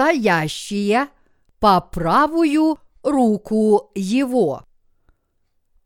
стоящие 0.00 1.08
по 1.58 1.78
правую 1.82 2.78
руку 3.02 3.90
его. 3.94 4.64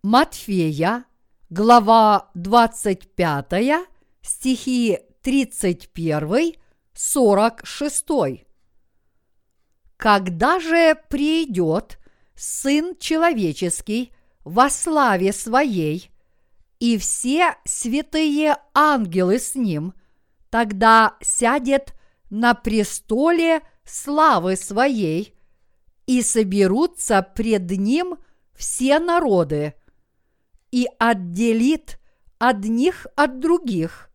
Матфея, 0.05 1.07
глава 1.51 2.31
25, 2.35 3.89
стихи 4.23 5.01
31, 5.21 6.55
46. 6.93 8.07
Когда 9.97 10.61
же 10.61 10.95
придет 11.11 11.99
Сын 12.37 12.97
Человеческий 13.01 14.13
во 14.45 14.71
славе 14.71 15.33
Своей, 15.33 16.13
и 16.79 16.99
все 16.99 17.57
святые 17.65 18.59
ангелы 18.75 19.41
с 19.41 19.57
Ним, 19.57 19.93
тогда 20.51 21.17
сядет 21.21 21.95
на 22.31 22.55
престоле 22.55 23.61
славы 23.85 24.57
Своей, 24.57 25.35
и 26.07 26.23
соберутся 26.23 27.23
пред 27.23 27.71
Ним 27.71 28.19
все 28.55 28.99
народы, 28.99 29.75
и 30.71 30.87
отделит 30.99 31.99
одних 32.39 33.07
от 33.17 33.39
других, 33.41 34.11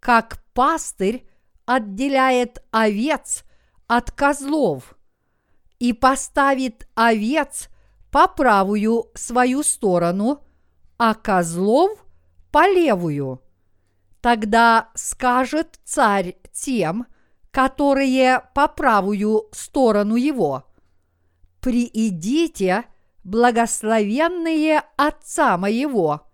как 0.00 0.44
пастырь 0.52 1.26
отделяет 1.64 2.62
овец 2.70 3.44
от 3.86 4.10
козлов, 4.10 4.94
и 5.78 5.92
поставит 5.92 6.88
овец 6.94 7.68
по 8.10 8.28
правую 8.28 9.10
свою 9.14 9.62
сторону, 9.62 10.44
а 10.98 11.14
козлов 11.14 12.04
по 12.50 12.68
левую. 12.68 13.40
Тогда 14.20 14.90
скажет 14.94 15.80
царь 15.84 16.36
тем, 16.52 17.06
которые 17.52 18.42
по 18.54 18.66
правую 18.66 19.44
сторону 19.52 20.16
его, 20.16 20.64
«Приидите, 21.60 22.86
благословенные 23.22 24.82
Отца 24.96 25.56
моего, 25.56 26.26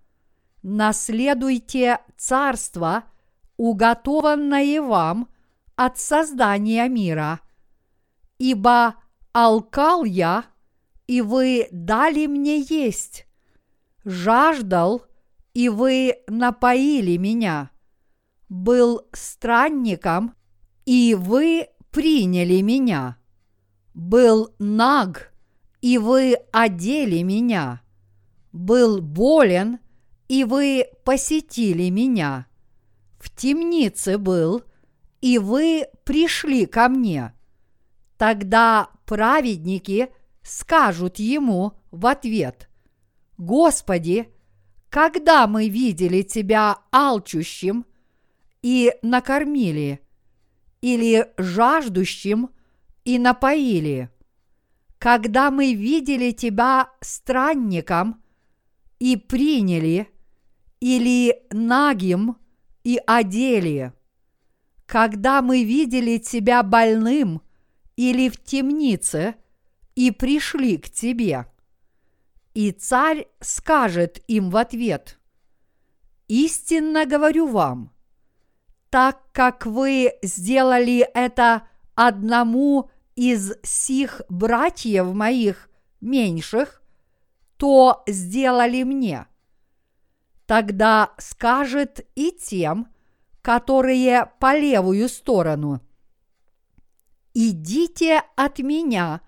наследуйте 0.62 1.98
царство, 2.16 3.04
уготованное 3.56 4.80
вам 4.80 5.28
от 5.76 5.98
создания 5.98 6.88
мира, 6.88 7.40
ибо 8.38 8.94
алкал 9.32 10.04
я, 10.04 10.44
и 11.06 11.20
вы 11.20 11.68
дали 11.72 12.26
мне 12.26 12.60
есть, 12.60 13.26
жаждал, 14.04 15.02
и 15.52 15.68
вы 15.68 16.14
напоили 16.28 17.16
меня, 17.16 17.70
был 18.48 19.02
странником, 19.12 20.34
и 20.88 21.14
вы 21.14 21.68
приняли 21.90 22.62
меня, 22.62 23.18
был 23.92 24.54
наг, 24.58 25.34
и 25.82 25.98
вы 25.98 26.38
одели 26.50 27.20
меня, 27.20 27.82
был 28.52 29.02
болен, 29.02 29.80
и 30.28 30.44
вы 30.44 30.86
посетили 31.04 31.90
меня, 31.90 32.46
в 33.18 33.28
темнице 33.36 34.16
был, 34.16 34.62
и 35.20 35.36
вы 35.36 35.88
пришли 36.04 36.64
ко 36.64 36.88
мне. 36.88 37.34
Тогда 38.16 38.88
праведники 39.04 40.08
скажут 40.40 41.18
ему 41.18 41.74
в 41.90 42.06
ответ, 42.06 42.70
Господи, 43.36 44.32
когда 44.88 45.46
мы 45.46 45.68
видели 45.68 46.22
Тебя 46.22 46.78
алчущим 46.90 47.84
и 48.62 48.94
накормили, 49.02 50.00
или 50.80 51.26
жаждущим 51.36 52.50
и 53.04 53.18
напоили, 53.18 54.10
когда 54.98 55.50
мы 55.50 55.74
видели 55.74 56.32
Тебя 56.32 56.90
странником 57.00 58.22
и 58.98 59.16
приняли, 59.16 60.08
или 60.80 61.42
нагим 61.50 62.36
и 62.84 63.00
одели, 63.06 63.92
когда 64.86 65.42
мы 65.42 65.64
видели 65.64 66.18
Тебя 66.18 66.62
больным 66.62 67.42
или 67.96 68.28
в 68.28 68.42
темнице 68.42 69.34
и 69.94 70.10
пришли 70.10 70.78
к 70.78 70.90
Тебе– 70.90 71.46
и 72.58 72.72
царь 72.72 73.28
скажет 73.40 74.20
им 74.26 74.50
в 74.50 74.56
ответ, 74.56 75.20
«Истинно 76.26 77.06
говорю 77.06 77.46
вам, 77.46 77.92
так 78.90 79.20
как 79.32 79.66
вы 79.66 80.14
сделали 80.22 81.08
это 81.14 81.62
одному 81.94 82.90
из 83.16 83.54
сих 83.62 84.22
братьев 84.28 85.12
моих 85.12 85.68
меньших, 86.00 86.82
то 87.56 88.02
сделали 88.06 88.84
мне. 88.84 89.26
Тогда 90.46 91.12
скажет 91.18 92.06
и 92.14 92.30
тем, 92.30 92.88
которые 93.42 94.30
по 94.38 94.56
левую 94.56 95.08
сторону. 95.08 95.80
Идите 97.34 98.22
от 98.36 98.58
меня, 98.60 99.20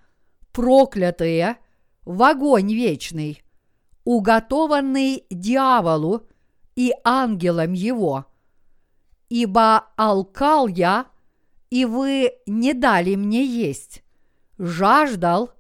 проклятые, 0.53 1.59
в 2.03 2.23
огонь 2.23 2.73
вечный, 2.73 3.43
уготованный 4.05 5.25
дьяволу 5.31 6.27
и 6.77 6.93
ангелам 7.05 7.73
его. 7.73 8.30
Ибо 9.31 9.87
алкал 9.97 10.69
я, 10.69 11.07
и 11.71 11.87
вы 11.87 12.33
не 12.47 12.75
дали 12.75 13.15
мне 13.15 13.43
есть, 13.43 14.03
жаждал, 14.59 15.53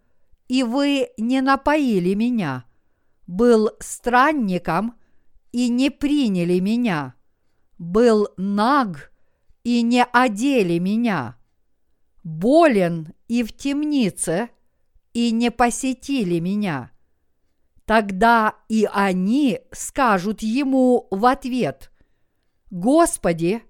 и 0.48 0.62
вы 0.62 1.08
не 1.16 1.41
напоили 1.41 2.12
меня, 2.12 2.66
был 3.26 3.70
странником, 3.80 4.94
и 5.53 5.70
не 5.70 5.88
приняли 5.88 6.59
меня, 6.59 7.14
был 7.78 8.28
наг, 8.36 9.12
и 9.64 9.80
не 9.80 10.04
одели 10.04 10.78
меня, 10.78 11.38
болен 12.22 13.14
и 13.28 13.42
в 13.42 13.56
темнице– 13.56 14.50
и 15.12 15.30
не 15.30 15.50
посетили 15.50 16.38
меня. 16.38 16.91
Тогда 17.84 18.54
и 18.69 18.88
они 18.91 19.60
скажут 19.72 20.42
ему 20.42 21.09
в 21.10 21.26
ответ, 21.26 21.89
Господи, 22.70 23.62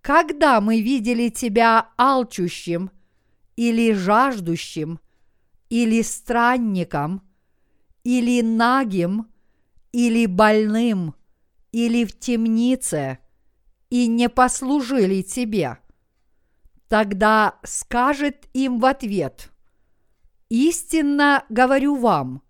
когда 0.00 0.60
мы 0.60 0.80
видели 0.80 1.28
Тебя 1.28 1.90
алчущим 1.98 2.90
или 3.56 3.92
жаждущим, 3.92 4.98
или 5.68 6.02
странником, 6.02 7.22
или 8.02 8.40
нагим, 8.40 9.26
или 9.92 10.26
больным, 10.26 11.14
или 11.70 12.04
в 12.04 12.18
темнице, 12.18 13.18
и 13.90 14.06
не 14.06 14.28
послужили 14.28 15.20
Тебе. 15.22 15.78
Тогда 16.88 17.58
скажет 17.62 18.48
им 18.54 18.80
в 18.80 18.86
ответ, 18.86 19.50
Истинно 20.50 21.44
говорю 21.48 21.94
вам, 21.94 22.42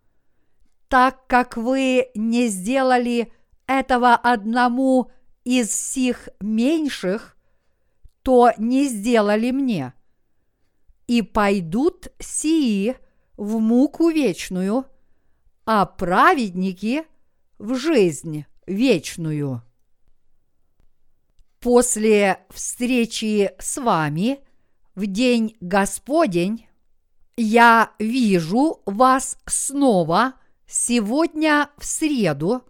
так 0.88 1.26
как 1.26 1.58
вы 1.58 2.08
не 2.14 2.48
сделали 2.48 3.30
этого 3.66 4.14
одному 4.14 5.10
из 5.50 5.74
сих 5.74 6.28
меньших, 6.38 7.36
то 8.22 8.52
не 8.56 8.86
сделали 8.86 9.50
мне. 9.50 9.94
И 11.08 11.22
пойдут 11.22 12.06
сии 12.20 12.96
в 13.36 13.58
муку 13.58 14.10
вечную, 14.10 14.84
а 15.66 15.86
праведники 15.86 17.02
в 17.58 17.74
жизнь 17.74 18.44
вечную. 18.68 19.64
После 21.58 22.46
встречи 22.50 23.50
с 23.58 23.76
вами 23.78 24.38
в 24.94 25.06
день 25.06 25.56
Господень 25.60 26.68
я 27.36 27.90
вижу 27.98 28.82
вас 28.86 29.36
снова 29.46 30.34
сегодня 30.68 31.70
в 31.76 31.84
среду, 31.84 32.62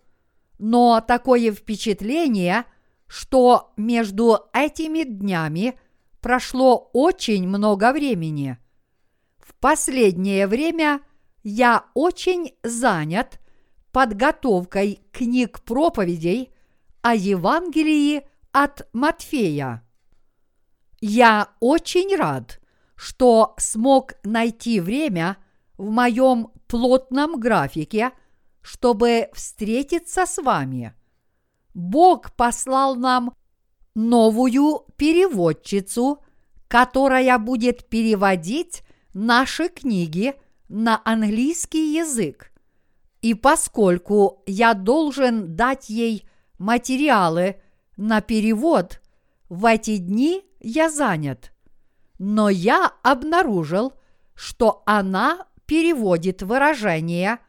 но 0.60 1.00
такое 1.00 1.52
впечатление, 1.52 2.66
что 3.06 3.72
между 3.78 4.40
этими 4.52 5.04
днями 5.04 5.80
прошло 6.20 6.90
очень 6.92 7.48
много 7.48 7.92
времени. 7.92 8.58
В 9.38 9.54
последнее 9.54 10.46
время 10.46 11.00
я 11.42 11.86
очень 11.94 12.52
занят 12.62 13.40
подготовкой 13.90 15.00
книг 15.12 15.62
проповедей 15.62 16.52
о 17.00 17.14
Евангелии 17.14 18.26
от 18.52 18.86
Матфея. 18.92 19.82
Я 21.00 21.48
очень 21.60 22.14
рад, 22.14 22.60
что 22.96 23.54
смог 23.56 24.12
найти 24.24 24.78
время 24.78 25.38
в 25.78 25.88
моем 25.90 26.52
плотном 26.66 27.40
графике, 27.40 28.12
чтобы 28.62 29.28
встретиться 29.32 30.26
с 30.26 30.40
вами. 30.42 30.94
Бог 31.74 32.32
послал 32.32 32.96
нам 32.96 33.34
новую 33.94 34.86
переводчицу 34.96 36.20
которая 36.70 37.36
будет 37.40 37.88
переводить 37.88 38.84
наши 39.12 39.68
книги 39.68 40.34
на 40.68 41.02
английский 41.04 41.96
язык. 41.96 42.52
И 43.22 43.34
поскольку 43.34 44.44
я 44.46 44.74
должен 44.74 45.56
дать 45.56 45.90
ей 45.90 46.28
материалы 46.58 47.60
на 47.96 48.20
перевод, 48.20 49.00
в 49.48 49.64
эти 49.64 49.96
дни 49.96 50.44
я 50.60 50.88
занят. 50.88 51.52
Но 52.20 52.48
я 52.48 52.92
обнаружил, 53.02 53.94
что 54.36 54.84
она 54.86 55.48
переводит 55.66 56.40
выражение 56.40 57.40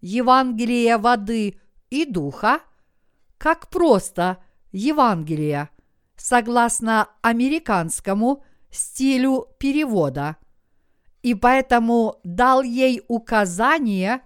Евангелие 0.00 0.96
воды 0.96 1.60
и 1.90 2.04
духа 2.04 2.60
как 3.38 3.68
просто 3.68 4.38
Евангелие, 4.72 5.70
согласно 6.16 7.08
американскому 7.22 8.44
стилю 8.70 9.46
перевода, 9.58 10.36
и 11.22 11.34
поэтому 11.34 12.20
дал 12.24 12.62
ей 12.62 13.02
указание 13.08 14.22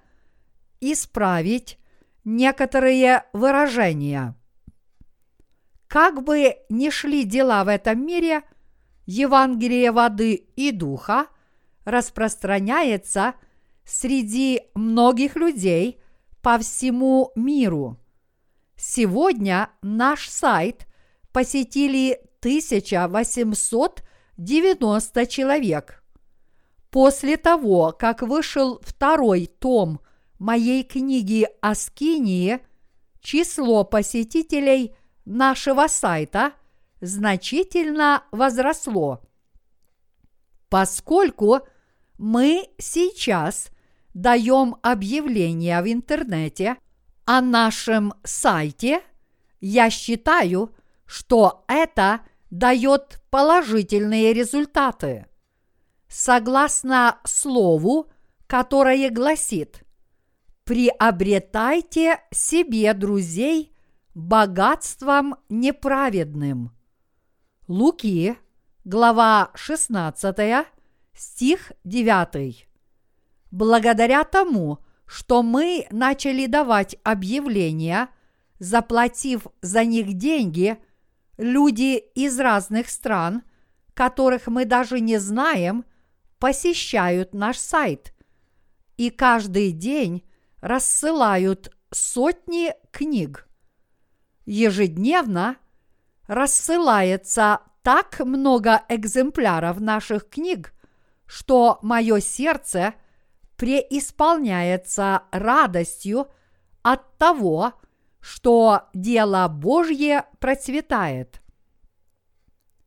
исправить 0.80 1.78
некоторые 2.24 3.24
выражения. 3.32 4.34
Как 5.86 6.22
бы 6.22 6.56
ни 6.68 6.90
шли 6.90 7.24
дела 7.24 7.64
в 7.64 7.68
этом 7.68 8.04
мире, 8.04 8.42
Евангелие 9.04 9.92
воды 9.92 10.34
и 10.34 10.70
духа 10.70 11.26
распространяется 11.84 13.34
среди 13.84 14.62
многих 14.74 15.36
людей 15.36 16.00
по 16.40 16.58
всему 16.58 17.30
миру. 17.34 17.98
Сегодня 18.76 19.70
наш 19.82 20.28
сайт 20.28 20.86
посетили 21.32 22.20
1890 22.40 25.26
человек. 25.26 26.02
После 26.90 27.36
того, 27.36 27.94
как 27.98 28.22
вышел 28.22 28.80
второй 28.82 29.46
том 29.46 30.00
моей 30.38 30.82
книги 30.82 31.46
о 31.60 31.74
Скинии, 31.74 32.60
число 33.20 33.84
посетителей 33.84 34.94
нашего 35.24 35.86
сайта 35.86 36.52
значительно 37.00 38.24
возросло. 38.30 39.22
Поскольку 40.68 41.60
мы 42.18 42.68
сейчас 42.78 43.71
даем 44.14 44.76
объявления 44.82 45.80
в 45.82 45.90
интернете 45.90 46.76
о 47.24 47.40
нашем 47.40 48.14
сайте, 48.24 49.02
я 49.60 49.90
считаю, 49.90 50.74
что 51.06 51.64
это 51.68 52.20
дает 52.50 53.22
положительные 53.30 54.32
результаты. 54.32 55.26
Согласно 56.08 57.20
слову, 57.24 58.10
которое 58.46 59.08
гласит 59.10 59.84
«Приобретайте 60.64 62.20
себе 62.30 62.92
друзей 62.92 63.74
богатством 64.14 65.36
неправедным». 65.48 66.72
Луки, 67.68 68.36
глава 68.84 69.50
16, 69.54 70.66
стих 71.14 71.72
9. 71.84 72.71
Благодаря 73.52 74.24
тому, 74.24 74.78
что 75.06 75.42
мы 75.42 75.86
начали 75.90 76.46
давать 76.46 76.96
объявления, 77.04 78.08
заплатив 78.58 79.46
за 79.60 79.84
них 79.84 80.14
деньги, 80.14 80.78
люди 81.36 81.98
из 82.14 82.40
разных 82.40 82.88
стран, 82.88 83.42
которых 83.92 84.46
мы 84.46 84.64
даже 84.64 85.00
не 85.00 85.18
знаем, 85.18 85.84
посещают 86.38 87.34
наш 87.34 87.58
сайт 87.58 88.14
и 88.96 89.10
каждый 89.10 89.72
день 89.72 90.24
рассылают 90.62 91.76
сотни 91.90 92.74
книг. 92.90 93.48
Ежедневно 94.46 95.56
рассылается 96.26 97.60
так 97.82 98.20
много 98.20 98.82
экземпляров 98.88 99.78
наших 99.78 100.30
книг, 100.30 100.72
что 101.26 101.78
мое 101.82 102.20
сердце 102.20 102.94
преисполняется 103.62 105.22
радостью 105.30 106.26
от 106.82 107.16
того, 107.16 107.74
что 108.18 108.88
дело 108.92 109.46
Божье 109.46 110.24
процветает. 110.40 111.40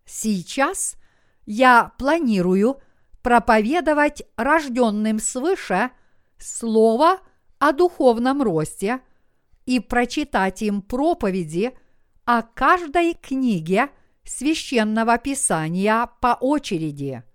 Сейчас 0.04 0.98
я 1.45 1.94
планирую 1.98 2.81
проповедовать 3.24 4.24
рожденным 4.36 5.19
свыше 5.19 5.92
слово 6.38 7.19
о 7.57 7.72
духовном 7.72 8.42
росте 8.42 9.00
и 9.66 9.80
прочитать 9.80 10.62
им 10.62 10.81
проповеди 10.81 11.72
о 12.25 12.42
каждой 12.42 13.13
книге 13.13 13.92
священного 14.25 15.18
писания 15.19 16.10
по 16.19 16.38
очереди– 16.38 17.24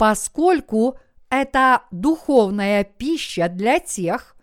поскольку 0.00 0.98
это 1.30 1.84
духовная 1.90 2.84
пища 2.84 3.48
для 3.48 3.78
тех, 3.78 4.36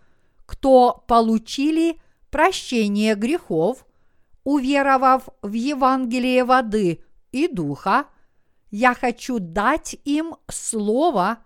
кто 0.45 1.03
получили 1.07 2.01
прощение 2.31 3.15
грехов, 3.15 3.85
уверовав 4.43 5.27
в 5.41 5.51
Евангелие 5.51 6.45
воды 6.45 7.03
и 7.31 7.47
духа, 7.47 8.07
я 8.71 8.93
хочу 8.93 9.39
дать 9.39 9.97
им 10.05 10.35
слово 10.49 11.39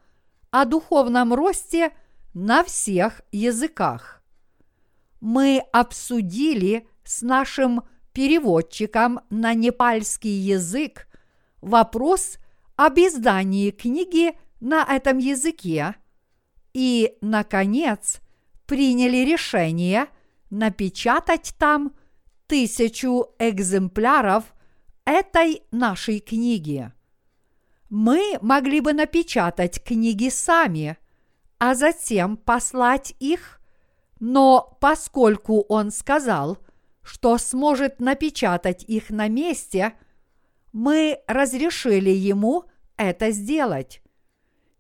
о 0.52 0.66
духовном 0.66 1.34
росте 1.34 1.92
на 2.34 2.64
всех 2.64 3.22
языках. 3.32 4.24
Мы 5.20 5.64
обсудили 5.72 6.88
с 7.04 7.22
нашим 7.22 7.84
переводчиком 8.14 9.22
на 9.30 9.54
непальский 9.54 10.32
язык 10.32 11.08
вопрос 11.62 12.38
об 12.76 12.98
издании 12.98 13.72
книги 13.72 14.38
на 14.62 14.84
этом 14.84 15.18
языке 15.18 15.96
и, 16.74 17.18
наконец, 17.20 18.22
приняли 18.66 19.18
решение 19.18 20.08
напечатать 20.50 21.54
там 21.58 21.94
тысячу 22.48 23.28
экземпляров 23.40 24.46
этой 25.04 25.64
нашей 25.72 26.20
книги. 26.20 26.92
Мы 27.90 28.38
могли 28.42 28.80
бы 28.80 28.94
напечатать 28.94 29.84
книги 29.84 30.30
сами, 30.30 30.98
а 31.60 31.76
затем 31.76 32.38
послать 32.38 33.14
их, 33.20 33.60
но 34.20 34.78
поскольку 34.80 35.62
он 35.62 35.92
сказал, 35.92 36.58
что 37.04 37.38
сможет 37.38 38.00
напечатать 38.00 38.84
их 38.84 39.10
на 39.10 39.28
месте, 39.28 39.94
мы 40.72 41.20
разрешили 41.28 42.12
ему 42.12 42.66
это 42.96 43.32
сделать. 43.32 44.01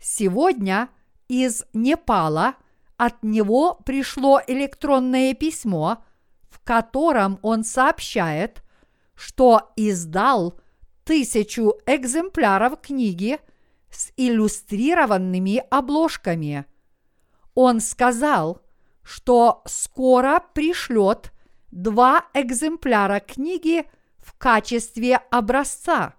Сегодня 0.01 0.89
из 1.27 1.63
Непала 1.73 2.55
от 2.97 3.21
него 3.23 3.75
пришло 3.85 4.41
электронное 4.47 5.35
письмо, 5.35 6.03
в 6.49 6.59
котором 6.61 7.37
он 7.43 7.63
сообщает, 7.63 8.63
что 9.13 9.71
издал 9.75 10.59
тысячу 11.03 11.75
экземпляров 11.85 12.81
книги 12.81 13.39
с 13.91 14.11
иллюстрированными 14.17 15.63
обложками. 15.69 16.65
Он 17.53 17.79
сказал, 17.79 18.63
что 19.03 19.61
скоро 19.67 20.43
пришлет 20.53 21.31
два 21.69 22.25
экземпляра 22.33 23.19
книги 23.19 23.85
в 24.17 24.35
качестве 24.37 25.17
образца. 25.29 26.15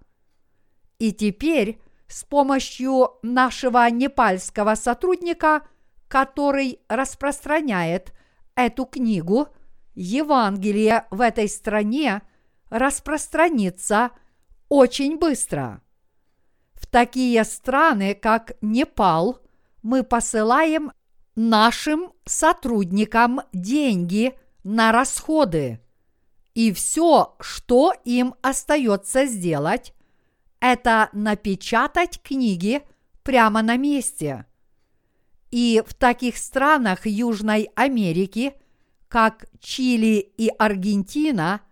И 1.01 1.13
теперь 1.13 1.82
с 2.13 2.25
помощью 2.25 3.13
нашего 3.23 3.89
непальского 3.89 4.75
сотрудника, 4.75 5.63
который 6.09 6.81
распространяет 6.89 8.13
эту 8.55 8.85
книгу, 8.85 9.49
Евангелие 9.95 11.07
в 11.11 11.23
этой 11.23 11.49
стране 11.49 12.21
распространится 12.69 14.11
очень 14.69 15.19
быстро. 15.19 15.81
В 16.75 16.87
такие 16.87 17.45
страны, 17.45 18.15
как 18.15 18.53
Непал, 18.61 19.39
мы 19.83 20.03
посылаем 20.03 20.93
нашим 21.35 22.13
сотрудникам 22.27 23.41
деньги 23.55 24.35
на 24.65 24.93
расходы. 24.93 25.81
И 26.53 26.73
все, 26.73 27.37
что 27.41 27.95
им 28.05 28.35
остается 28.43 29.25
сделать, 29.25 29.95
это 30.63 31.11
напечатать 31.13 32.23
книги 32.23 32.83
прямо 33.25 33.63
на 33.63 33.77
месте. 33.77 34.47
И 35.51 35.83
в 35.85 35.93
таких 35.93 36.39
странах 36.39 37.05
Южной 37.05 37.69
Америки, 37.75 38.55
как 39.09 39.47
Чили 39.59 40.33
и 40.39 40.49
Аргентина, 40.57 41.63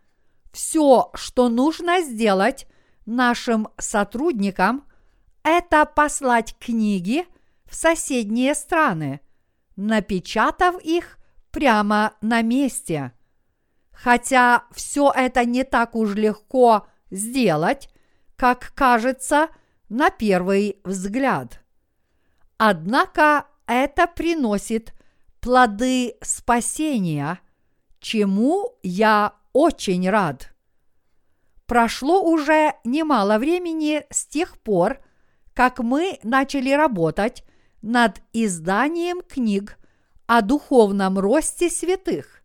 все, 0.52 1.12
что 1.14 1.48
нужно 1.48 2.00
сделать, 2.02 2.66
нашим 3.06 3.68
сотрудникам– 3.78 4.84
это 5.44 5.86
послать 5.86 6.56
книги 6.58 7.24
в 7.66 7.76
соседние 7.76 8.56
страны, 8.56 9.20
напечатав 9.76 10.82
их 10.82 11.16
прямо 11.52 12.14
на 12.20 12.42
месте. 12.42 13.12
Хотя 13.92 14.64
все 14.72 15.12
это 15.14 15.44
не 15.44 15.62
так 15.62 15.94
уж 15.94 16.16
легко 16.16 16.88
сделать, 17.12 17.88
как 18.40 18.72
кажется 18.74 19.50
на 19.90 20.08
первый 20.08 20.80
взгляд. 20.82 21.62
Однако 22.56 23.44
это 23.66 24.06
приносит 24.06 24.94
плоды 25.40 26.14
спасения, 26.22 27.38
чему 27.98 28.78
я 28.82 29.34
очень 29.52 30.08
рад. 30.08 30.54
Прошло 31.66 32.22
уже 32.22 32.72
немало 32.82 33.36
времени 33.36 34.06
с 34.08 34.24
тех 34.24 34.58
пор, 34.62 35.00
как 35.52 35.78
мы 35.78 36.18
начали 36.22 36.70
работать 36.70 37.44
над 37.82 38.22
изданием 38.32 39.20
книг 39.20 39.76
о 40.26 40.40
духовном 40.40 41.18
росте 41.18 41.68
святых. 41.68 42.42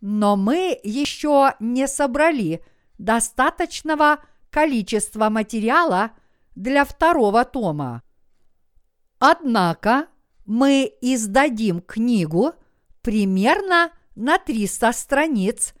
Но 0.00 0.36
мы 0.36 0.80
еще 0.82 1.52
не 1.60 1.86
собрали 1.86 2.64
достаточного 2.96 4.20
количества 4.50 5.28
материала 5.28 6.12
для 6.54 6.84
второго 6.84 7.44
тома. 7.44 8.02
Однако 9.18 10.06
мы 10.46 10.92
издадим 11.00 11.80
книгу 11.80 12.52
примерно 13.02 13.90
на 14.14 14.38
300 14.38 14.92
страниц 14.92 15.74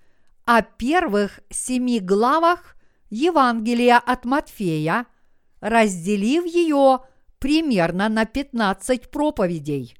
о 0.44 0.62
первых 0.62 1.40
семи 1.50 2.00
главах 2.00 2.76
Евангелия 3.10 3.98
от 3.98 4.24
Матфея, 4.24 5.06
разделив 5.60 6.44
ее 6.44 7.00
примерно 7.38 8.08
на 8.08 8.24
15 8.24 9.10
проповедей. 9.10 9.96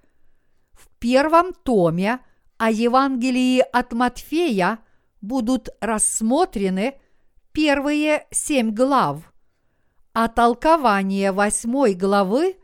В 0.72 0.88
первом 0.98 1.52
томе 1.52 2.20
о 2.56 2.70
Евангелии 2.70 3.60
от 3.72 3.92
Матфея 3.92 4.78
будут 5.20 5.68
рассмотрены 5.80 7.00
первые 7.58 8.24
семь 8.30 8.70
глав, 8.70 9.32
а 10.12 10.28
толкование 10.28 11.32
восьмой 11.32 11.94
главы 11.94 12.56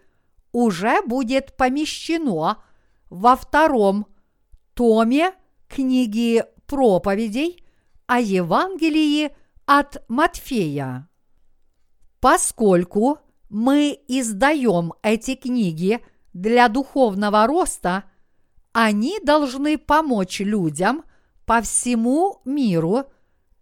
уже 0.53 1.03
будет 1.03 1.57
помещено 1.57 2.63
во 3.11 3.35
втором 3.35 4.07
томе 4.75 5.33
книги 5.67 6.45
проповедей 6.69 7.65
о 8.07 8.21
Евангелии 8.21 9.35
от 9.67 10.05
Матфея. 10.07 11.09
Поскольку 12.21 13.19
мы 13.51 13.99
издаем 14.07 14.93
эти 15.03 15.35
книги 15.35 15.99
для 16.33 16.69
духовного 16.69 17.49
роста, 17.49 18.05
они 18.71 19.19
должны 19.19 19.77
помочь 19.77 20.39
людям 20.39 21.03
по 21.47 21.63
всему 21.63 22.43
миру, 22.45 23.07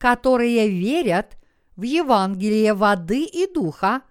которые 0.02 0.68
верят 0.68 1.38
в 1.76 1.82
Евангелие 1.82 2.74
воды 2.74 3.22
и 3.22 3.46
духа, 3.46 4.02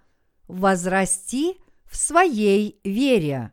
возрасти 0.47 1.57
в 1.85 1.97
своей 1.97 2.79
вере. 2.85 3.51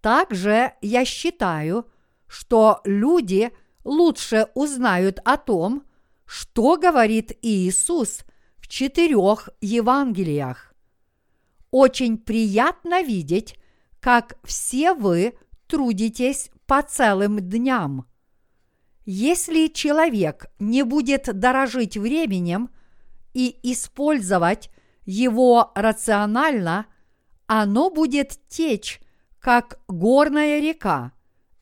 Также 0.00 0.72
я 0.80 1.04
считаю, 1.04 1.86
что 2.26 2.80
люди 2.84 3.52
лучше 3.84 4.48
узнают 4.54 5.20
о 5.26 5.36
том, 5.36 5.84
что 6.24 6.78
говорит 6.78 7.36
Иисус 7.42 8.24
в 8.56 8.66
четырех 8.66 9.50
Евангелиях. 9.60 10.72
Очень 11.70 12.16
приятно 12.16 13.02
видеть, 13.02 13.58
как 14.00 14.38
все 14.44 14.94
вы 14.94 15.34
трудитесь 15.66 16.50
по 16.66 16.80
целым 16.80 17.38
дням. 17.38 18.06
Если 19.04 19.66
человек 19.68 20.46
не 20.58 20.82
будет 20.82 21.28
дорожить 21.38 21.96
временем 21.96 22.70
и 23.34 23.58
использовать 23.62 24.70
его 25.04 25.72
рационально, 25.74 26.86
оно 27.46 27.90
будет 27.90 28.38
течь, 28.48 29.00
как 29.38 29.80
горная 29.88 30.58
река, 30.58 31.12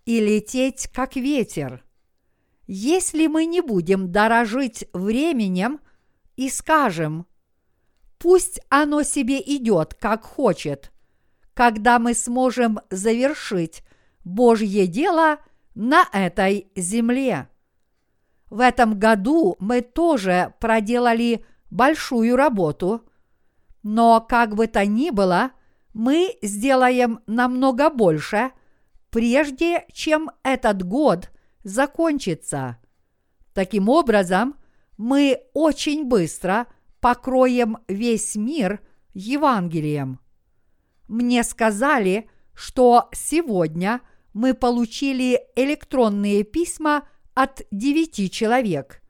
и 0.05 0.21
лететь, 0.21 0.89
как 0.93 1.17
ветер. 1.17 1.85
Если 2.67 3.27
мы 3.27 3.45
не 3.45 3.61
будем 3.61 4.13
дорожить 4.13 4.85
временем 4.93 5.81
и 6.37 6.49
скажем, 6.49 7.27
пусть 8.19 8.61
оно 8.69 9.03
себе 9.03 9.41
идет, 9.41 9.95
как 9.95 10.25
хочет, 10.25 10.93
когда 11.55 11.99
мы 11.99 12.15
сможем 12.15 12.81
завершить 12.91 13.83
Божье 14.25 14.87
дело 14.87 15.39
на 15.75 16.07
этой 16.13 16.71
земле. 16.77 17.49
В 18.51 18.61
этом 18.61 18.99
году 18.99 19.57
мы 19.59 19.81
тоже 19.81 20.55
проделали 20.61 21.45
большую 21.71 22.37
работу, 22.37 23.03
но 23.83 24.21
как 24.21 24.55
бы 24.55 24.67
то 24.67 24.85
ни 24.85 25.11
было, 25.11 25.53
мы 25.95 26.37
сделаем 26.43 27.21
намного 27.27 27.91
больше, 27.91 28.53
прежде 29.11 29.87
чем 29.93 30.31
этот 30.43 30.83
год 30.83 31.31
закончится. 31.65 32.79
Таким 33.55 33.89
образом, 33.89 34.57
мы 34.97 35.43
очень 35.53 36.07
быстро 36.07 36.67
покроем 37.01 37.79
весь 37.89 38.37
мир 38.37 38.81
Евангелием. 39.15 40.21
Мне 41.09 41.43
сказали, 41.43 42.31
что 42.55 43.09
сегодня 43.13 44.01
мы 44.33 44.55
получили 44.55 45.41
электронные 45.57 46.43
письма 46.45 47.09
от 47.35 47.63
девяти 47.71 48.31
человек, 48.31 49.03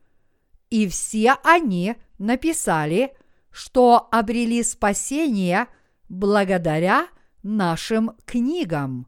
и 0.70 0.86
все 0.88 1.36
они 1.42 1.96
написали, 2.18 3.16
что 3.50 4.08
обрели 4.10 4.62
спасение 4.62 5.66
благодаря 6.08 7.08
нашим 7.42 8.12
книгам. 8.24 9.06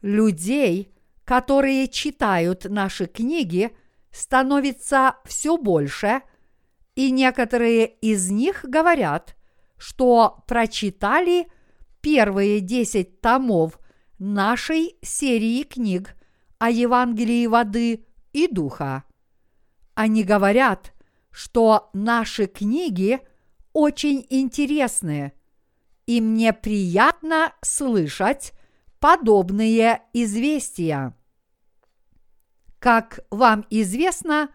Людей, 0.00 0.94
которые 1.24 1.88
читают 1.88 2.64
наши 2.64 3.06
книги, 3.06 3.70
становится 4.10 5.16
все 5.24 5.56
больше, 5.56 6.22
и 6.94 7.10
некоторые 7.10 7.86
из 7.86 8.30
них 8.30 8.64
говорят, 8.64 9.36
что 9.76 10.44
прочитали 10.46 11.48
первые 12.00 12.60
десять 12.60 13.20
томов 13.20 13.79
нашей 14.20 14.96
серии 15.02 15.62
книг 15.64 16.14
о 16.58 16.70
Евангелии 16.70 17.46
воды 17.46 18.06
и 18.32 18.46
духа. 18.46 19.04
Они 19.94 20.22
говорят, 20.22 20.92
что 21.30 21.90
наши 21.92 22.46
книги 22.46 23.20
очень 23.72 24.26
интересны, 24.28 25.32
и 26.06 26.20
мне 26.20 26.52
приятно 26.52 27.54
слышать 27.62 28.52
подобные 28.98 30.02
известия. 30.12 31.16
Как 32.78 33.20
вам 33.30 33.66
известно, 33.70 34.50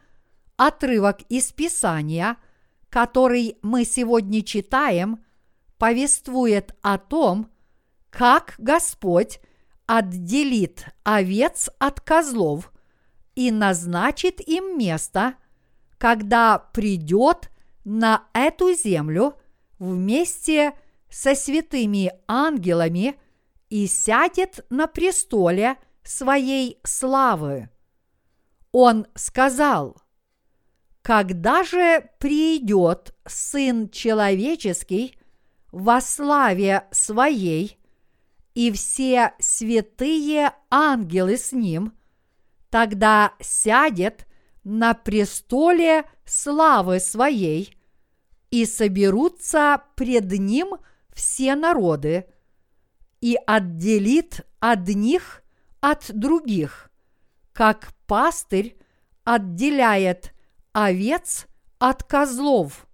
отрывок 0.58 1.22
из 1.30 1.52
Писания, 1.52 2.38
который 2.90 3.58
мы 3.62 3.84
сегодня 3.84 4.44
читаем, 4.44 5.24
повествует 5.78 6.76
о 6.82 6.98
том, 6.98 7.50
как 8.10 8.56
Господь 8.58 9.40
отделит 9.88 10.86
овец 11.04 11.70
от 11.80 12.02
козлов 12.02 12.72
и 13.36 13.52
назначит 13.52 14.40
им 14.42 14.78
место, 14.78 15.36
когда 15.98 16.60
придет 16.60 17.50
на 17.84 18.28
эту 18.34 18.74
землю 18.74 19.36
вместе 19.80 20.74
со 21.10 21.36
святыми 21.36 22.12
ангелами 22.28 23.16
и 23.70 23.88
сядет 23.88 24.66
на 24.70 24.88
престоле 24.88 25.78
своей 26.04 26.80
славы 26.84 27.70
он 28.78 29.08
сказал, 29.16 29.96
«Когда 31.02 31.64
же 31.64 32.10
придет 32.20 33.16
Сын 33.26 33.90
Человеческий 33.90 35.18
во 35.72 36.02
славе 36.02 36.86
Своей, 36.92 37.80
и 38.56 38.72
все 38.72 39.34
святые 39.38 40.54
ангелы 40.72 41.38
с 41.38 41.52
Ним, 41.52 41.94
тогда 42.70 43.34
сядет 43.40 44.26
на 44.64 44.94
престоле 44.94 46.06
славы 46.26 47.00
Своей, 47.00 47.78
и 48.50 48.66
соберутся 48.66 49.84
пред 49.96 50.32
Ним 50.32 50.78
все 51.14 51.56
народы, 51.56 52.26
и 53.20 53.38
отделит 53.46 54.48
одних 54.60 55.44
от 55.82 56.10
других, 56.14 56.90
как 57.52 57.94
пастырь 58.08 58.78
отделяет 59.26 60.34
овец 60.72 61.48
от 61.78 62.04
козлов, 62.04 62.88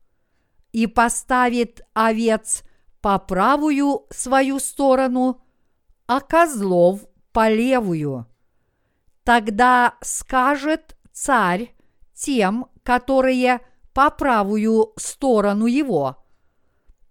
и 0.72 0.88
поставит 0.88 1.82
овец 1.94 2.63
по 3.01 3.20
правую 3.20 4.08
свою 4.10 4.60
сторону, 4.60 5.40
а 6.12 6.20
козлов 6.20 7.06
по 7.32 7.50
левую. 7.50 8.27
Тогда 9.24 9.96
скажет 10.01 10.98
царь 11.13 11.74
тем, 12.13 12.68
которые 12.84 13.62
по 13.94 14.10
правую 14.10 14.91
сторону 14.98 15.68
его, 15.68 16.22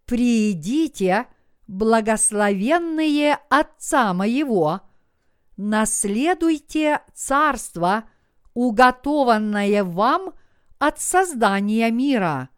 «Приидите, 0.04 1.28
благословенные 1.66 3.38
Отца 3.48 4.12
моего, 4.12 4.82
наследуйте 5.56 7.00
царство, 7.14 8.04
уготованное 8.52 9.82
вам 9.82 10.34
от 10.78 11.00
создания 11.00 11.90
мира. 11.90 12.50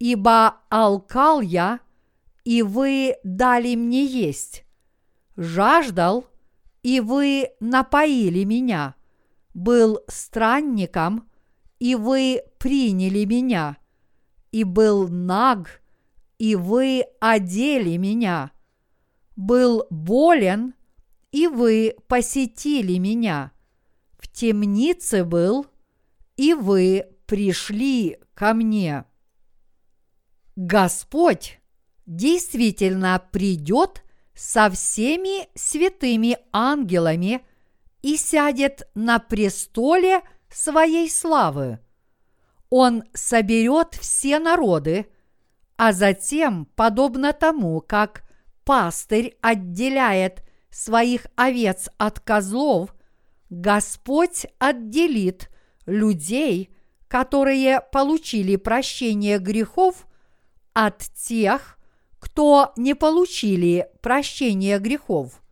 Ибо 0.00 0.56
алкал 0.70 1.40
я, 1.40 1.78
и 2.42 2.62
вы 2.62 3.14
дали 3.22 3.76
мне 3.76 4.04
есть, 4.04 4.65
жаждал, 5.36 6.26
и 6.82 7.00
вы 7.00 7.50
напоили 7.60 8.44
меня, 8.44 8.94
был 9.54 10.00
странником, 10.08 11.28
и 11.78 11.94
вы 11.94 12.42
приняли 12.58 13.24
меня, 13.24 13.76
и 14.52 14.64
был 14.64 15.08
наг, 15.08 15.82
и 16.38 16.54
вы 16.54 17.04
одели 17.20 17.96
меня, 17.96 18.52
был 19.34 19.86
болен, 19.90 20.74
и 21.32 21.46
вы 21.46 21.96
посетили 22.08 22.98
меня, 22.98 23.52
в 24.18 24.28
темнице 24.28 25.24
был, 25.24 25.66
и 26.36 26.54
вы 26.54 27.06
пришли 27.26 28.18
ко 28.34 28.54
мне. 28.54 29.04
Господь 30.54 31.60
действительно 32.06 33.22
придет 33.32 34.02
со 34.36 34.70
всеми 34.70 35.48
святыми 35.58 36.38
ангелами 36.52 37.44
и 38.02 38.16
сядет 38.16 38.88
на 38.94 39.18
престоле 39.18 40.20
своей 40.50 41.10
славы. 41.10 41.80
Он 42.68 43.04
соберет 43.14 43.94
все 43.94 44.38
народы, 44.38 45.06
а 45.76 45.92
затем, 45.92 46.66
подобно 46.76 47.32
тому, 47.32 47.80
как 47.80 48.22
пастырь 48.64 49.36
отделяет 49.40 50.42
своих 50.70 51.26
овец 51.36 51.88
от 51.96 52.20
козлов, 52.20 52.94
Господь 53.48 54.46
отделит 54.58 55.50
людей, 55.86 56.70
которые 57.08 57.80
получили 57.80 58.56
прощение 58.56 59.38
грехов, 59.38 60.06
от 60.74 60.98
тех, 61.14 61.75
кто 62.18 62.72
не 62.76 62.94
получили 62.94 63.88
прощения 64.02 64.78
грехов. 64.78 65.42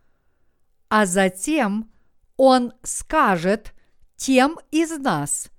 А 0.89 1.05
затем 1.05 1.91
Он 2.37 2.73
скажет 2.83 3.73
тем 4.15 4.57
из 4.71 4.91
нас, 4.97 5.49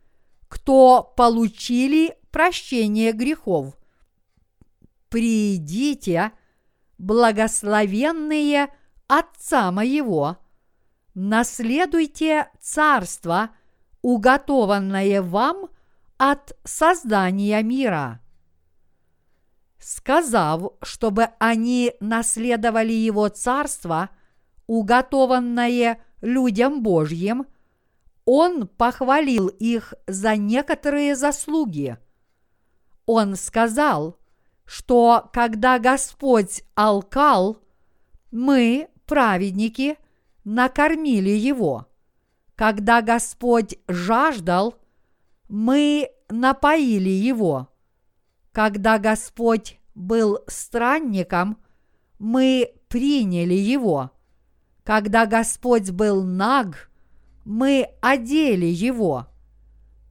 кто 0.49 1.03
получили 1.17 2.17
прощение 2.31 3.13
грехов. 3.13 3.77
Придите, 5.09 6.33
благословенные 6.99 8.69
Отца 9.09 9.71
моего, 9.71 10.37
наследуйте 11.15 12.51
царство, 12.61 13.51
уготованное 14.03 15.23
вам 15.23 15.69
от 16.19 16.59
создания 16.65 17.63
мира. 17.63 18.21
Сказав, 19.89 20.73
чтобы 20.83 21.29
они 21.39 21.93
наследовали 22.01 22.93
его 22.93 23.29
царство, 23.29 24.11
уготованное 24.67 26.01
людям 26.21 26.83
Божьим, 26.83 27.47
он 28.25 28.67
похвалил 28.67 29.47
их 29.47 29.95
за 30.09 30.35
некоторые 30.35 31.15
заслуги. 31.15 31.99
Он 33.07 33.37
сказал, 33.37 34.19
что 34.65 35.31
когда 35.33 35.79
Господь 35.79 36.65
алкал, 36.75 37.59
мы, 38.33 38.89
праведники, 39.07 39.99
накормили 40.43 41.31
его. 41.31 41.87
Когда 42.57 43.03
Господь 43.03 43.79
жаждал, 43.87 44.75
мы 45.49 46.11
напоили 46.29 47.09
его. 47.09 47.69
Когда 48.57 48.99
Господь 48.99 49.79
был 49.95 50.39
странником, 50.47 51.59
мы 52.19 52.73
приняли 52.89 53.53
его. 53.53 54.13
Когда 54.83 55.27
Господь 55.27 55.91
был 55.91 56.23
наг, 56.23 56.91
мы 57.45 57.91
одели 58.01 58.65
его. 58.65 59.27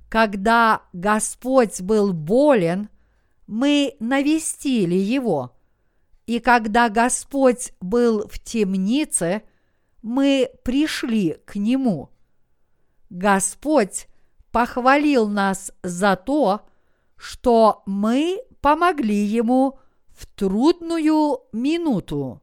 Когда 0.09 0.83
Господь 0.93 1.81
был 1.81 2.13
болен, 2.13 2.89
мы 3.47 3.95
навестили 3.99 4.93
его. 4.93 5.57
И 6.27 6.37
когда 6.37 6.89
Господь 6.89 7.73
был 7.81 8.27
в 8.27 8.37
темнице, 8.37 9.41
мы 10.03 10.51
пришли 10.63 11.39
к 11.45 11.55
нему. 11.55 12.11
Господь 13.09 14.05
похвалил 14.51 15.27
нас 15.27 15.71
за 15.81 16.15
то, 16.15 16.57
что 16.57 16.74
мы 17.85 18.41
помогли 18.61 19.15
ему 19.15 19.79
в 20.09 20.25
трудную 20.27 21.39
минуту. 21.51 22.41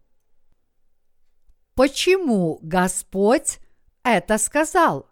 Почему 1.75 2.59
Господь 2.63 3.59
это 4.03 4.39
сказал? 4.39 5.09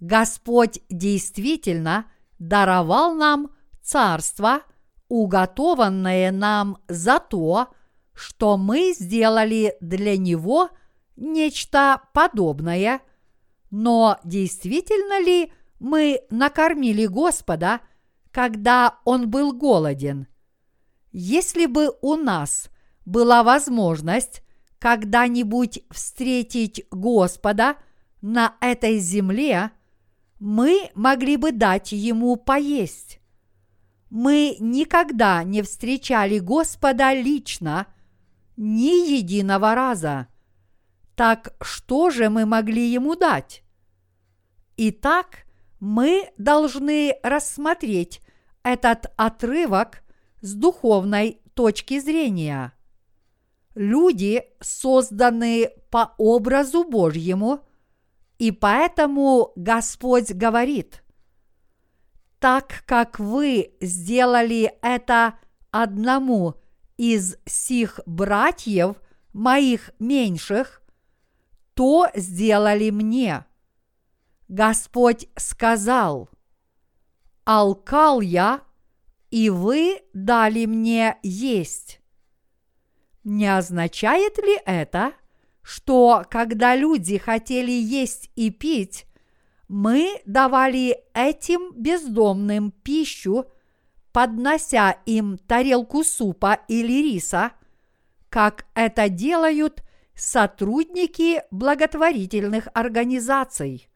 Господь 0.00 0.80
действительно 0.88 2.10
даровал 2.38 3.14
нам 3.14 3.50
царство, 3.82 4.62
уготованное 5.08 6.30
нам 6.32 6.78
за 6.88 7.18
то, 7.20 7.68
что 8.12 8.56
мы 8.56 8.92
сделали 8.92 9.76
для 9.80 10.16
Него 10.16 10.70
нечто 11.16 12.02
подобное, 12.12 13.00
но 13.70 14.18
действительно 14.24 15.20
ли 15.24 15.52
мы 15.78 16.20
накормили 16.30 17.06
Господа, 17.06 17.80
когда 18.32 18.98
Он 19.04 19.30
был 19.30 19.52
голоден? 19.52 20.26
Если 21.12 21.66
бы 21.66 21.94
у 22.00 22.16
нас 22.16 22.70
была 23.04 23.42
возможность 23.42 24.42
когда-нибудь 24.78 25.84
встретить 25.90 26.84
Господа 26.90 27.76
на 28.22 28.56
этой 28.60 28.98
земле, 28.98 29.70
мы 30.40 30.90
могли 30.94 31.36
бы 31.36 31.52
дать 31.52 31.92
Ему 31.92 32.36
поесть. 32.36 33.20
Мы 34.10 34.56
никогда 34.58 35.44
не 35.44 35.62
встречали 35.62 36.38
Господа 36.38 37.12
лично 37.12 37.86
ни 38.56 39.16
единого 39.16 39.74
раза. 39.74 40.28
Так 41.14 41.54
что 41.60 42.10
же 42.10 42.30
мы 42.30 42.46
могли 42.46 42.90
Ему 42.90 43.16
дать? 43.16 43.62
Итак, 44.76 45.44
мы 45.80 46.30
должны 46.38 47.16
рассмотреть 47.22 48.21
этот 48.62 49.12
отрывок 49.16 50.02
с 50.40 50.54
духовной 50.54 51.40
точки 51.54 52.00
зрения. 52.00 52.72
Люди 53.74 54.44
созданы 54.60 55.70
по 55.90 56.14
образу 56.18 56.84
Божьему, 56.84 57.60
и 58.38 58.50
поэтому 58.50 59.52
Господь 59.56 60.32
говорит, 60.32 61.02
так 62.38 62.82
как 62.86 63.18
вы 63.18 63.74
сделали 63.80 64.72
это 64.82 65.38
одному 65.70 66.56
из 66.96 67.36
сих 67.46 68.00
братьев 68.04 68.96
моих 69.32 69.92
меньших, 69.98 70.82
то 71.74 72.08
сделали 72.14 72.90
мне. 72.90 73.44
Господь 74.48 75.28
сказал, 75.36 76.28
алкал 77.44 78.20
я, 78.20 78.62
и 79.30 79.50
вы 79.50 80.02
дали 80.12 80.66
мне 80.66 81.18
есть. 81.22 82.00
Не 83.24 83.56
означает 83.56 84.38
ли 84.38 84.58
это, 84.66 85.12
что 85.62 86.24
когда 86.28 86.74
люди 86.74 87.18
хотели 87.18 87.70
есть 87.70 88.30
и 88.34 88.50
пить, 88.50 89.06
мы 89.68 90.20
давали 90.26 90.98
этим 91.14 91.72
бездомным 91.74 92.72
пищу, 92.72 93.46
поднося 94.12 94.98
им 95.06 95.38
тарелку 95.38 96.04
супа 96.04 96.60
или 96.68 97.02
риса, 97.02 97.52
как 98.28 98.66
это 98.74 99.08
делают 99.08 99.82
сотрудники 100.14 101.42
благотворительных 101.50 102.68
организаций. 102.74 103.88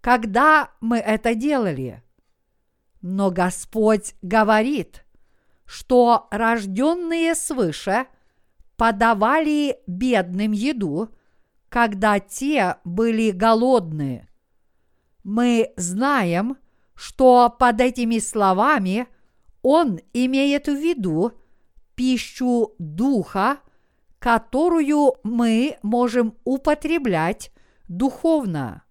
Когда 0.00 0.70
мы 0.80 0.98
это 0.98 1.34
делали? 1.34 2.04
Но 3.00 3.30
Господь 3.30 4.14
говорит, 4.22 5.04
что 5.64 6.26
рожденные 6.30 7.34
свыше 7.34 8.06
подавали 8.76 9.78
бедным 9.86 10.52
еду, 10.52 11.10
когда 11.68 12.18
те 12.18 12.76
были 12.84 13.30
голодны. 13.30 14.28
Мы 15.22 15.72
знаем, 15.76 16.56
что 16.94 17.54
под 17.56 17.80
этими 17.80 18.18
словами 18.18 19.06
он 19.62 20.00
имеет 20.12 20.66
в 20.66 20.74
виду 20.74 21.32
пищу 21.94 22.74
духа, 22.78 23.58
которую 24.18 25.14
мы 25.22 25.78
можем 25.82 26.36
употреблять 26.44 27.52
духовно. 27.88 28.82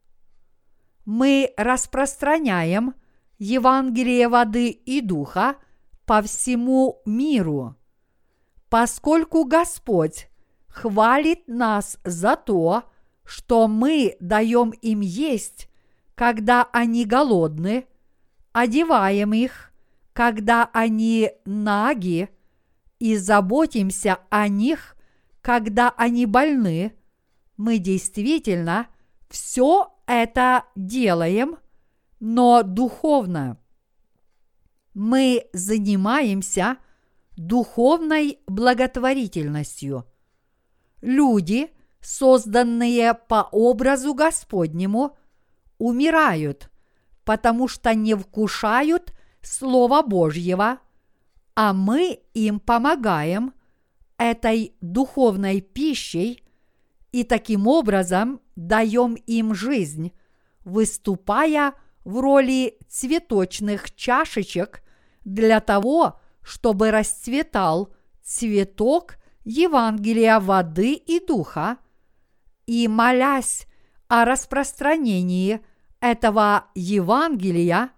Мы 1.06 1.54
распространяем 1.58 2.94
Евангелие 3.40 4.28
воды 4.28 4.70
и 4.70 5.02
духа 5.02 5.58
по 6.06 6.22
всему 6.22 7.02
миру, 7.06 7.76
поскольку 8.70 9.46
Господь 9.46 10.30
хвалит 10.68 11.48
нас 11.48 11.98
за 12.04 12.36
то, 12.36 12.84
что 13.24 13.68
мы 13.68 14.16
даем 14.20 14.72
им 14.72 15.02
есть, 15.02 15.70
когда 16.16 16.68
они 16.72 17.06
голодны, 17.06 17.86
одеваем 18.54 19.34
их, 19.34 19.72
когда 20.14 20.70
они 20.74 21.32
наги, 21.46 22.30
и 23.00 23.16
заботимся 23.16 24.20
о 24.30 24.48
них, 24.48 24.96
когда 25.42 25.94
они 25.96 26.26
больны, 26.26 26.94
мы 27.56 27.78
действительно 27.78 28.88
все 29.30 29.94
это 30.08 30.66
делаем, 30.76 31.58
но 32.20 32.64
духовно. 32.64 33.58
Мы 34.94 35.48
занимаемся 35.54 36.78
духовной 37.36 38.40
благотворительностью. 38.48 40.06
Люди, 41.02 41.72
созданные 42.02 43.14
по 43.14 43.48
образу 43.52 44.16
Господнему, 44.16 45.16
умирают, 45.78 46.72
потому 47.24 47.68
что 47.68 47.94
не 47.94 48.16
вкушают 48.16 49.14
Слова 49.42 50.02
Божьего, 50.02 50.80
а 51.56 51.74
мы 51.74 52.22
им 52.34 52.60
помогаем 52.60 53.54
этой 54.18 54.76
духовной 54.82 55.62
пищей 55.62 56.44
и 57.12 57.24
таким 57.24 57.68
образом 57.68 58.42
даем 58.56 59.14
им 59.14 59.54
жизнь, 59.54 60.12
выступая 60.66 61.74
в 62.08 62.22
роли 62.22 62.78
цветочных 62.88 63.94
чашечек 63.94 64.82
для 65.26 65.60
того, 65.60 66.18
чтобы 66.42 66.90
расцветал 66.90 67.94
цветок 68.24 69.18
Евангелия 69.44 70.40
воды 70.40 70.94
и 70.94 71.20
духа, 71.20 71.80
и 72.66 72.88
молясь 72.88 73.68
о 74.08 74.24
распространении 74.24 75.60
этого 76.00 76.68
Евангелия, 76.76 77.92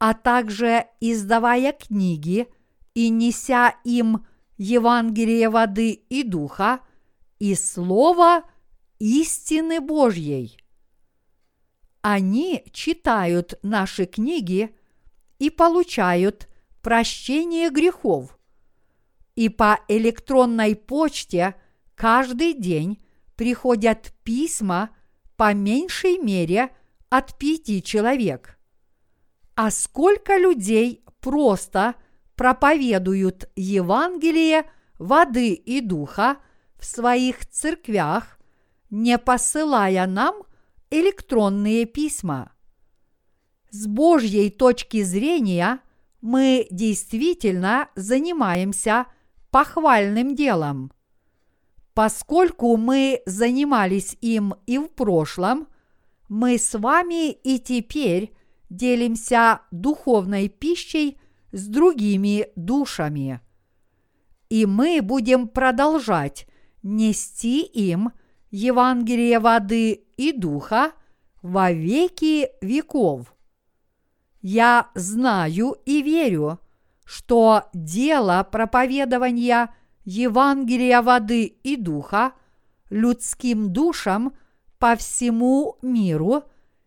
а 0.00 0.14
также 0.14 0.86
издавая 0.98 1.72
книги 1.72 2.48
и 2.94 3.08
неся 3.08 3.76
им 3.84 4.26
Евангелие 4.58 5.48
воды 5.48 5.92
и 5.92 6.24
духа 6.24 6.80
и 7.38 7.54
слово 7.54 8.42
истины 8.98 9.80
Божьей. 9.80 10.61
Они 12.02 12.64
читают 12.72 13.58
наши 13.62 14.06
книги 14.06 14.74
и 15.38 15.50
получают 15.50 16.48
прощение 16.82 17.70
грехов. 17.70 18.38
И 19.36 19.48
по 19.48 19.80
электронной 19.86 20.74
почте 20.74 21.54
каждый 21.94 22.54
день 22.54 23.00
приходят 23.36 24.12
письма 24.24 24.90
по 25.36 25.54
меньшей 25.54 26.18
мере 26.18 26.70
от 27.08 27.38
пяти 27.38 27.82
человек. 27.82 28.58
А 29.54 29.70
сколько 29.70 30.36
людей 30.36 31.04
просто 31.20 31.94
проповедуют 32.34 33.48
Евангелие 33.54 34.64
воды 34.98 35.52
и 35.52 35.80
духа 35.80 36.38
в 36.76 36.84
своих 36.84 37.46
церквях, 37.46 38.40
не 38.90 39.18
посылая 39.18 40.06
нам 40.06 40.42
электронные 40.92 41.86
письма. 41.86 42.52
С 43.70 43.86
Божьей 43.86 44.50
точки 44.50 45.02
зрения 45.02 45.80
мы 46.20 46.66
действительно 46.70 47.88
занимаемся 47.96 49.06
похвальным 49.50 50.34
делом. 50.34 50.92
Поскольку 51.94 52.76
мы 52.76 53.22
занимались 53.24 54.16
им 54.20 54.54
и 54.66 54.78
в 54.78 54.88
прошлом, 54.88 55.66
мы 56.28 56.58
с 56.58 56.78
вами 56.78 57.32
и 57.32 57.58
теперь 57.58 58.34
делимся 58.68 59.62
духовной 59.70 60.48
пищей 60.48 61.18
с 61.52 61.66
другими 61.68 62.48
душами. 62.54 63.40
И 64.50 64.66
мы 64.66 65.00
будем 65.00 65.48
продолжать 65.48 66.46
нести 66.82 67.62
им 67.62 68.12
Евангелие 68.50 69.38
воды 69.38 70.04
и 70.22 70.32
духа 70.32 70.92
во 71.42 71.72
веки 71.72 72.48
веков. 72.60 73.34
Я 74.40 74.90
знаю 74.94 75.76
и 75.84 76.00
верю, 76.02 76.60
что 77.04 77.64
дело 77.72 78.46
проповедования 78.50 79.74
Евангелия 80.04 81.02
воды 81.02 81.44
и 81.44 81.76
духа 81.76 82.32
людским 82.88 83.72
душам 83.72 84.32
по 84.78 84.94
всему 84.94 85.78
миру 85.82 86.44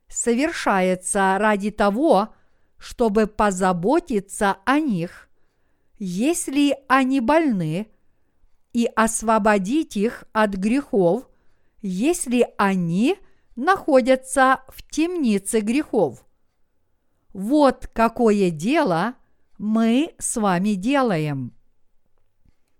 совершается 0.08 1.38
ради 1.38 1.72
того, 1.72 2.30
чтобы 2.78 3.28
позаботиться 3.28 4.58
о 4.66 4.80
них, 4.80 5.30
если 5.98 6.78
они 6.88 7.20
больны, 7.20 7.88
и 8.72 8.90
освободить 8.94 9.96
их 9.96 10.26
от 10.34 10.56
грехов, 10.56 11.30
если 11.82 12.46
они 12.58 13.16
находятся 13.56 14.62
в 14.68 14.84
темнице 14.90 15.62
грехов. 15.62 16.26
Вот 17.34 17.88
какое 17.94 18.50
дело 18.50 19.16
мы 19.58 20.14
с 20.18 20.38
вами 20.38 20.74
делаем. 20.74 21.54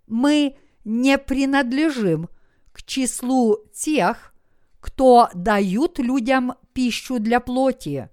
Мы 0.08 0.58
не 0.84 1.18
принадлежим 1.18 2.30
к 2.72 2.84
числу 2.84 3.58
тех, 3.74 4.34
кто 4.80 5.30
дают 5.34 6.00
людям 6.00 6.54
пищу 6.74 7.20
для 7.20 7.40
плоти. 7.40 8.10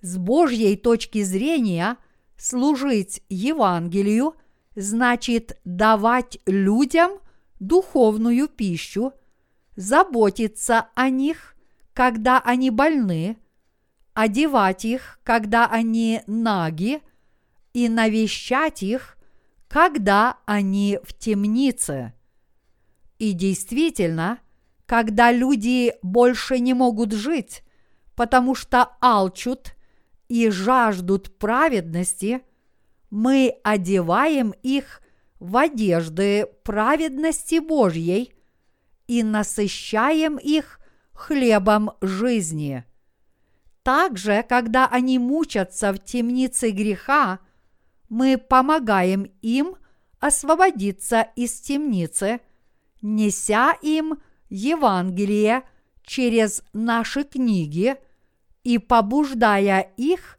С 0.00 0.16
Божьей 0.16 0.76
точки 0.76 1.22
зрения 1.22 1.98
служить 2.36 3.22
Евангелию 3.28 4.34
значит 4.76 5.58
давать 5.64 6.38
людям 6.46 7.12
духовную 7.60 8.48
пищу, 8.48 9.12
заботиться 9.76 10.88
о 10.94 11.08
них, 11.10 11.53
когда 11.94 12.40
они 12.40 12.70
больны, 12.70 13.38
одевать 14.12 14.84
их, 14.84 15.18
когда 15.22 15.66
они 15.66 16.22
наги, 16.26 17.00
и 17.72 17.88
навещать 17.88 18.82
их, 18.82 19.16
когда 19.68 20.38
они 20.44 20.98
в 21.02 21.14
темнице. 21.14 22.12
И 23.18 23.32
действительно, 23.32 24.38
когда 24.86 25.32
люди 25.32 25.94
больше 26.02 26.58
не 26.58 26.74
могут 26.74 27.12
жить, 27.12 27.62
потому 28.14 28.54
что 28.54 28.90
алчут 29.00 29.74
и 30.28 30.50
жаждут 30.50 31.36
праведности, 31.38 32.42
мы 33.10 33.56
одеваем 33.64 34.52
их 34.62 35.00
в 35.40 35.56
одежды 35.56 36.46
праведности 36.64 37.58
Божьей 37.58 38.34
и 39.06 39.22
насыщаем 39.22 40.36
их 40.36 40.80
хлебом 41.14 41.92
жизни. 42.00 42.84
Также, 43.82 44.44
когда 44.48 44.86
они 44.86 45.18
мучатся 45.18 45.92
в 45.92 45.98
темнице 45.98 46.70
греха, 46.70 47.40
мы 48.08 48.38
помогаем 48.38 49.30
им 49.42 49.76
освободиться 50.20 51.22
из 51.36 51.60
темницы, 51.60 52.40
неся 53.02 53.72
им 53.82 54.20
Евангелие 54.48 55.62
через 56.02 56.62
наши 56.72 57.24
книги 57.24 57.96
и 58.62 58.78
побуждая 58.78 59.80
их 59.96 60.38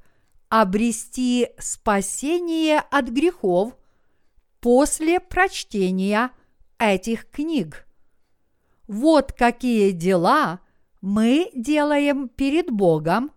обрести 0.49 1.49
спасение 1.59 2.79
от 2.79 3.09
грехов 3.09 3.75
после 4.59 5.19
прочтения 5.19 6.31
этих 6.79 7.29
книг. 7.29 7.87
Вот 8.87 9.33
какие 9.33 9.91
дела 9.91 10.59
мы 11.05 11.51
делаем 11.53 12.29
перед 12.29 12.71
Богом, 12.71 13.31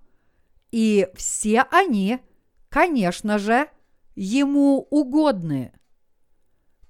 и 0.70 1.06
все 1.14 1.66
они, 1.70 2.18
конечно 2.70 3.38
же, 3.38 3.68
ему 4.14 4.86
угодны. 4.88 5.74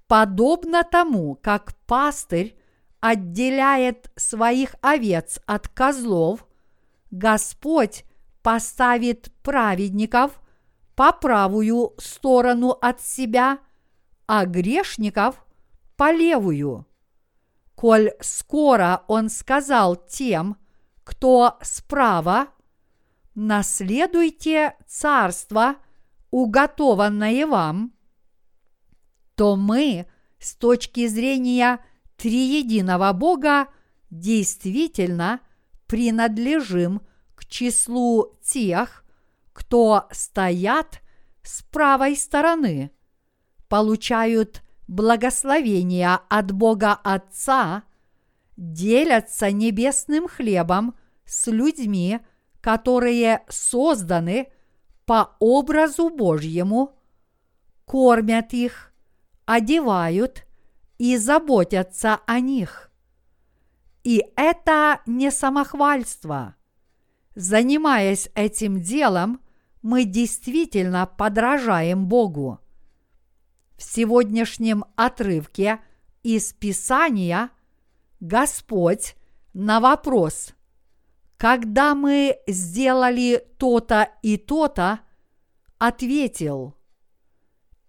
Подобно 0.06 0.84
тому, 0.84 1.34
как 1.34 1.74
пастырь 1.88 2.56
отделяет 3.00 4.12
своих 4.14 4.76
овец 4.80 5.40
от 5.46 5.66
козлов, 5.66 6.46
Господь 7.10 8.04
поставит 8.42 9.32
праведников 9.42 10.40
по 10.94 11.10
правую 11.10 11.94
сторону 11.98 12.70
от 12.70 13.00
себя, 13.00 13.58
а 14.28 14.46
грешников 14.46 15.44
по 15.96 16.12
левую. 16.12 16.86
Коль 17.74 18.12
скоро 18.20 19.02
Он 19.08 19.28
сказал 19.28 19.96
тем, 19.96 20.56
кто 21.08 21.56
справа, 21.62 22.48
наследуйте 23.34 24.76
царство, 24.86 25.76
уготованное 26.30 27.46
вам, 27.46 27.94
то 29.34 29.56
мы 29.56 30.06
с 30.38 30.54
точки 30.54 31.06
зрения 31.06 31.82
триединого 32.18 33.10
Бога 33.14 33.68
действительно 34.10 35.40
принадлежим 35.86 37.00
к 37.34 37.46
числу 37.46 38.38
тех, 38.44 39.02
кто 39.54 40.08
стоят 40.12 41.00
с 41.42 41.62
правой 41.62 42.16
стороны, 42.16 42.90
получают 43.68 44.62
благословения 44.86 46.20
от 46.28 46.52
Бога 46.52 46.92
Отца, 46.92 47.84
делятся 48.58 49.50
небесным 49.52 50.28
хлебом 50.28 50.97
с 51.28 51.46
людьми, 51.46 52.20
которые 52.60 53.44
созданы 53.48 54.50
по 55.04 55.36
образу 55.38 56.08
Божьему, 56.08 56.98
кормят 57.84 58.52
их, 58.52 58.92
одевают 59.44 60.44
и 60.96 61.16
заботятся 61.16 62.20
о 62.26 62.40
них. 62.40 62.90
И 64.04 64.24
это 64.36 65.00
не 65.06 65.30
самохвальство. 65.30 66.56
Занимаясь 67.34 68.30
этим 68.34 68.80
делом, 68.80 69.40
мы 69.82 70.04
действительно 70.04 71.06
подражаем 71.06 72.08
Богу. 72.08 72.58
В 73.76 73.82
сегодняшнем 73.82 74.84
отрывке 74.96 75.80
из 76.22 76.52
Писания 76.52 77.50
Господь 78.18 79.14
на 79.52 79.78
вопрос 79.78 80.54
«Когда 81.38 81.94
мы 81.94 82.36
сделали 82.46 83.42
то-то 83.58 84.10
и 84.22 84.36
то-то», 84.36 85.00
ответил 85.78 86.74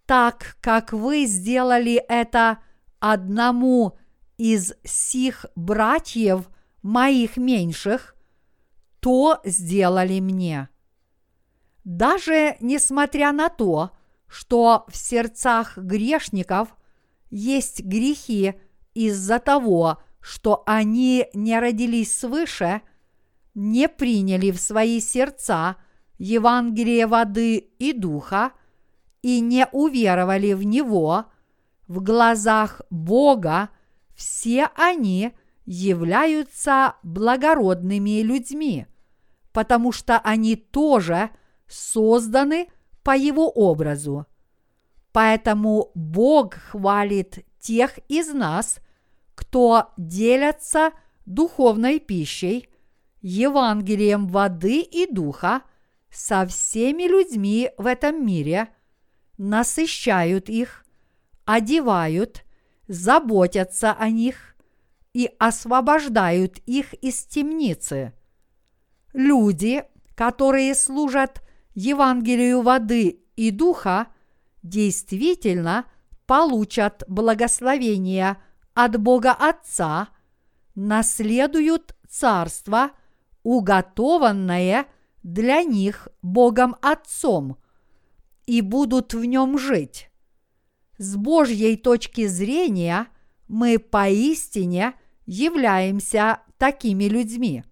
«Так 0.05 0.55
как 0.61 0.93
вы 0.93 1.25
сделали 1.25 1.95
это 1.95 2.59
одному 2.99 3.97
из 4.37 4.73
сих 4.85 5.45
братьев 5.55 6.49
моих 6.81 7.37
меньших, 7.37 8.15
то 8.99 9.41
сделали 9.43 10.19
мне. 10.19 10.69
Даже 11.83 12.55
несмотря 12.59 13.31
на 13.31 13.49
то, 13.49 13.91
что 14.27 14.85
в 14.87 14.95
сердцах 14.95 15.77
грешников 15.77 16.75
есть 17.29 17.81
грехи 17.81 18.55
из-за 18.93 19.39
того, 19.39 20.01
что 20.21 20.63
они 20.65 21.27
не 21.33 21.59
родились 21.59 22.17
свыше, 22.17 22.81
не 23.53 23.87
приняли 23.87 24.51
в 24.51 24.59
свои 24.59 24.99
сердца 24.99 25.77
Евангелие 26.17 27.07
воды 27.07 27.57
и 27.57 27.93
духа 27.93 28.51
и 29.21 29.39
не 29.39 29.67
уверовали 29.71 30.53
в 30.53 30.63
него, 30.63 31.25
в 31.87 32.01
глазах 32.01 32.81
Бога 32.89 33.69
все 34.15 34.69
они 34.75 35.33
являются 35.65 36.95
благородными 37.03 38.21
людьми, 38.21 38.87
потому 39.51 39.91
что 39.91 40.19
они 40.19 40.55
тоже 40.55 41.29
созданы 41.67 42.69
по 43.03 43.15
его 43.15 43.49
образу. 43.49 44.25
Поэтому 45.11 45.91
Бог 45.95 46.55
хвалит 46.55 47.45
тех 47.59 47.97
из 48.07 48.33
нас, 48.33 48.79
кто 49.35 49.91
делятся 49.97 50.91
духовной 51.25 51.99
пищей, 51.99 52.69
Евангелием 53.21 54.27
воды 54.27 54.81
и 54.81 55.11
духа 55.11 55.63
со 56.09 56.45
всеми 56.47 57.03
людьми 57.03 57.69
в 57.77 57.85
этом 57.85 58.25
мире, 58.25 58.69
насыщают 59.37 60.49
их, 60.49 60.85
одевают, 61.45 62.43
заботятся 62.87 63.93
о 63.93 64.09
них 64.09 64.55
и 65.13 65.29
освобождают 65.39 66.57
их 66.65 66.93
из 66.95 67.23
темницы. 67.25 68.13
Люди, 69.13 69.83
которые 70.15 70.75
служат 70.75 71.41
Евангелию 71.73 72.61
воды 72.61 73.21
и 73.35 73.51
духа, 73.51 74.07
действительно 74.63 75.85
получат 76.25 77.03
благословение 77.07 78.37
от 78.73 78.99
Бога 78.99 79.31
Отца, 79.31 80.09
наследуют 80.75 81.95
царство, 82.07 82.91
уготованное 83.43 84.85
для 85.23 85.63
них 85.63 86.07
Богом 86.21 86.75
Отцом, 86.81 87.57
и 88.45 88.61
будут 88.61 89.13
в 89.13 89.23
нем 89.25 89.59
жить. 89.59 90.09
С 90.97 91.15
Божьей 91.15 91.77
точки 91.77 92.25
зрения 92.27 93.07
мы 93.47 93.77
поистине 93.77 94.95
являемся 95.25 96.39
такими 96.57 97.03
людьми. 97.05 97.63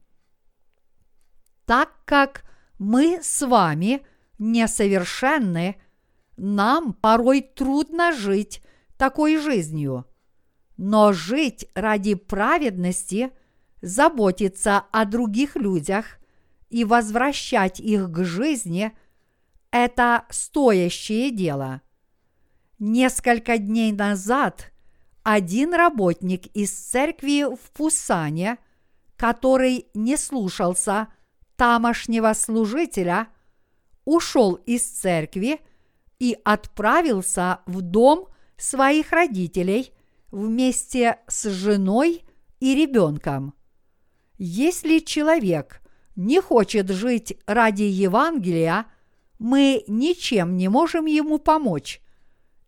Так 1.66 1.90
как 2.06 2.44
мы 2.78 3.20
с 3.22 3.46
вами 3.46 4.06
несовершенны, 4.38 5.82
нам 6.38 6.94
порой 6.94 7.42
трудно 7.42 8.14
жить 8.14 8.62
такой 8.98 9.38
жизнью. 9.38 10.06
Но 10.78 11.12
жить 11.12 11.68
ради 11.74 12.14
праведности, 12.14 13.32
заботиться 13.82 14.84
о 14.92 15.06
других 15.06 15.56
людях 15.56 16.20
и 16.70 16.84
возвращать 16.84 17.80
их 17.80 18.12
к 18.12 18.24
жизни– 18.24 18.92
это 19.72 20.26
стоящее 20.30 21.32
дело. 21.32 21.82
Несколько 22.80 23.58
дней 23.58 23.92
назад 23.92 24.72
один 25.24 25.74
работник 25.74 26.48
из 26.56 26.72
церкви 26.72 27.44
в 27.44 27.72
Пусане, 27.72 28.60
который 29.18 29.88
не 29.94 30.16
слушался 30.16 31.08
тамошнего 31.58 32.34
служителя, 32.34 33.28
ушел 34.06 34.54
из 34.54 34.84
церкви 34.84 35.60
и 36.20 36.38
отправился 36.46 37.60
в 37.66 37.82
дом 37.82 38.30
своих 38.58 39.12
родителей 39.12 39.92
вместе 40.32 41.20
с 41.28 41.50
женой 41.50 42.24
и 42.60 42.74
ребенком. 42.74 43.54
Если 44.38 45.00
человек 45.00 45.82
не 46.16 46.42
хочет 46.42 46.90
жить 46.90 47.38
ради 47.46 47.84
Евангелия, 47.84 48.86
мы 49.40 49.84
ничем 49.88 50.58
не 50.58 50.68
можем 50.68 51.06
ему 51.06 51.38
помочь, 51.38 52.02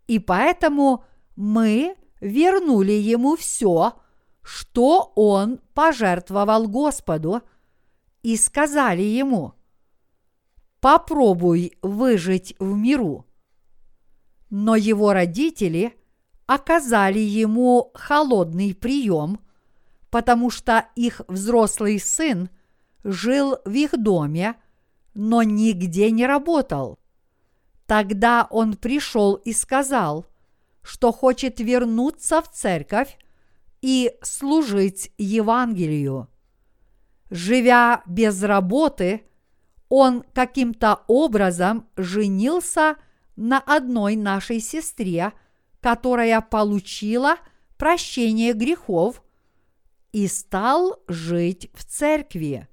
и 0.07 0.19
поэтому 0.19 1.03
мы 1.35 1.95
вернули 2.21 2.91
ему 2.91 3.35
все, 3.35 3.93
что 4.41 5.11
он 5.15 5.59
пожертвовал 5.73 6.67
Господу, 6.67 7.41
и 8.21 8.35
сказали 8.35 9.03
ему, 9.03 9.53
попробуй 10.81 11.77
выжить 11.81 12.55
в 12.59 12.75
миру. 12.75 13.25
Но 14.49 14.75
его 14.75 15.13
родители 15.13 15.93
оказали 16.47 17.19
ему 17.19 17.91
холодный 17.93 18.73
прием, 18.73 19.39
потому 20.09 20.49
что 20.49 20.85
их 20.95 21.21
взрослый 21.27 21.99
сын 21.99 22.49
жил 23.03 23.57
в 23.65 23.71
их 23.71 23.91
доме, 24.01 24.55
но 25.13 25.43
нигде 25.43 26.11
не 26.11 26.25
работал. 26.25 26.97
Тогда 27.85 28.47
он 28.49 28.75
пришел 28.75 29.35
и 29.35 29.53
сказал, 29.53 30.25
что 30.81 31.11
хочет 31.11 31.59
вернуться 31.59 32.41
в 32.41 32.51
церковь 32.51 33.17
и 33.81 34.13
служить 34.21 35.11
Евангелию. 35.17 36.27
Живя 37.29 38.01
без 38.05 38.41
работы, 38.43 39.23
он 39.87 40.23
каким-то 40.33 41.01
образом 41.07 41.87
женился 41.95 42.95
на 43.35 43.59
одной 43.59 44.15
нашей 44.15 44.59
сестре, 44.59 45.33
которая 45.79 46.41
получила 46.41 47.37
прощение 47.77 48.53
грехов 48.53 49.23
и 50.11 50.27
стал 50.27 51.01
жить 51.07 51.69
в 51.73 51.83
церкви. 51.85 52.67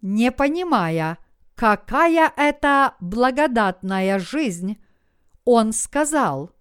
Не 0.00 0.30
понимая, 0.30 1.18
какая 1.54 2.32
это 2.36 2.94
благодатная 3.00 4.18
жизнь, 4.18 4.78
он 5.44 5.72
сказал, 5.72 6.52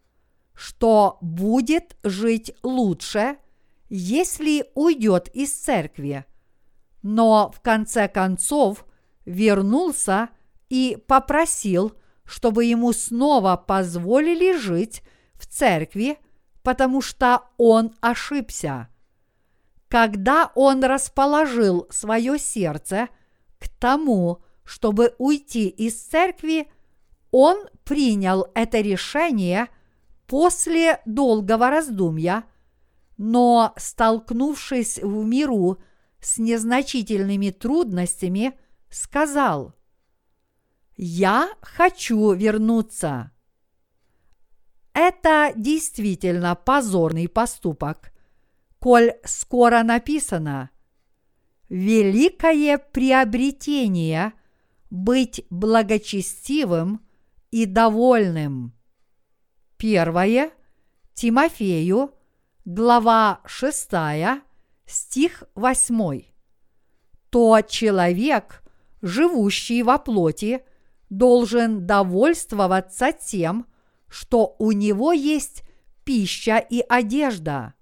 что 0.53 1.17
будет 1.21 1.97
жить 2.03 2.53
лучше, 2.63 3.38
если 3.89 4.65
уйдет 4.73 5.30
из 5.30 5.53
церкви, 5.53 6.25
но 7.03 7.51
в 7.51 7.62
конце 7.62 8.08
концов 8.08 8.86
вернулся 9.25 10.30
и 10.69 10.97
попросил, 11.08 11.93
чтобы 12.25 12.65
ему 12.65 12.91
снова 12.91 13.56
позволили 13.56 14.58
жить 14.58 15.03
в 15.36 15.45
церкви, 15.45 16.17
потому 16.63 17.01
что 17.01 17.43
он 17.58 17.93
ошибся. 18.01 18.89
Когда 19.89 20.52
он 20.56 20.84
расположил 20.84 21.88
свое 21.89 22.38
сердце 22.38 23.08
к 23.58 23.69
тому, 23.69 24.43
чтобы 24.65 25.15
уйти 25.17 25.69
из 25.69 25.95
церкви, 26.02 26.69
он 27.32 27.67
принял 27.86 28.47
это 28.54 28.82
решение 28.82 29.69
после 30.26 31.02
долгого 31.06 31.69
раздумья, 31.69 32.43
но, 33.17 33.73
столкнувшись 33.78 35.00
в 35.00 35.26
миру 35.26 35.78
с 36.19 36.38
незначительными 36.38 37.52
трудностями, 37.52 38.60
сказал, 38.89 39.73
«Я 40.97 41.50
хочу 41.62 42.34
вернуться». 42.34 43.32
Это 44.93 45.54
действительно 45.56 46.56
позорный 46.56 47.30
поступок, 47.30 48.12
коль 48.79 49.13
скоро 49.23 49.83
написано 49.83 50.69
«Великое 51.69 52.77
приобретение– 52.77 54.33
быть 54.89 55.45
благочестивым 55.49 57.01
и 57.51 57.65
довольным». 57.65 58.73
Первое 59.77 60.51
Тимофею, 61.13 62.11
глава 62.65 63.41
6, 63.45 63.89
стих 64.85 65.43
8. 65.55 66.23
То 67.29 67.61
человек, 67.61 68.63
живущий 69.01 69.83
во 69.83 69.97
плоти, 69.97 70.63
должен 71.09 71.85
довольствоваться 71.85 73.11
тем, 73.11 73.65
что 74.07 74.55
у 74.59 74.71
него 74.71 75.11
есть 75.11 75.63
пища 76.03 76.57
и 76.57 76.83
одежда. 76.87 77.73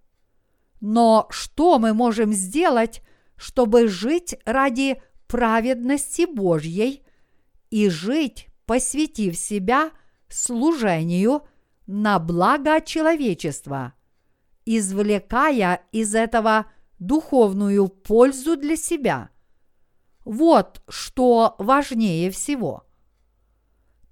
Но 0.87 1.25
что 1.31 1.79
мы 1.79 1.95
можем 1.95 2.31
сделать, 2.31 3.01
чтобы 3.37 3.87
жить 3.87 4.35
ради 4.45 5.01
праведности 5.25 6.27
Божьей 6.31 7.03
и 7.71 7.89
жить, 7.89 8.49
посвятив 8.67 9.35
себя 9.35 9.89
служению 10.29 11.41
на 11.87 12.19
благо 12.19 12.81
человечества, 12.81 13.93
извлекая 14.63 15.81
из 15.91 16.13
этого 16.13 16.67
духовную 16.99 17.87
пользу 17.87 18.55
для 18.55 18.77
себя. 18.77 19.31
Вот 20.23 20.83
что 20.87 21.55
важнее 21.57 22.29
всего. 22.29 22.85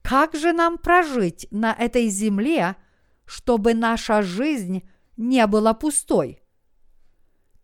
Как 0.01 0.33
же 0.33 0.53
нам 0.53 0.79
прожить 0.79 1.45
на 1.51 1.71
этой 1.71 2.07
земле, 2.07 2.77
чтобы 3.25 3.75
наша 3.75 4.23
жизнь 4.23 4.81
не 5.17 5.45
была 5.45 5.75
пустой? 5.75 6.42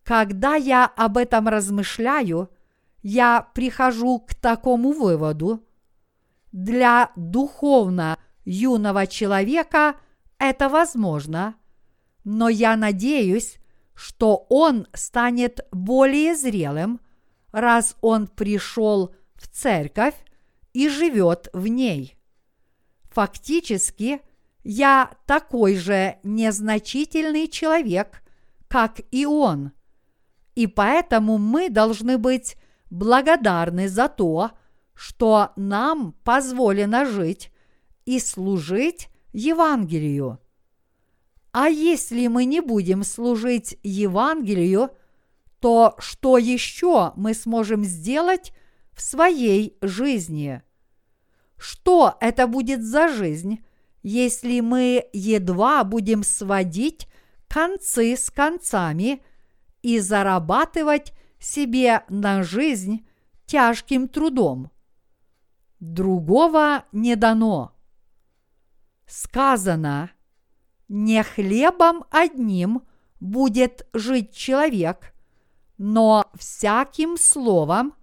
Когда 0.10 0.56
я 0.56 0.88
об 0.88 1.17
этом 1.17 1.48
размышляю, 1.48 2.50
я 3.04 3.48
прихожу 3.54 4.17
к 4.17 4.34
такому 4.34 4.91
выводу. 4.91 5.63
Для 6.52 7.12
духовно 7.15 8.17
юного 8.43 9.06
человека 9.06 9.98
это 10.39 10.67
возможно, 10.67 11.54
но 12.24 12.50
я 12.50 12.76
надеюсь, 12.76 13.60
что 13.93 14.48
он 14.50 14.88
станет 14.95 15.67
более 15.72 16.36
зрелым, 16.36 17.02
раз 17.52 17.95
он 18.02 18.26
пришел 18.26 19.13
в 19.36 19.48
церковь 19.48 20.15
и 20.74 20.89
живет 20.89 21.50
в 21.54 21.67
ней. 21.67 22.17
Фактически, 23.12 24.22
я 24.63 25.12
такой 25.28 25.76
же 25.76 26.17
незначительный 26.24 27.48
человек, 27.48 28.24
как 28.67 29.02
и 29.12 29.28
он. 29.28 29.72
И 30.60 30.67
поэтому 30.67 31.38
мы 31.38 31.69
должны 31.69 32.17
быть 32.17 32.58
благодарны 32.89 33.88
за 33.88 34.10
то, 34.10 34.52
что 34.93 35.54
нам 35.56 36.12
позволено 36.26 37.06
жить 37.06 37.50
и 38.04 38.19
служить 38.19 39.08
Евангелию. 39.32 40.38
А 41.54 41.69
если 41.69 42.28
мы 42.28 42.43
не 42.43 42.60
будем 42.60 43.06
служить 43.06 43.78
Евангелию, 43.84 44.89
то 45.62 45.95
что 45.98 46.38
еще 46.38 47.13
мы 47.15 47.36
сможем 47.36 47.86
сделать 47.86 48.52
в 48.91 49.02
своей 49.02 49.78
жизни? 49.80 50.62
Что 51.56 52.17
это 52.19 52.48
будет 52.48 52.84
за 52.84 53.08
жизнь, 53.08 53.63
если 54.04 54.60
мы 54.60 55.06
едва 55.13 55.86
будем 55.86 56.22
сводить 56.22 57.08
концы 57.48 58.17
с 58.17 58.30
концами 58.30 59.24
и 59.82 60.00
зарабатывать 60.00 61.13
себе 61.39 62.04
на 62.10 62.44
жизнь 62.44 63.08
тяжким 63.46 64.08
трудом? 64.08 64.72
Другого 65.80 66.86
не 66.92 67.15
дано. 67.15 67.74
Сказано, 69.06 70.12
не 70.88 71.24
хлебом 71.24 72.04
одним 72.10 72.84
будет 73.20 73.88
жить 73.94 74.36
человек, 74.36 75.13
но 75.78 76.30
всяким 76.36 77.18
словом, 77.18 77.94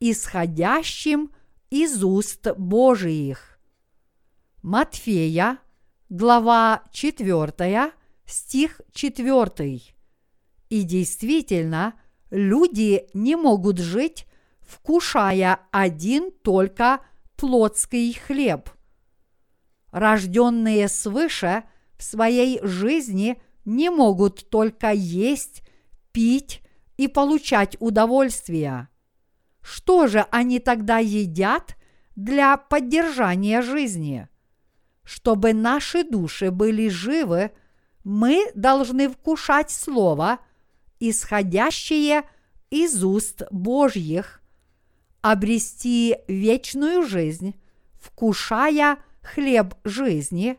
исходящим 0.00 1.30
из 1.70 2.02
уст 2.02 2.48
Божиих. 2.56 3.58
Матфея, 4.62 5.58
глава 6.08 6.82
4, 6.92 7.92
стих 8.26 8.80
4. 8.92 9.91
И 10.72 10.84
действительно, 10.84 11.92
люди 12.30 13.06
не 13.12 13.36
могут 13.36 13.76
жить, 13.76 14.26
вкушая 14.62 15.60
один 15.70 16.32
только 16.32 17.00
плотский 17.36 18.14
хлеб. 18.14 18.70
Рожденные 19.90 20.88
свыше 20.88 21.64
в 21.98 22.02
своей 22.02 22.58
жизни 22.62 23.38
не 23.66 23.90
могут 23.90 24.48
только 24.48 24.92
есть, 24.92 25.62
пить 26.10 26.62
и 26.96 27.06
получать 27.06 27.76
удовольствие. 27.78 28.88
Что 29.60 30.06
же 30.06 30.24
они 30.30 30.58
тогда 30.58 30.96
едят 30.96 31.76
для 32.16 32.56
поддержания 32.56 33.60
жизни? 33.60 34.26
Чтобы 35.04 35.52
наши 35.52 36.02
души 36.02 36.50
были 36.50 36.88
живы, 36.88 37.50
мы 38.04 38.50
должны 38.54 39.10
вкушать 39.10 39.70
Слово, 39.70 40.38
исходящее 41.10 42.22
из 42.70 43.02
уст 43.04 43.42
Божьих, 43.50 44.40
обрести 45.20 46.16
вечную 46.28 47.06
жизнь, 47.06 47.54
вкушая 48.00 48.98
хлеб 49.22 49.74
жизни 49.84 50.58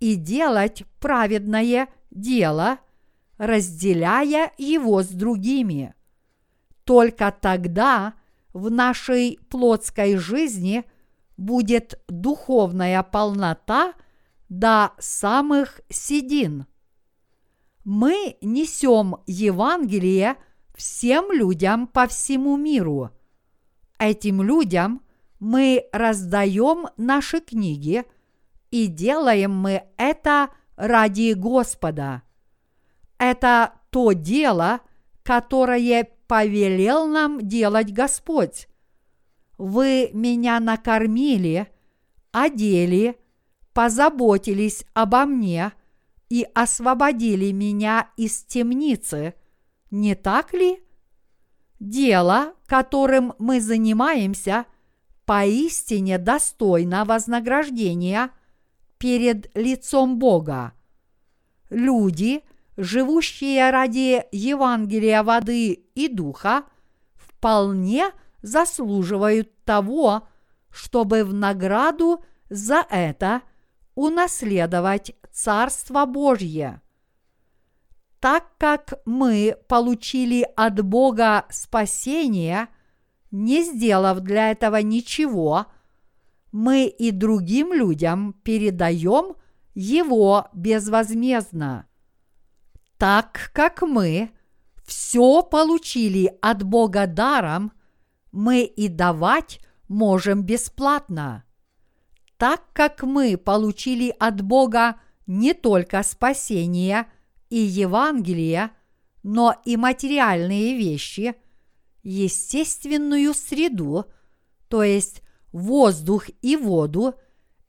и 0.00 0.16
делать 0.16 0.84
праведное 1.00 1.88
дело, 2.10 2.78
разделяя 3.38 4.52
его 4.58 5.02
с 5.02 5.08
другими. 5.08 5.94
Только 6.84 7.34
тогда 7.38 8.14
в 8.52 8.70
нашей 8.70 9.38
плотской 9.48 10.16
жизни 10.16 10.84
будет 11.36 12.00
духовная 12.08 13.02
полнота 13.02 13.94
до 14.48 14.92
самых 14.98 15.80
седин. 15.88 16.66
Мы 17.84 18.38
несем 18.40 19.16
Евангелие 19.26 20.36
всем 20.74 21.30
людям 21.30 21.86
по 21.86 22.06
всему 22.06 22.56
миру. 22.56 23.10
Этим 23.98 24.42
людям 24.42 25.02
мы 25.38 25.86
раздаем 25.92 26.88
наши 26.96 27.40
книги, 27.40 28.04
и 28.70 28.86
делаем 28.86 29.54
мы 29.54 29.84
это 29.98 30.48
ради 30.76 31.34
Господа. 31.34 32.22
Это 33.18 33.74
то 33.90 34.12
дело, 34.12 34.80
которое 35.22 36.08
повелел 36.26 37.06
нам 37.06 37.46
делать 37.46 37.92
Господь. 37.92 38.66
Вы 39.58 40.10
меня 40.12 40.58
накормили, 40.58 41.68
одели, 42.32 43.16
позаботились 43.74 44.84
обо 44.94 45.26
мне 45.26 45.72
и 46.34 46.48
освободили 46.52 47.52
меня 47.52 48.08
из 48.16 48.42
темницы, 48.42 49.34
не 49.92 50.16
так 50.16 50.52
ли? 50.52 50.82
Дело, 51.78 52.54
которым 52.66 53.34
мы 53.38 53.60
занимаемся, 53.60 54.66
поистине 55.26 56.18
достойно 56.18 57.04
вознаграждения 57.04 58.30
перед 58.98 59.56
лицом 59.56 60.18
Бога. 60.18 60.72
Люди, 61.70 62.42
живущие 62.76 63.70
ради 63.70 64.24
Евангелия 64.32 65.22
воды 65.22 65.84
и 65.94 66.08
духа, 66.08 66.64
вполне 67.14 68.10
заслуживают 68.42 69.64
того, 69.64 70.26
чтобы 70.68 71.22
в 71.22 71.32
награду 71.32 72.24
за 72.50 72.84
это 72.90 73.42
унаследовать 73.94 75.14
Царство 75.32 76.06
Божье. 76.06 76.80
Так 78.20 78.56
как 78.58 79.00
мы 79.04 79.56
получили 79.68 80.46
от 80.56 80.82
Бога 80.84 81.44
спасение, 81.50 82.68
не 83.30 83.62
сделав 83.64 84.20
для 84.20 84.50
этого 84.50 84.76
ничего, 84.76 85.66
мы 86.52 86.86
и 86.86 87.10
другим 87.10 87.72
людям 87.72 88.32
передаем 88.44 89.36
его 89.74 90.48
безвозмездно. 90.54 91.86
Так 92.96 93.50
как 93.52 93.82
мы 93.82 94.30
все 94.84 95.42
получили 95.42 96.32
от 96.40 96.62
Бога 96.62 97.06
даром, 97.06 97.72
мы 98.30 98.62
и 98.62 98.88
давать 98.88 99.60
можем 99.88 100.42
бесплатно. 100.42 101.44
Так 102.44 102.60
как 102.74 103.02
мы 103.04 103.38
получили 103.38 104.14
от 104.18 104.42
Бога 104.42 105.00
не 105.26 105.54
только 105.54 106.02
спасение 106.02 107.06
и 107.48 107.56
Евангелие, 107.56 108.70
но 109.22 109.54
и 109.64 109.78
материальные 109.78 110.76
вещи, 110.76 111.36
естественную 112.02 113.32
среду, 113.32 114.12
то 114.68 114.82
есть 114.82 115.22
воздух 115.52 116.26
и 116.42 116.58
воду, 116.58 117.14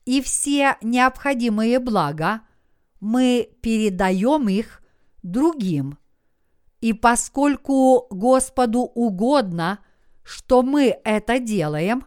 и 0.03 0.21
все 0.21 0.75
необходимые 0.81 1.79
блага, 1.79 2.41
мы 2.99 3.47
передаем 3.61 4.49
их 4.49 4.81
другим. 5.23 5.97
И 6.81 6.91
поскольку 6.91 8.07
Господу 8.09 8.79
угодно, 8.81 9.79
что 10.21 10.63
мы 10.63 10.99
это 11.05 11.39
делаем, 11.39 12.05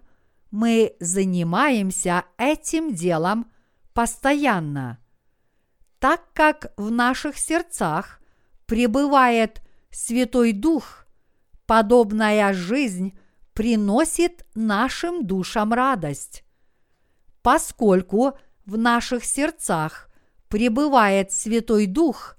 мы 0.50 0.96
занимаемся 1.00 2.24
этим 2.36 2.94
делом 2.94 3.50
постоянно. 3.92 4.98
Так 5.98 6.32
как 6.32 6.72
в 6.76 6.90
наших 6.90 7.38
сердцах 7.38 8.20
пребывает 8.66 9.62
Святой 9.90 10.52
Дух, 10.52 11.06
подобная 11.66 12.52
жизнь 12.52 13.18
приносит 13.52 14.46
нашим 14.54 15.26
душам 15.26 15.72
радость. 15.72 16.44
Поскольку 17.42 18.38
в 18.64 18.78
наших 18.78 19.24
сердцах 19.24 20.08
пребывает 20.48 21.32
Святой 21.32 21.86
Дух, 21.86 22.36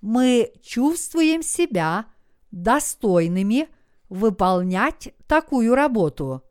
мы 0.00 0.52
чувствуем 0.62 1.42
себя 1.42 2.06
достойными 2.50 3.68
выполнять 4.08 5.12
такую 5.26 5.74
работу. 5.74 6.42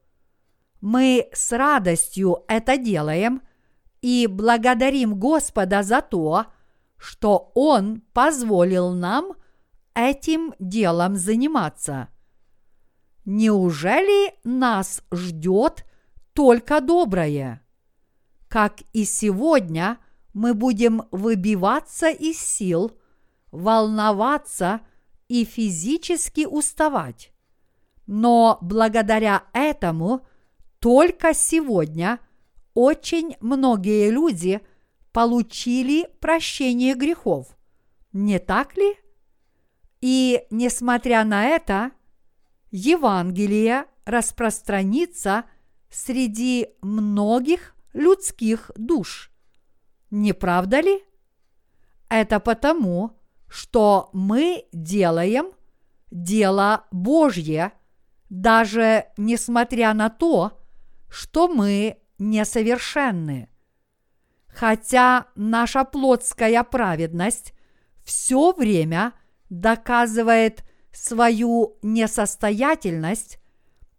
Мы 0.84 1.30
с 1.32 1.54
радостью 1.54 2.44
это 2.50 2.76
делаем 2.76 3.42
и 4.02 4.28
благодарим 4.28 5.18
Господа 5.18 5.82
за 5.82 6.02
то, 6.02 6.48
что 6.98 7.54
Он 7.56 8.02
позволил 8.12 8.92
нам 8.92 9.32
этим 9.96 10.54
делом 10.60 11.16
заниматься. 11.16 12.10
Неужели 13.24 14.34
нас 14.44 15.02
ждет 15.10 15.86
только 16.34 16.82
доброе? 16.82 17.62
Как 18.50 18.82
и 18.92 19.06
сегодня 19.06 20.00
мы 20.34 20.54
будем 20.54 21.04
выбиваться 21.12 22.10
из 22.10 22.40
сил, 22.40 22.92
волноваться 23.54 24.82
и 25.30 25.46
физически 25.46 26.46
уставать. 26.46 27.32
Но 28.06 28.58
благодаря 28.60 29.44
этому 29.54 30.28
только 30.84 31.34
сегодня 31.34 32.20
очень 32.74 33.38
многие 33.40 34.10
люди 34.10 34.60
получили 35.14 36.10
прощение 36.20 36.94
грехов. 36.94 37.58
Не 38.12 38.38
так 38.38 38.76
ли? 38.76 38.98
И 40.02 40.44
несмотря 40.50 41.24
на 41.24 41.46
это, 41.46 41.92
Евангелие 42.70 43.86
распространится 44.04 45.46
среди 45.90 46.68
многих 46.82 47.78
людских 47.94 48.70
душ. 48.76 49.32
Не 50.12 50.34
правда 50.34 50.82
ли? 50.82 51.02
Это 52.10 52.42
потому, 52.42 53.18
что 53.48 54.10
мы 54.12 54.66
делаем 54.74 55.54
дело 56.12 56.88
Божье– 56.92 57.72
даже 58.34 59.06
несмотря 59.16 59.94
на 59.94 60.10
то, 60.10 60.63
что 61.14 61.48
мы 61.48 61.98
несовершенны. 62.18 63.48
Хотя 64.48 65.28
наша 65.36 65.84
плотская 65.84 66.64
праведность 66.64 67.54
все 68.04 68.52
время 68.52 69.14
доказывает 69.50 70.64
свою 70.92 71.78
несостоятельность, 71.84 73.40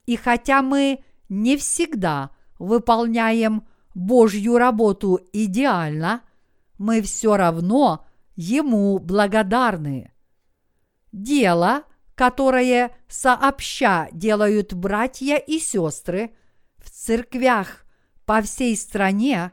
и 0.07 0.17
хотя 0.17 0.61
мы 0.61 1.05
не 1.29 1.57
всегда 1.57 2.31
выполняем 2.59 3.67
Божью 3.95 4.59
работу 4.59 5.21
идеально, 5.33 6.23
мы 6.79 7.01
все 7.01 7.37
равно 7.37 8.05
Ему 8.35 8.99
благодарны. 8.99 10.13
Дело– 11.13 11.85
которое 12.15 12.93
сообща 13.09 14.09
делают 14.13 14.73
братья 14.73 15.37
и 15.37 15.59
сестры 15.59 16.35
в 16.85 16.91
церквях 16.91 17.85
по 18.25 18.43
всей 18.43 18.77
стране, 18.77 19.53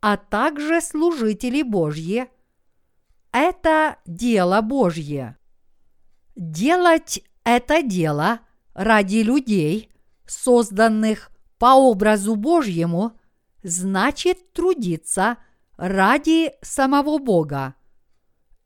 а 0.00 0.16
также 0.16 0.80
служители 0.80 1.62
Божьи, 1.62 2.28
это 3.32 3.96
дело 4.06 4.60
Божье. 4.60 5.36
Делать 6.36 7.22
это 7.44 7.82
дело 7.82 8.40
ради 8.74 9.18
людей, 9.18 9.90
созданных 10.26 11.30
по 11.58 11.74
образу 11.74 12.36
Божьему, 12.36 13.18
значит 13.62 14.52
трудиться 14.52 15.38
ради 15.76 16.52
самого 16.62 17.18
Бога. 17.18 17.74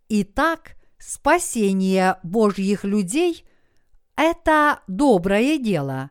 Итак, 0.09 0.77
Спасение 0.99 2.17
Божьих 2.23 2.85
людей– 2.85 3.45
это 4.17 4.81
доброе 4.87 5.59
дело. 5.59 6.11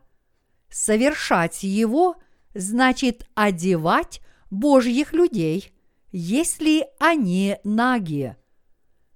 Совершать 0.78 1.62
его 1.62 2.16
значит 2.52 3.26
одевать 3.34 4.20
Божьих 4.50 5.14
людей, 5.14 5.72
если 6.12 6.86
они 7.00 7.56
наги. 7.64 8.36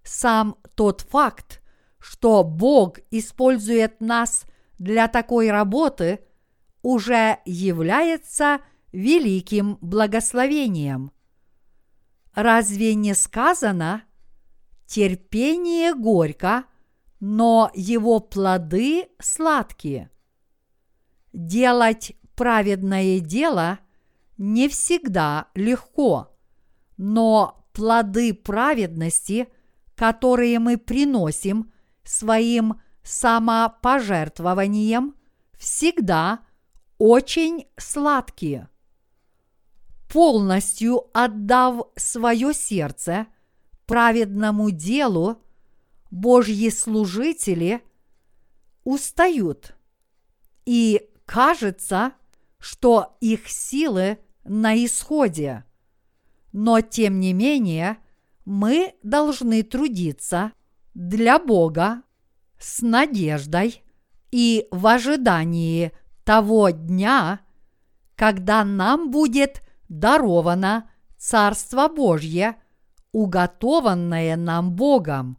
Сам 0.02 0.56
тот 0.74 1.02
факт, 1.02 1.60
что 1.98 2.44
Бог 2.44 3.00
использует 3.10 4.00
нас 4.00 4.46
для 4.78 5.06
такой 5.06 5.50
работы, 5.50 6.20
уже 6.80 7.40
является 7.44 8.60
великим 8.90 9.76
благословением. 9.82 11.12
Разве 12.34 12.94
не 12.94 13.14
сказано– 13.14 14.04
терпение 14.86 15.94
горько, 15.94 16.64
но 17.20 17.70
его 17.74 18.18
плоды 18.18 19.10
сладкие. 19.18 20.10
Делать 21.32 22.16
праведное 22.34 23.20
дело 23.20 23.78
не 24.38 24.68
всегда 24.68 25.46
легко, 25.54 26.36
но 26.96 27.64
плоды 27.72 28.34
праведности, 28.34 29.46
которые 29.94 30.58
мы 30.58 30.76
приносим 30.78 31.70
своим 32.04 32.80
самопожертвованием, 33.02 35.14
всегда 35.58 36.40
очень 36.98 37.66
сладкие. 37.76 38.68
Полностью 40.08 41.04
отдав 41.12 41.88
свое 41.96 42.54
сердце– 42.54 43.26
праведному 43.90 44.70
делу 44.70 45.42
Божьи 46.12 46.68
служители 46.68 47.82
устают, 48.84 49.74
и 50.64 51.09
кажется, 51.30 52.14
что 52.58 53.16
их 53.20 53.48
силы 53.48 54.18
на 54.42 54.74
исходе. 54.84 55.64
Но 56.52 56.80
тем 56.80 57.20
не 57.20 57.32
менее 57.32 57.98
мы 58.44 58.96
должны 59.04 59.62
трудиться 59.62 60.50
для 60.92 61.38
Бога 61.38 62.02
с 62.58 62.82
надеждой 62.82 63.84
и 64.32 64.66
в 64.72 64.88
ожидании 64.88 65.92
того 66.24 66.70
дня, 66.70 67.38
когда 68.16 68.64
нам 68.64 69.12
будет 69.12 69.62
даровано 69.88 70.90
Царство 71.16 71.86
Божье, 71.86 72.56
уготованное 73.12 74.34
нам 74.34 74.72
Богом. 74.72 75.38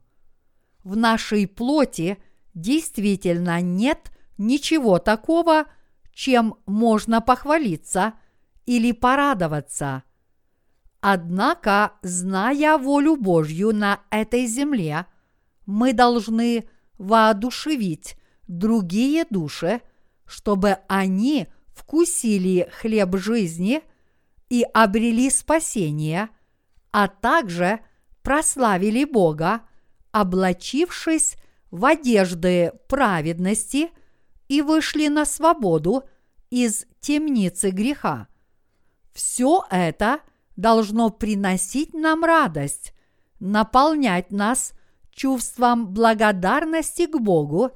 В 0.86 0.96
нашей 0.96 1.48
плоти 1.48 2.18
действительно 2.54 3.60
нет 3.60 4.10
ничего 4.38 4.98
такого, 4.98 5.66
чем 6.14 6.56
можно 6.66 7.22
похвалиться 7.22 8.14
или 8.66 8.92
порадоваться. 8.92 10.04
Однако, 11.00 11.94
зная 12.04 12.78
волю 12.78 13.16
Божью 13.16 13.74
на 13.74 14.02
этой 14.12 14.46
земле, 14.46 15.08
мы 15.66 15.94
должны 15.94 16.70
воодушевить 16.98 18.18
другие 18.48 19.26
души, 19.30 19.82
чтобы 20.26 20.78
они 20.88 21.48
вкусили 21.74 22.70
хлеб 22.72 23.18
жизни 23.18 23.82
и 24.50 24.64
обрели 24.74 25.30
спасение, 25.30 26.30
а 26.92 27.08
также 27.08 27.80
прославили 28.22 29.06
Бога, 29.06 29.62
облачившись 30.12 31.36
в 31.72 31.86
одежды 31.86 32.74
праведности 32.88 33.90
и 34.52 34.62
вышли 34.62 35.08
на 35.08 35.24
свободу 35.24 36.04
из 36.50 36.86
темницы 37.00 37.70
греха. 37.70 38.28
Все 39.14 39.64
это 39.70 40.20
должно 40.58 41.10
приносить 41.10 41.94
нам 41.94 42.26
радость, 42.26 42.94
наполнять 43.40 44.30
нас 44.30 44.74
чувством 45.12 45.94
благодарности 45.94 47.06
к 47.06 47.18
Богу 47.18 47.72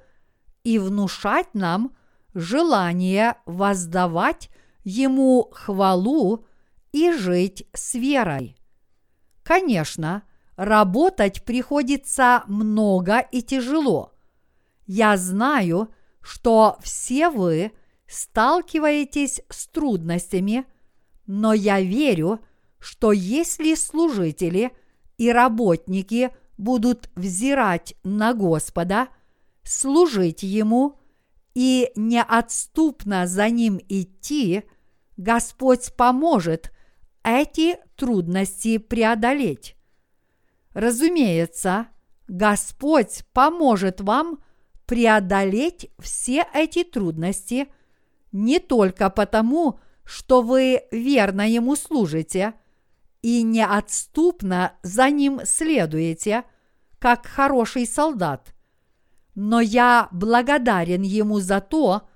и 0.66 0.78
внушать 0.78 1.54
нам 1.54 1.96
желание 2.34 3.38
воздавать 3.46 4.50
Ему 4.84 5.48
хвалу 5.54 6.46
и 6.92 7.14
жить 7.14 7.70
с 7.72 7.94
верой. 7.94 8.58
Конечно, 9.44 10.24
работать 10.58 11.46
приходится 11.46 12.44
много 12.48 13.20
и 13.20 13.42
тяжело. 13.42 14.12
Я 14.86 15.16
знаю, 15.16 15.95
что 16.26 16.80
все 16.82 17.30
вы 17.30 17.72
сталкиваетесь 18.08 19.42
с 19.48 19.68
трудностями, 19.68 20.66
но 21.28 21.54
я 21.54 21.80
верю, 21.80 22.40
что 22.80 23.12
если 23.12 23.76
служители 23.76 24.72
и 25.20 25.32
работники 25.32 26.32
будут 26.58 27.12
взирать 27.16 27.94
на 28.04 28.34
Господа, 28.34 29.10
служить 29.62 30.42
Ему 30.42 31.00
и 31.54 31.92
неотступно 31.96 33.28
за 33.28 33.48
Ним 33.50 33.80
идти, 33.88 34.64
Господь 35.18 35.94
поможет 35.96 36.72
эти 37.24 37.78
трудности 37.96 38.80
преодолеть. 38.80 39.76
Разумеется, 40.74 41.86
Господь 42.28 43.24
поможет 43.32 44.02
вам 44.02 44.40
преодолеть 44.86 45.92
все 46.00 46.46
эти 46.54 46.84
трудности 46.84 47.68
не 48.32 48.60
только 48.60 49.10
потому, 49.10 49.80
что 50.04 50.42
вы 50.42 50.84
верно 50.92 51.50
Ему 51.50 51.76
служите 51.76 52.54
и 53.22 53.42
неотступно 53.42 54.74
за 54.84 55.10
Ним 55.10 55.42
следуете, 55.46 56.44
как 57.00 57.26
хороший 57.26 57.88
солдат, 57.88 58.54
но 59.36 59.60
я 59.62 60.08
благодарен 60.12 61.02
Ему 61.02 61.40
за 61.40 61.60
то, 61.60 62.08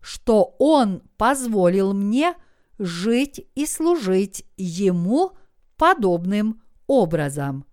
что 0.00 0.56
Он 0.58 1.02
позволил 1.16 1.92
мне 1.92 2.34
жить 2.78 3.46
и 3.54 3.66
служить 3.66 4.44
Ему 4.56 5.32
подобным 5.76 6.62
образом. 6.86 7.64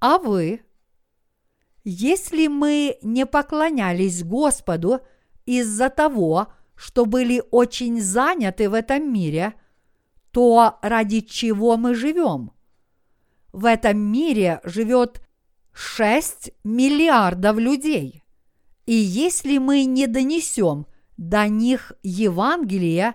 А 0.00 0.18
вы? 0.18 0.62
Если 1.84 2.46
мы 2.46 2.98
не 3.02 3.24
поклонялись 3.24 4.22
Господу 4.22 5.00
из-за 5.46 5.88
того, 5.88 6.48
что 6.74 7.06
были 7.06 7.42
очень 7.50 8.00
заняты 8.00 8.68
в 8.68 8.74
этом 8.74 9.12
мире, 9.12 9.54
то 10.30 10.78
ради 10.82 11.20
чего 11.20 11.76
мы 11.76 11.94
живем? 11.94 12.52
В 13.52 13.64
этом 13.64 13.98
мире 13.98 14.60
живет 14.64 15.22
6 15.72 16.52
миллиардов 16.64 17.58
людей. 17.58 18.22
И 18.86 18.94
если 18.94 19.58
мы 19.58 19.84
не 19.84 20.06
донесем 20.06 20.86
до 21.16 21.48
них 21.48 21.92
Евангелие, 22.02 23.14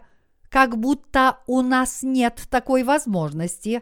как 0.49 0.77
будто 0.77 1.39
у 1.47 1.61
нас 1.61 2.01
нет 2.01 2.43
такой 2.49 2.83
возможности, 2.83 3.81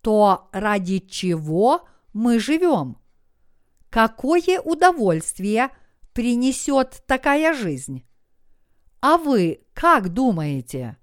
то 0.00 0.48
ради 0.52 0.98
чего 0.98 1.82
мы 2.12 2.38
живем? 2.38 2.98
Какое 3.94 4.60
удовольствие 4.60 5.70
принесет 6.14 7.04
такая 7.06 7.54
жизнь? 7.54 8.04
А 9.00 9.18
вы 9.18 9.60
как 9.72 10.08
думаете? 10.08 10.96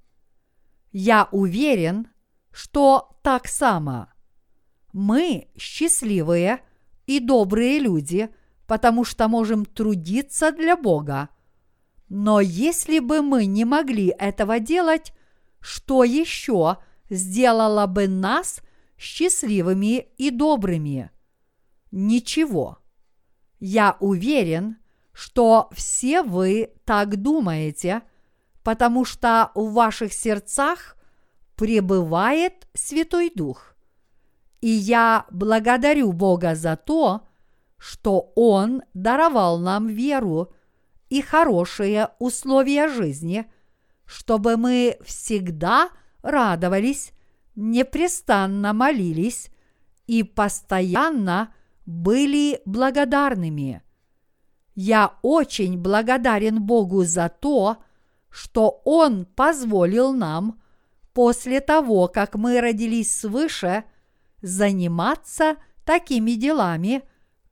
Я 0.91 1.29
уверен, 1.31 2.09
что 2.51 3.17
так 3.23 3.47
само. 3.47 4.09
Мы 4.91 5.51
счастливые 5.57 6.63
и 7.05 7.21
добрые 7.21 7.79
люди, 7.79 8.27
потому 8.67 9.05
что 9.05 9.29
можем 9.29 9.63
трудиться 9.63 10.51
для 10.51 10.75
Бога. 10.75 11.29
Но 12.09 12.41
если 12.41 12.99
бы 12.99 13.21
мы 13.21 13.45
не 13.45 13.63
могли 13.63 14.13
этого 14.19 14.59
делать, 14.59 15.13
что 15.61 16.03
еще 16.03 16.79
сделало 17.09 17.87
бы 17.87 18.09
нас 18.09 18.59
счастливыми 18.97 20.07
и 20.17 20.29
добрыми? 20.29 21.09
Ничего. 21.89 22.80
Я 23.61 23.95
уверен, 23.99 24.77
что 25.13 25.69
все 25.71 26.23
вы 26.23 26.71
так 26.83 27.21
думаете, 27.21 28.01
потому 28.63 29.05
что 29.05 29.51
в 29.53 29.73
ваших 29.73 30.13
сердцах 30.13 30.97
пребывает 31.55 32.67
Святой 32.73 33.31
Дух. 33.33 33.75
И 34.61 34.67
я 34.67 35.27
благодарю 35.29 36.11
Бога 36.11 36.55
за 36.55 36.75
то, 36.75 37.27
что 37.77 38.31
Он 38.35 38.81
даровал 38.95 39.59
нам 39.59 39.87
веру 39.87 40.51
и 41.09 41.21
хорошие 41.21 42.09
условия 42.17 42.87
жизни, 42.87 43.45
чтобы 44.05 44.57
мы 44.57 44.97
всегда 45.05 45.89
радовались, 46.23 47.11
непрестанно 47.55 48.73
молились 48.73 49.51
и 50.07 50.23
постоянно 50.23 51.53
были 51.85 52.61
благодарными– 52.65 53.81
я 54.75 55.17
очень 55.21 55.77
благодарен 55.77 56.61
Богу 56.61 57.03
за 57.03 57.29
то, 57.29 57.77
что 58.29 58.81
Он 58.85 59.25
позволил 59.25 60.13
нам 60.13 60.61
после 61.13 61.59
того, 61.59 62.07
как 62.07 62.35
мы 62.35 62.61
родились 62.61 63.13
свыше, 63.13 63.83
заниматься 64.41 65.57
такими 65.85 66.31
делами, 66.31 67.03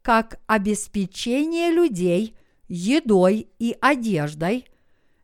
как 0.01 0.39
обеспечение 0.47 1.71
людей 1.71 2.35
едой 2.69 3.49
и 3.59 3.75
одеждой, 3.81 4.65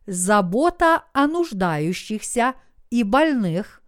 забота 0.06 1.04
о 1.14 1.26
нуждающихся 1.26 2.54
и 2.90 3.02
больных, 3.02 3.82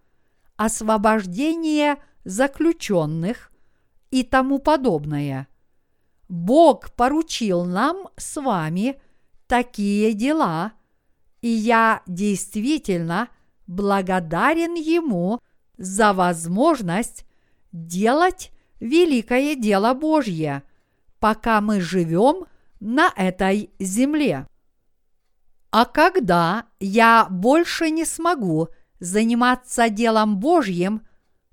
освобождение 0.56 1.98
заключенных 2.24 3.52
и 4.10 4.22
тому 4.22 4.58
подобное– 4.58 5.48
Бог 6.28 6.90
поручил 6.92 7.64
нам 7.64 8.08
с 8.16 8.40
вами 8.40 9.00
такие 9.46 10.12
дела, 10.12 10.72
и 11.40 11.48
я 11.48 12.02
действительно 12.06 13.28
благодарен 13.66 14.74
Ему 14.74 15.40
за 15.78 16.12
возможность 16.12 17.24
делать 17.72 18.50
великое 18.78 19.54
дело 19.54 19.94
Божье, 19.94 20.62
пока 21.18 21.60
мы 21.60 21.80
живем 21.80 22.44
на 22.78 23.10
этой 23.16 23.70
земле. 23.78 24.46
А 25.70 25.84
когда 25.84 26.64
я 26.78 27.26
больше 27.30 27.90
не 27.90 28.04
смогу 28.04 28.68
заниматься 29.00 29.88
делом 29.88 30.38
Божьим, 30.38 31.06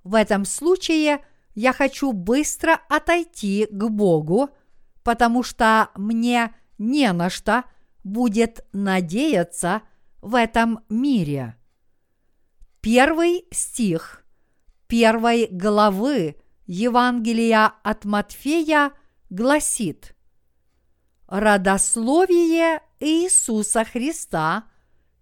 в 0.03 0.15
этом 0.15 0.45
случае 0.45 1.25
я 1.55 1.73
хочу 1.73 2.11
быстро 2.11 2.79
отойти 2.89 3.67
к 3.71 3.89
Богу– 3.89 4.49
потому 5.05 5.43
что 5.43 5.91
мне 5.95 6.53
не 6.79 7.13
на 7.13 7.29
что 7.29 7.63
будет 8.03 8.65
надеяться 8.73 9.83
в 10.19 10.33
этом 10.33 10.79
мире. 10.89 11.55
Первый 12.81 13.45
стих 13.51 14.25
первой 14.87 15.47
главы 15.51 16.37
Евангелия 16.65 17.71
от 17.83 18.03
Матфея 18.05 18.93
гласит 19.29 20.15
«Родословие 21.27 22.81
Иисуса 22.99 23.85
Христа, 23.85 24.65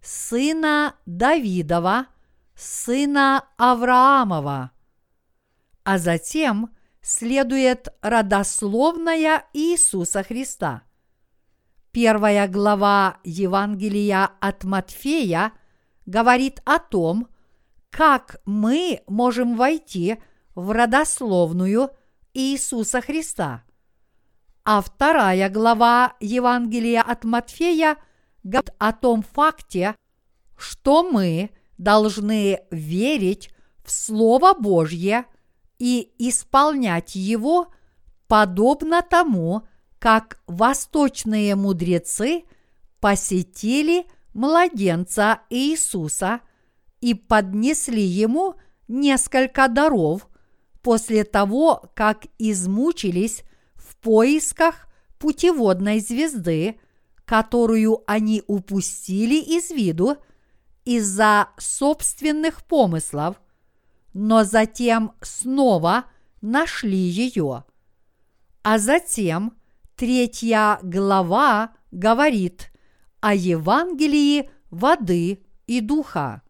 сына 0.00 0.94
Давидова, 1.04 2.06
сына 2.54 3.44
Авраамова. 3.58 4.70
А 5.84 5.98
затем 5.98 6.70
следует 7.02 7.88
родословная 8.00 9.44
Иисуса 9.52 10.22
Христа. 10.22 10.82
Первая 11.92 12.48
глава 12.48 13.18
Евангелия 13.22 14.30
от 14.40 14.64
Матфея 14.64 15.52
говорит 16.06 16.62
о 16.64 16.78
том, 16.78 17.28
как 17.90 18.40
мы 18.46 19.02
можем 19.06 19.56
войти 19.56 20.16
в 20.54 20.70
родословную 20.70 21.90
Иисуса 22.32 23.02
Христа. 23.02 23.62
А 24.64 24.80
вторая 24.80 25.50
глава 25.50 26.14
Евангелия 26.18 27.02
от 27.02 27.24
Матфея 27.24 27.98
говорит 28.42 28.74
о 28.78 28.92
том 28.94 29.22
факте, 29.22 29.94
что 30.56 31.02
мы 31.02 31.50
должны 31.76 32.60
верить 32.70 33.50
в 33.84 33.90
Слово 33.90 34.54
Божье 34.54 35.26
и 35.78 36.12
исполнять 36.18 37.14
его 37.14 37.68
подобно 38.28 39.02
тому, 39.02 39.62
как 39.98 40.40
восточные 40.46 41.54
мудрецы 41.56 42.44
посетили 43.00 44.06
младенца 44.34 45.40
Иисуса 45.50 46.40
и 47.00 47.14
поднесли 47.14 48.02
ему 48.02 48.56
несколько 48.88 49.68
даров 49.68 50.28
после 50.82 51.24
того, 51.24 51.90
как 51.94 52.26
измучились 52.38 53.42
в 53.74 53.96
поисках 53.96 54.88
путеводной 55.18 56.00
звезды, 56.00 56.78
которую 57.24 58.02
они 58.06 58.42
упустили 58.46 59.36
из 59.36 59.70
виду 59.70 60.18
из-за 60.84 61.48
собственных 61.56 62.64
помыслов, 62.64 63.36
но 64.14 64.44
затем 64.44 65.12
снова 65.20 66.04
нашли 66.40 66.96
ее. 66.96 67.64
А 68.62 68.78
затем 68.78 69.58
третья 69.96 70.78
глава 70.82 71.72
говорит 71.90 72.72
о 73.20 73.34
Евангелии 73.34 74.48
воды 74.70 75.44
и 75.66 75.80
духа. 75.80 76.42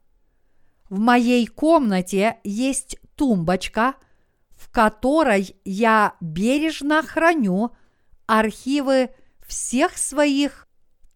В 0.88 0.98
моей 0.98 1.46
комнате 1.46 2.38
есть 2.44 2.98
тумбочка, 3.16 3.94
в 4.50 4.70
которой 4.70 5.56
я 5.64 6.14
бережно 6.20 7.02
храню 7.02 7.72
архивы 8.26 9.10
всех 9.46 9.96
своих 9.98 10.68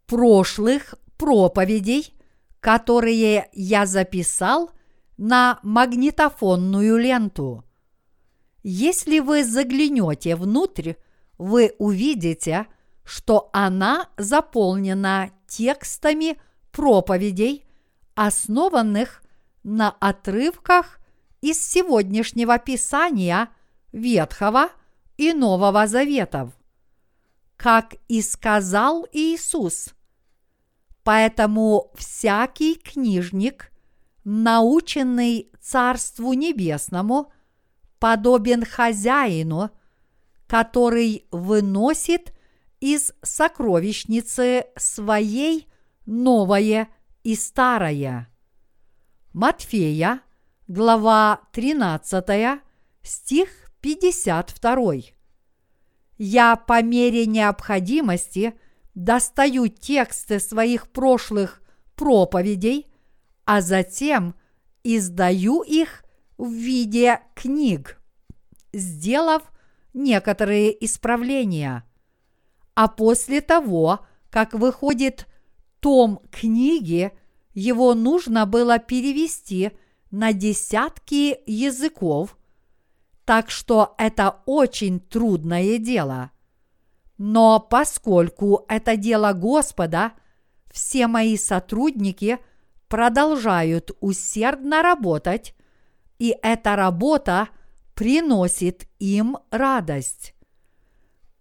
прошлых 0.07 0.95
проповедей, 1.17 2.15
которые 2.61 3.49
я 3.53 3.87
записал 3.87 4.71
на 5.19 5.59
магнитофонную 5.63 6.97
ленту. 6.97 7.65
Если 8.63 9.19
вы 9.19 9.45
заглянете 9.45 10.37
внутрь, 10.37 10.95
вы 11.37 11.75
увидите, 11.79 12.67
что 13.05 13.51
она 13.53 14.09
заполнена 14.17 15.31
текстами 15.47 16.41
проповедей, 16.73 17.65
основанных 18.15 19.23
на 19.63 19.91
отрывках 19.91 20.99
из 21.41 21.61
сегодняшнего 21.61 22.59
Писания 22.59 23.49
Ветхого 23.93 24.69
и 25.17 25.33
Нового 25.33 25.87
Заветов. 25.87 26.53
Как 27.57 27.95
и 28.09 28.23
сказал 28.23 29.07
Иисус. 29.13 29.95
Поэтому 31.03 31.91
всякий 31.97 32.75
книжник, 32.75 33.73
наученный 34.31 35.51
Царству 35.59 36.35
Небесному, 36.35 37.33
подобен 37.99 38.63
хозяину, 38.63 39.71
который 40.47 41.27
выносит 41.31 42.35
из 42.79 43.15
сокровищницы 43.23 44.67
своей 44.77 45.67
новое 46.05 46.89
и 47.25 47.35
старое. 47.35 48.29
Матфея, 49.33 50.21
глава 50.67 51.41
13, 51.53 52.61
стих 53.03 53.49
52. 53.81 54.93
Я 56.19 56.57
по 56.57 56.83
мере 56.83 57.25
необходимости 57.25 58.53
достаю 58.95 59.69
тексты 59.69 60.39
своих 60.39 60.89
прошлых 60.89 61.63
проповедей, 61.95 62.88
а 63.49 63.63
затем 63.63 64.35
издаю 64.85 65.63
их 65.63 66.05
в 66.37 66.53
виде 66.53 67.21
книг, 67.35 67.99
сделав 68.75 69.43
некоторые 69.95 70.85
исправления. 70.85 71.83
А 72.75 72.89
после 72.89 73.41
того, 73.41 74.01
как 74.29 74.53
выходит 74.53 75.27
том 75.81 76.21
книги, 76.31 77.11
его 77.55 77.95
нужно 77.95 78.45
было 78.45 78.79
перевести 78.79 79.71
на 80.11 80.35
десятки 80.35 81.41
языков, 81.47 82.37
так 83.25 83.51
что 83.51 83.95
это 83.97 84.43
очень 84.45 85.01
трудное 85.01 85.79
дело. 85.79 86.33
Но 87.17 87.61
поскольку 87.61 88.67
это 88.69 88.99
дело 88.99 89.33
Господа, 89.33 90.13
все 90.71 91.07
мои 91.07 91.39
сотрудники 91.39 92.41
продолжают 92.89 93.91
усердно 94.01 94.83
работать, 94.83 95.55
и 96.19 96.37
эта 96.43 96.77
работа 96.77 97.49
приносит 97.95 98.89
им 98.99 99.39
радость. 99.51 100.35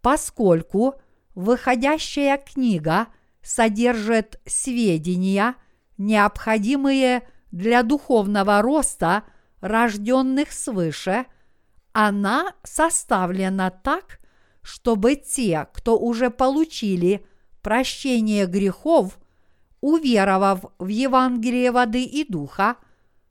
Поскольку 0.01 0.95
выходящая 1.35 2.37
книга 2.37 3.07
содержит 3.41 4.39
сведения– 4.45 5.55
необходимые 5.97 7.27
для 7.51 7.83
духовного 7.83 8.61
роста 8.61 9.23
рожденных 9.61 10.51
свыше, 10.51 11.25
она 11.91 12.53
составлена 12.63 13.71
так, 13.71 14.19
чтобы 14.61 15.15
те, 15.15 15.67
кто 15.73 15.97
уже 15.97 16.29
получили 16.29 17.25
прощение 17.61 18.45
грехов, 18.45 19.17
уверовав 19.81 20.65
в 20.79 20.87
Евангелие 20.87 21.71
воды 21.71 22.03
и 22.03 22.25
духа, 22.27 22.77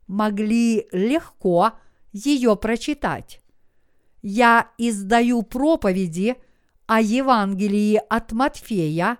могли 0.07 0.87
легко 0.91 1.73
ее 2.11 2.55
прочитать. 2.55 3.41
Я 4.21 4.69
издаю 4.77 5.43
проповеди 5.43 6.35
о 6.85 7.01
Евангелии 7.01 8.01
от 8.09 8.31
Матфея 8.31 9.17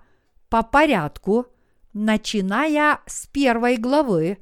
по 0.49 0.63
порядку– 0.63 1.47
начиная 1.97 2.99
с 3.07 3.25
первой 3.25 3.77
главы, 3.77 4.37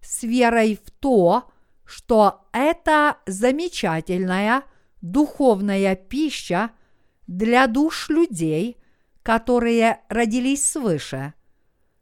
с 0.00 0.24
верой 0.24 0.78
в 0.84 0.90
то, 0.90 1.50
что 1.84 2.48
это 2.52 3.18
замечательная 3.26 4.64
духовная 5.00 5.94
пища 5.94 6.70
для 7.26 7.66
душ 7.66 8.08
людей, 8.08 8.78
которые 9.22 10.00
родились 10.08 10.68
свыше. 10.68 11.34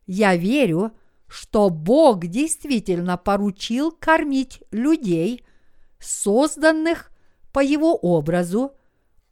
Я 0.07 0.36
верю, 0.36 0.92
что 1.28 1.70
Бог 1.70 2.26
действительно 2.26 3.16
поручил 3.16 3.90
кормить 3.90 4.62
людей, 4.70 5.44
созданных 5.98 7.11
по 7.52 7.61
Его 7.61 7.96
образу, 7.96 8.72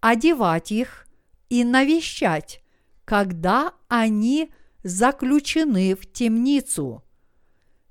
одевать 0.01 0.73
их 0.73 1.07
и 1.49 1.65
навещать, 1.65 2.63
когда 3.05 3.75
они– 3.89 4.51
заключены 4.85 5.97
в 5.97 6.07
темницу. 6.13 7.03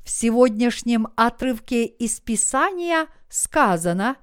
В 0.05 0.09
сегодняшнем 0.09 1.07
отрывке 1.17 1.85
из 1.85 2.19
Писания 2.19 3.07
сказано, 3.29 4.17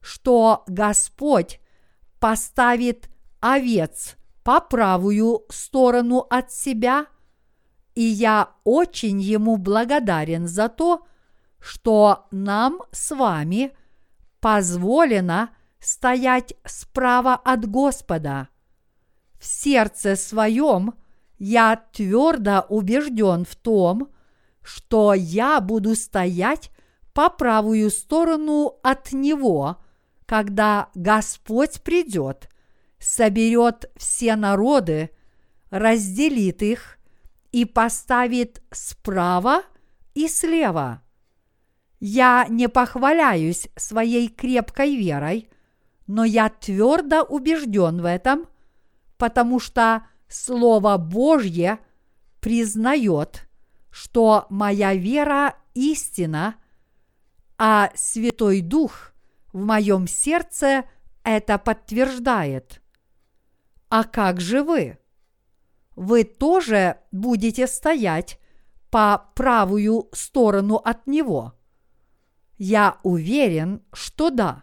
что 0.00 0.62
Господь 0.66 1.60
поставит 2.20 3.10
овец 3.40 4.16
по 4.44 4.60
правую 4.60 5.44
сторону 5.50 6.26
от 6.30 6.52
себя, 6.52 7.06
и 7.94 8.02
я 8.02 8.50
очень 8.64 9.20
ему 9.20 9.56
благодарен 9.56 10.48
за 10.48 10.68
то, 10.68 11.06
что 11.58 12.26
нам 12.30 12.80
с 12.90 13.14
вами 13.14 13.72
позволено 14.40 15.50
стоять 15.78 16.54
справа 16.64 17.34
от 17.34 17.68
Господа. 17.68 18.48
В 19.38 19.44
сердце 19.44 20.16
своем 20.16 20.94
я 21.38 21.76
твердо 21.92 22.64
убежден 22.68 23.44
в 23.44 23.56
том, 23.56 24.08
что 24.62 25.12
я 25.14 25.60
буду 25.60 25.94
стоять 25.96 26.70
по 27.12 27.28
правую 27.28 27.90
сторону 27.90 28.78
от 28.82 29.12
Него, 29.12 29.76
когда 30.26 30.88
Господь 30.94 31.82
придет, 31.82 32.48
соберет 32.98 33.90
все 33.96 34.36
народы, 34.36 35.10
разделит 35.70 36.62
их 36.62 36.98
и 37.52 37.64
поставит 37.64 38.62
справа 38.70 39.62
и 40.14 40.26
слева. 40.26 41.02
Я 42.00 42.46
не 42.48 42.68
похваляюсь 42.68 43.68
своей 43.76 44.28
крепкой 44.28 44.96
верой, 44.96 45.48
но 46.06 46.24
я 46.24 46.48
твердо 46.48 47.22
убежден 47.22 48.00
в 48.00 48.04
этом, 48.06 48.48
потому 49.18 49.60
что 49.60 50.04
Слово 50.28 50.96
Божье 50.96 51.78
признает, 52.40 53.48
что 53.90 54.46
моя 54.50 54.94
вера 54.94 55.54
истина, 55.74 56.56
а 57.58 57.90
Святой 57.94 58.62
Дух 58.62 59.12
в 59.52 59.64
моем 59.64 60.08
сердце 60.08 60.84
это 61.22 61.58
подтверждает. 61.58 62.82
А 63.88 64.04
как 64.04 64.40
же 64.40 64.64
вы? 64.64 64.98
Вы 65.96 66.24
тоже 66.24 66.98
будете 67.10 67.66
стоять 67.66 68.38
по 68.90 69.30
правую 69.34 70.08
сторону 70.12 70.76
от 70.76 71.06
Него? 71.06 71.54
Я 72.58 72.98
уверен, 73.02 73.82
что 73.92 74.30
да. 74.30 74.62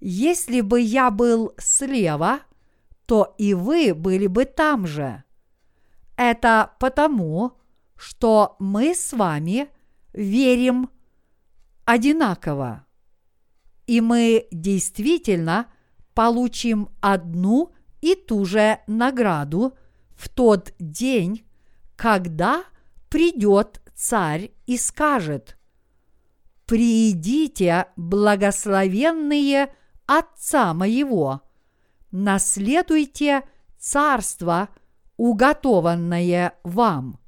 Если 0.00 0.60
бы 0.60 0.80
я 0.80 1.10
был 1.10 1.54
слева, 1.58 2.40
то 3.06 3.34
и 3.38 3.54
вы 3.54 3.94
были 3.94 4.26
бы 4.26 4.44
там 4.44 4.86
же. 4.86 5.24
Это 6.16 6.72
потому, 6.78 7.58
что 7.96 8.56
мы 8.58 8.94
с 8.94 9.12
вами 9.12 9.68
верим 10.12 10.90
одинаково. 11.84 12.86
И 13.86 14.00
мы 14.00 14.46
действительно 14.50 15.66
получим 16.14 16.90
одну 17.00 17.72
и 18.00 18.14
ту 18.14 18.44
же 18.44 18.80
награду 18.86 19.74
в 20.20 20.28
тот 20.28 20.74
день, 20.78 21.46
когда 21.96 22.64
придет 23.08 23.80
царь 23.94 24.50
и 24.66 24.76
скажет, 24.76 25.56
«Приидите, 26.66 27.86
благословенные 27.96 29.74
Отца 30.04 30.74
моего, 30.74 31.40
наследуйте 32.10 33.48
царство, 33.78 34.68
уготованное 35.16 36.52
вам». 36.64 37.18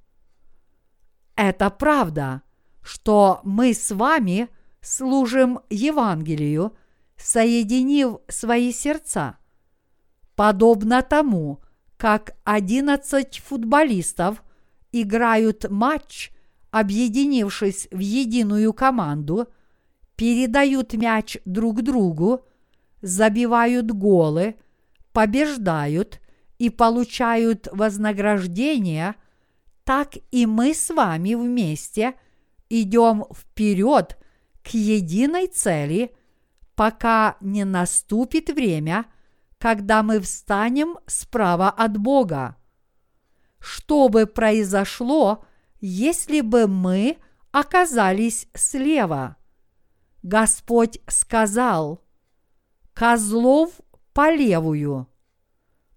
Это 1.34 1.70
правда, 1.70 2.42
что 2.82 3.40
мы 3.42 3.72
с 3.72 3.90
вами 3.90 4.50
служим 4.82 5.60
Евангелию, 5.70 6.76
соединив 7.16 8.18
свои 8.28 8.70
сердца, 8.70 9.38
подобно 10.34 11.00
тому, 11.02 11.62
как 12.02 12.34
одиннадцать 12.42 13.38
футболистов 13.38 14.42
играют 14.90 15.70
матч, 15.70 16.32
объединившись 16.72 17.86
в 17.92 18.00
единую 18.00 18.72
команду, 18.72 19.46
передают 20.16 20.94
мяч 20.94 21.38
друг 21.44 21.82
другу, 21.82 22.44
забивают 23.02 23.92
голы, 23.92 24.56
побеждают 25.12 26.20
и 26.58 26.70
получают 26.70 27.68
вознаграждение– 27.70 29.14
так 29.84 30.14
и 30.32 30.46
мы 30.46 30.74
с 30.74 30.90
вами 30.90 31.34
вместе 31.34 32.14
идем 32.68 33.26
вперед 33.32 34.18
к 34.64 34.70
единой 34.74 35.46
цели, 35.46 36.12
пока 36.74 37.36
не 37.40 37.64
наступит 37.64 38.50
время, 38.50 39.06
когда 39.62 40.02
мы 40.02 40.18
встанем 40.18 40.98
справа 41.06 41.70
от 41.70 41.96
Бога. 41.96 42.56
Что 43.60 44.08
бы 44.08 44.26
произошло, 44.26 45.44
если 45.80 46.40
бы 46.40 46.66
мы 46.66 47.18
оказались 47.52 48.48
слева? 48.54 49.36
Господь 50.24 50.98
сказал, 51.06 52.02
козлов 52.92 53.70
по 54.12 54.34
левую. 54.34 55.06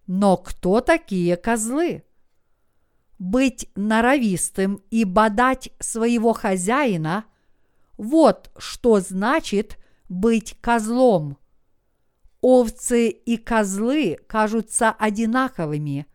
Но 0.05 0.37
кто 0.37 0.79
такие 0.79 1.35
козлы? 1.35 2.03
быть 3.17 3.71
норовистым 3.75 4.83
и 4.91 5.05
бодать 5.05 5.71
своего 5.79 6.33
хозяина– 6.33 7.25
вот 7.97 8.51
что 8.57 8.99
значит 8.99 9.79
быть 10.07 10.55
козлом. 10.61 11.39
Овцы 12.47 13.09
и 13.09 13.37
козлы 13.37 14.19
кажутся 14.27 14.91
одинаковыми, 14.91 16.05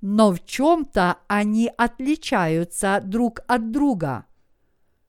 но 0.00 0.32
в 0.32 0.44
чем-то 0.44 1.18
они 1.28 1.70
отличаются 1.78 3.00
друг 3.00 3.40
от 3.46 3.70
друга. 3.70 4.26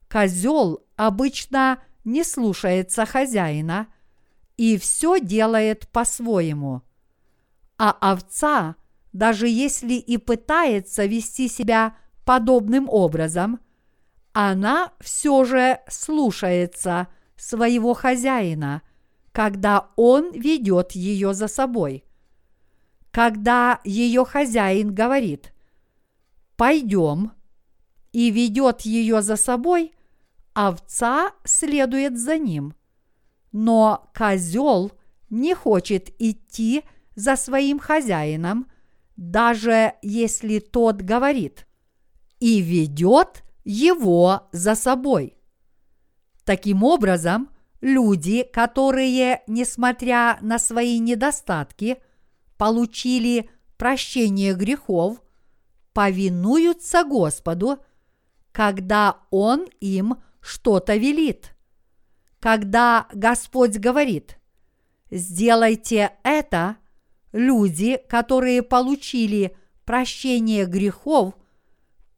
Козел 0.07 0.85
обычно 0.97 1.79
не 2.03 2.23
слушается 2.23 3.07
хозяина 3.07 3.87
и 4.55 4.77
все 4.77 5.19
делает 5.19 5.87
по-своему, 5.89 6.83
а 7.79 7.91
овца– 7.91 8.75
даже 9.15 9.47
если 9.47 9.93
и 9.93 10.17
пытается 10.17 11.05
вести 11.05 11.47
себя 11.47 11.95
подобным 12.25 12.89
образом, 12.89 13.61
она 14.33 14.91
все 14.99 15.45
же 15.45 15.79
слушается 15.87 17.07
своего 17.37 17.93
хозяина, 17.93 18.81
когда 19.35 19.89
он 19.97 20.31
ведет 20.31 20.93
ее 20.93 21.33
за 21.33 21.49
собой. 21.49 22.05
Когда 23.11 23.81
ее 23.83 24.23
хозяин 24.23 24.95
говорит 24.95 25.53
«пойдем» 26.55 27.33
и 28.13 28.31
ведет 28.31 28.83
ее 28.83 29.21
за 29.21 29.35
собой, 29.35 29.91
овца 30.53 31.33
следует 31.43 32.17
за 32.17 32.37
ним. 32.37 32.75
Но 33.51 34.09
козел 34.17 34.93
не 35.29 35.53
хочет 35.53 36.09
идти 36.17 36.85
за 37.15 37.35
своим 37.35 37.77
хозяином– 37.77 38.67
даже 39.17 39.93
если 40.01 40.59
тот 40.59 40.97
говорит, 40.97 41.67
и 42.41 42.59
ведет 42.59 43.45
его 43.63 44.49
за 44.51 44.75
собой. 44.75 45.37
Таким 46.43 46.83
образом, 46.83 47.49
люди, 47.81 48.43
которые, 48.43 49.43
несмотря 49.47 50.37
на 50.41 50.59
свои 50.59 50.99
недостатки, 50.99 51.97
получили 52.57 53.49
прощение 53.77 54.53
грехов, 54.53 55.21
повинуются 55.93 57.03
Господу, 57.03 57.79
когда 58.51 59.19
Он 59.31 59.67
им 59.79 60.17
что-то 60.41 60.95
велит. 60.95 61.55
Когда 62.39 63.07
Господь 63.13 63.77
говорит, 63.77 64.37
сделайте 65.09 66.11
это– 66.23 66.77
люди, 67.35 67.97
которые 68.07 68.63
получили 68.63 69.55
прощение 69.83 70.65
грехов, 70.65 71.35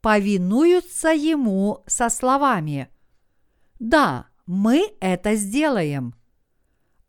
повинуются 0.02 1.10
Ему 1.10 1.84
со 1.88 2.10
словами 2.10 2.90
«Да, 3.80 4.28
мы 4.48 4.92
это 5.00 5.36
сделаем». 5.36 6.16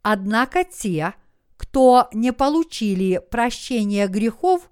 Однако 0.02 0.64
те, 0.64 1.14
кто 1.56 2.08
не 2.12 2.32
получили 2.32 3.20
прощение 3.30 4.06
грехов, 4.06 4.68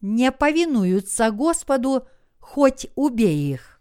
не 0.00 0.32
повинуются 0.32 1.30
Господу, 1.30 2.06
хоть 2.38 2.86
убей 2.94 3.54
их. 3.54 3.80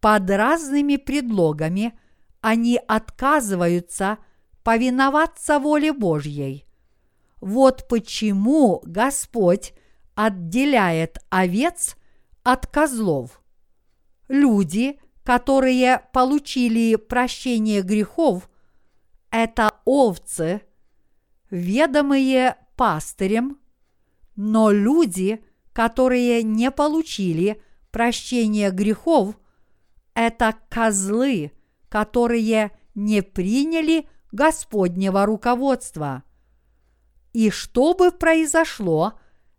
Под 0.00 0.28
разными 0.30 0.96
предлогами 0.96 1.98
они 2.40 2.78
отказываются 2.86 4.18
повиноваться 4.62 5.58
воле 5.58 5.92
Божьей– 5.92 6.66
вот 7.42 7.88
почему 7.88 8.80
Господь 8.84 9.74
отделяет 10.14 11.18
овец 11.28 11.96
от 12.44 12.68
козлов. 12.68 13.42
Люди, 14.28 15.00
которые 15.24 16.02
получили 16.12 16.96
прощение 16.96 17.82
грехов, 17.82 18.48
это 19.30 19.74
овцы, 19.84 20.62
ведомые 21.50 22.56
пастырем, 22.76 23.58
но 24.36 24.70
люди, 24.70 25.42
которые 25.72 26.42
не 26.42 26.70
получили 26.70 27.62
прощение 27.90 28.70
грехов, 28.70 29.38
это 30.14 30.54
козлы, 30.68 31.52
которые 31.88 32.72
не 32.94 33.22
приняли 33.22 34.08
Господнего 34.32 35.24
руководства– 35.26 36.24
и 37.32 37.50
что 37.50 37.94
бы 37.94 38.10
произошло, 38.10 39.14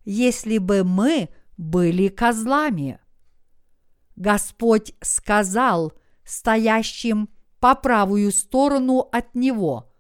если 0.06 0.58
бы 0.60 0.84
мы 0.84 1.30
были 1.58 2.08
козлами? 2.08 3.00
Господь 4.16 4.94
сказал 5.02 5.94
стоящим 6.24 7.30
по 7.60 7.76
правую 7.76 8.32
сторону 8.32 9.10
от 9.12 9.36
Него, 9.36 9.92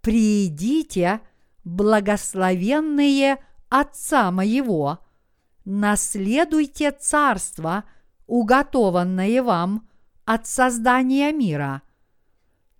«Приидите, 0.00 1.20
благословенные 1.64 3.38
Отца 3.68 4.30
моего, 4.30 5.00
наследуйте 5.64 6.92
царство, 6.92 7.84
уготованное 8.26 9.42
вам 9.42 9.88
от 10.24 10.46
создания 10.46 11.32
мира. 11.32 11.82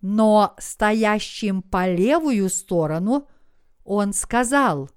Но 0.00 0.54
стоящим 0.58 1.62
по 1.62 1.88
левую 1.88 2.48
сторону 2.48 3.26
он 3.84 4.12
сказал, 4.12 4.90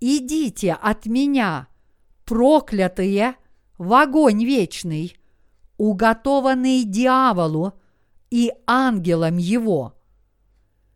«Идите 0.00 0.72
от 0.72 1.06
меня, 1.06 1.68
проклятые, 2.24 3.36
в 3.82 3.92
огонь 3.94 4.44
вечный, 4.44 5.16
уготованный 5.76 6.84
дьяволу 6.84 7.74
и 8.30 8.52
ангелам 8.66 9.36
его». 9.36 9.94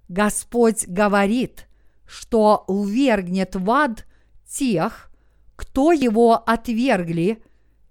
Господь 0.08 0.86
говорит, 0.86 1.66
что 2.06 2.64
увергнет 2.68 3.56
в 3.56 3.68
ад 3.70 4.06
тех, 4.48 5.10
кто 5.56 5.90
его 5.90 6.34
отвергли 6.34 7.42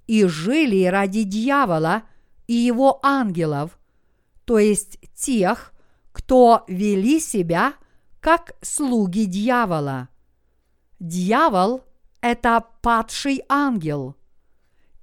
и 0.07 0.25
жили 0.25 0.85
ради 0.85 1.23
дьявола 1.23 2.03
и 2.47 2.53
его 2.53 2.99
ангелов, 3.03 3.77
то 4.45 4.59
есть 4.59 4.99
тех, 5.13 5.73
кто 6.13 6.63
вели 6.67 7.19
себя 7.19 7.73
как 8.21 8.55
слуги 8.61 9.25
дьявола. 9.25 10.09
Дьявол– 10.99 11.83
это 12.21 12.63
падший 12.81 13.43
ангел. 13.49 14.15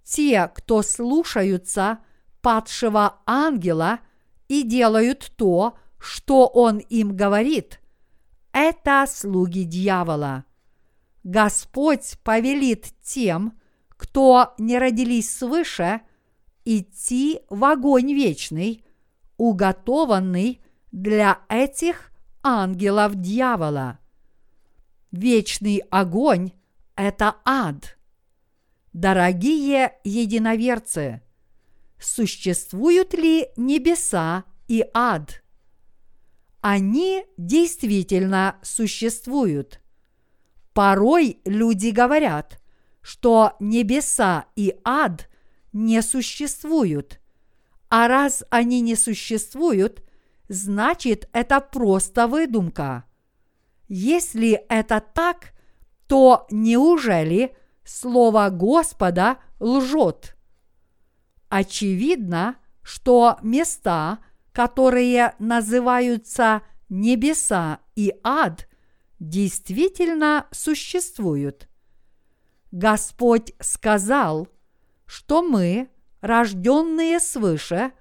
Те, 0.05 0.50
кто 0.55 0.82
слушаются 0.82 1.98
падшего 2.40 3.20
ангела 3.26 4.00
и 4.48 4.62
делают 4.62 5.32
то, 5.36 5.78
что 5.98 6.46
он 6.46 6.78
им 6.78 7.16
говорит, 7.16 7.80
это 8.53 9.07
слуги 9.09 9.64
дьявола. 9.64 10.44
Господь 11.24 12.18
повелит 12.24 12.92
тем, 13.03 13.59
кто 13.88 14.55
не 14.59 14.78
родились 14.78 15.30
свыше, 15.30 16.00
идти 16.64 17.40
в 17.48 17.64
огонь 17.64 18.12
вечный, 18.12 18.84
уготованный 19.36 20.61
для 20.90 21.40
этих 21.48 22.12
ангелов 22.42 23.14
дьявола. 23.14 24.00
Вечный 25.12 25.78
огонь– 25.90 26.53
это 26.96 27.36
ад. 27.44 27.96
Дорогие 28.93 29.95
единоверцы, 30.05 31.22
существуют 31.99 33.14
ли 33.14 33.49
небеса 33.57 34.45
и 34.68 34.84
ад? 34.93 35.43
Они 36.61 37.24
действительно 37.38 38.59
существуют. 38.62 39.80
Порой 40.74 41.40
люди 41.47 41.88
говорят, 41.88 42.62
что 43.01 43.57
небеса 43.61 44.45
и 44.57 44.76
ад 44.84 45.28
не 45.72 46.03
существуют. 46.03 47.18
А 47.88 48.09
раз 48.09 48.45
они 48.51 48.82
не 48.82 48.95
существуют, 48.95 50.03
значит 50.49 51.30
это 51.32 51.61
просто 51.61 52.26
выдумка. 52.26 53.05
Если 53.88 54.53
это 54.68 55.01
так, 55.01 55.55
то 56.07 56.47
неужели 56.51 57.57
Слово 57.85 58.49
Господа 58.51 59.39
лжет? 59.59 60.37
Очевидно, 61.49 62.57
что 62.83 63.39
места, 63.43 64.18
которые 64.53 65.35
называются 65.39 66.62
небеса 66.89 67.80
и 67.95 68.14
ад, 68.22 68.68
действительно 69.18 70.47
существуют. 70.51 71.68
Господь 72.70 73.53
сказал, 73.61 74.49
что 75.07 75.43
мы, 75.43 75.91
рожденные 76.20 77.20
свыше, 77.20 77.93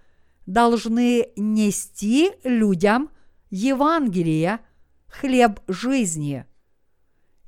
должны 0.45 1.27
нести 1.35 2.31
людям 2.43 3.11
Евангелие, 3.49 4.59
хлеб 5.07 5.59
жизни. 5.67 6.45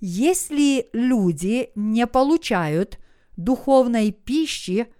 Если 0.06 0.90
люди 0.92 1.72
не 1.76 2.06
получают 2.08 3.00
духовной 3.38 4.12
пищи, 4.12 4.94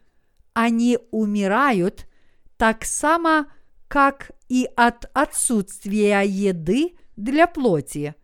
они 0.54 0.98
умирают 1.12 2.08
так 2.56 2.86
само, 2.86 3.48
как 3.90 4.32
и 4.48 4.66
от 4.78 5.12
отсутствия 5.14 6.22
еды 6.22 6.96
для 7.18 7.48
плоти. 7.48 8.16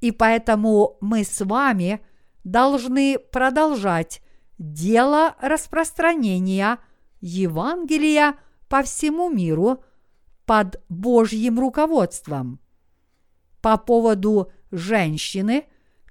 И 0.00 0.10
поэтому 0.10 0.98
мы 1.00 1.22
с 1.22 1.44
вами 1.44 2.00
должны 2.42 3.20
продолжать 3.20 4.20
дело 4.58 5.36
распространения 5.40 6.80
Евангелия 7.20 8.34
по 8.68 8.82
всему 8.82 9.30
миру 9.30 9.84
под 10.44 10.82
Божьим 10.88 11.60
руководством. 11.60 12.58
По 13.62 13.76
поводу 13.78 14.50
женщины, 14.72 15.66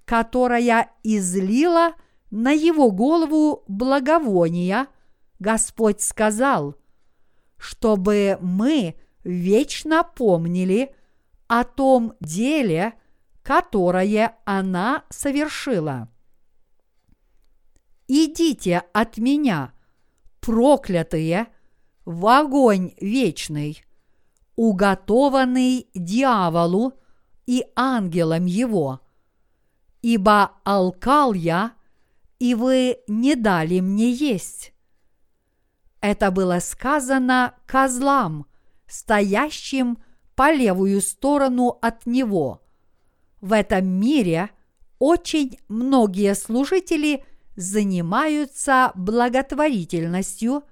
которая 0.09 0.89
излила 1.03 1.93
на 2.31 2.49
его 2.49 2.89
голову 2.89 3.63
благовония, 3.67 4.87
Господь 5.37 6.01
сказал, 6.01 6.75
чтобы 7.57 8.39
мы 8.41 8.95
вечно 9.23 10.03
помнили 10.03 10.95
о 11.45 11.63
том 11.63 12.15
деле, 12.21 12.95
которое 13.43 14.35
она 14.45 15.03
совершила. 15.11 16.09
Идите 18.07 18.81
от 18.93 19.19
меня, 19.19 19.73
проклятые, 20.41 21.49
в 22.03 22.25
огонь 22.25 22.95
вечный, 22.99 23.83
уготованный 24.55 25.87
дьяволу 25.93 26.93
и 27.45 27.63
ангелам 27.75 28.47
его, 28.47 29.01
ибо 30.01 30.51
алкал 30.63 31.33
я, 31.33 31.73
и 32.39 32.55
вы 32.55 32.99
не 33.07 33.35
дали 33.35 33.79
мне 33.79 34.11
есть. 34.11 34.73
Это 36.01 36.31
было 36.31 36.59
сказано 36.59 37.55
козлам, 37.65 38.45
стоящим 38.87 39.97
по 40.35 40.53
левую 40.53 41.01
сторону 41.01 41.77
от 41.81 42.05
него– 42.05 42.61
в 43.41 43.53
этом 43.53 43.87
мире 43.87 44.49
очень 44.99 45.57
многие 45.69 46.35
служители 46.35 47.23
занимаются 47.55 48.91
благотворительностью, 48.95 50.63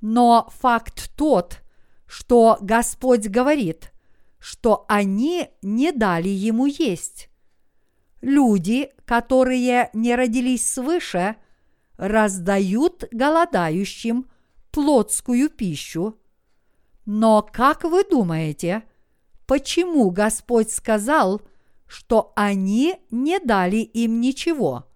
но 0.00 0.50
факт 0.60 1.10
тот, 1.16 1.58
что 2.06 2.58
Господь 2.60 3.28
говорит, 3.28 3.92
что 4.38 4.84
они 4.88 5.48
не 5.60 5.92
дали 5.92 6.28
ему 6.28 6.66
есть. 6.66 7.28
Люди, 8.22 8.90
которые 9.04 9.90
не 9.92 10.14
родились 10.14 10.66
свыше, 10.70 11.36
раздают 11.98 13.04
голодающим 13.12 14.30
плотскую 14.70 15.50
пищу. 15.50 16.18
Но 17.04 17.42
как 17.42 17.84
вы 17.84 18.04
думаете, 18.04 18.84
почему 19.46 20.10
Господь 20.10 20.70
сказал– 20.70 21.42
что 21.92 22.32
они 22.36 22.96
не 23.10 23.38
дали 23.38 23.76
им 23.76 24.22
ничего. 24.22 24.86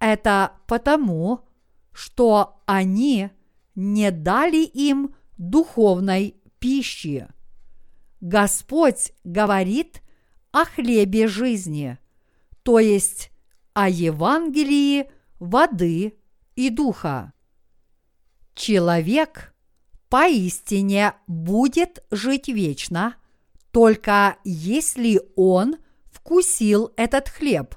Это 0.00 0.54
потому, 0.66 1.44
что 1.92 2.60
они 2.66 3.30
не 3.76 4.10
дали 4.10 4.64
им 4.64 5.14
духовной 5.38 6.34
пищи. 6.58 7.28
Господь 8.20 9.12
говорит 9.22 10.02
о 10.50 10.64
хлебе 10.64 11.28
жизни, 11.28 11.98
то 12.62 12.78
есть 12.78 13.30
о 13.72 13.88
Евангелии 13.88 15.10
воды 15.38 16.18
и 16.54 16.70
духа. 16.70 17.32
Человек 18.54 19.54
поистине 20.08 21.14
будет 21.26 22.04
жить 22.10 22.48
вечно, 22.48 23.16
только 23.70 24.36
если 24.44 25.20
он 25.36 25.76
вкусил 26.10 26.92
этот 26.96 27.28
хлеб, 27.28 27.74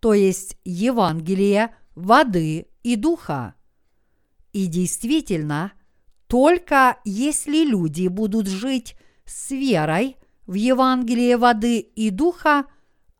то 0.00 0.12
есть 0.12 0.58
Евангелие 0.64 1.74
воды 1.94 2.66
и 2.82 2.96
духа. 2.96 3.54
И 4.52 4.66
действительно, 4.66 5.72
только 6.26 6.98
если 7.04 7.64
люди 7.64 8.06
будут 8.08 8.46
жить 8.46 8.96
с 9.24 9.50
верой 9.50 10.16
в 10.46 10.54
Евангелие 10.54 11.38
воды 11.38 11.78
и 11.78 12.10
духа, 12.10 12.66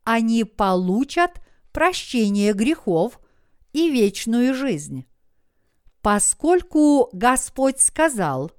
они 0.03 0.43
получат 0.43 1.41
прощение 1.71 2.53
грехов 2.53 3.19
и 3.71 3.89
вечную 3.89 4.53
жизнь. 4.53 5.05
Поскольку 6.01 7.09
Господь 7.13 7.79
сказал, 7.79 8.51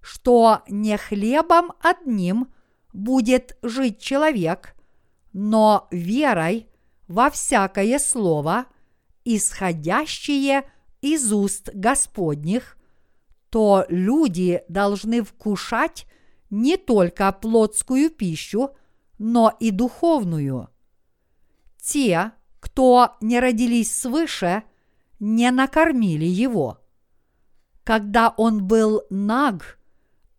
что 0.00 0.62
не 0.68 0.96
хлебом 0.96 1.72
одним 1.80 2.52
будет 2.92 3.56
жить 3.62 4.00
человек, 4.00 4.74
но 5.32 5.86
верой 5.90 6.68
во 7.06 7.30
всякое 7.30 7.98
слово, 7.98 8.66
исходящее 9.24 10.68
из 11.00 11.32
уст 11.32 11.70
Господних, 11.72 12.76
то 13.50 13.86
люди 13.88 14.62
должны 14.68 15.22
вкушать 15.22 16.06
не 16.50 16.76
только 16.76 17.30
плотскую 17.32 18.10
пищу, 18.10 18.70
но 19.18 19.54
и 19.60 19.70
духовную. 19.70 20.68
Те, 21.88 22.32
кто 22.60 23.16
не 23.22 23.40
родились 23.40 23.98
свыше, 23.98 24.62
не 25.20 25.50
накормили 25.50 26.26
его. 26.26 26.80
Когда 27.82 28.28
он 28.28 28.66
был 28.66 29.04
наг, 29.08 29.78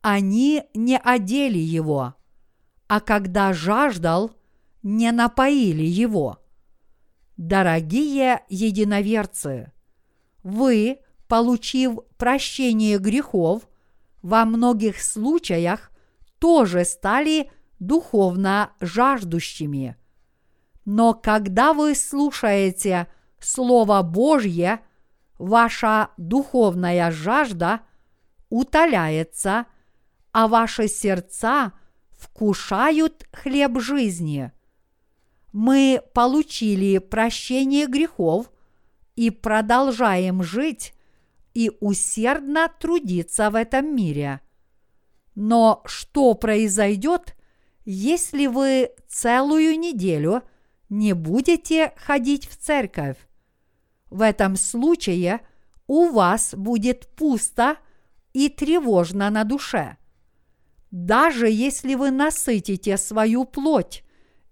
они 0.02 0.62
не 0.76 0.96
одели 1.00 1.58
его, 1.58 2.14
а 2.88 3.00
когда 3.00 3.52
жаждал, 3.52 4.32
не 4.84 5.12
напоили 5.12 5.82
его. 5.82 6.38
Дорогие 7.36 8.44
единоверцы, 8.50 9.72
вы, 10.44 11.00
получив 11.28 11.98
прощение 12.20 13.00
грехов, 13.00 13.68
во 14.22 14.46
многих 14.46 15.02
случаях 15.02 15.90
тоже 16.38 16.86
стали 16.86 17.50
духовно 17.80 18.70
жаждущими. 18.80 19.98
Но 20.92 21.14
когда 21.14 21.74
вы 21.74 21.94
слушаете 21.94 23.06
Слово 23.40 24.02
Божье, 24.02 24.80
ваша 25.38 26.10
духовная 26.18 27.12
жажда 27.12 27.82
утоляется, 28.50 29.68
а 30.32 30.48
ваши 30.48 30.88
сердца 30.88 31.74
вкушают 32.18 33.28
хлеб 33.32 33.80
жизни. 33.80 34.52
Мы 35.54 36.02
получили 36.16 36.98
прощение 36.98 37.86
грехов 37.86 38.52
и 39.16 39.30
продолжаем 39.30 40.42
жить 40.42 40.96
и 41.54 41.72
усердно 41.82 42.68
трудиться 42.68 43.52
в 43.52 43.56
этом 43.56 43.96
мире. 43.96 44.42
Но 45.36 45.84
что 45.86 46.34
произойдет, 46.34 47.36
если 47.86 48.48
вы 48.48 48.90
целую 49.08 49.78
неделю 49.78 50.42
не 50.90 51.14
будете 51.14 51.94
ходить 51.98 52.48
в 52.48 52.58
церковь? 52.58 53.18
В 54.10 54.22
этом 54.22 54.56
случае 54.56 55.42
у 55.88 56.10
вас 56.10 56.54
будет 56.54 57.08
пусто 57.16 57.78
и 58.34 58.50
тревожно 58.50 59.30
на 59.30 59.44
душе. 59.44 59.98
Даже 60.92 61.50
если 61.50 61.96
вы 61.96 62.12
насытите 62.12 62.98
свою 62.98 63.46
плоть 63.46 64.04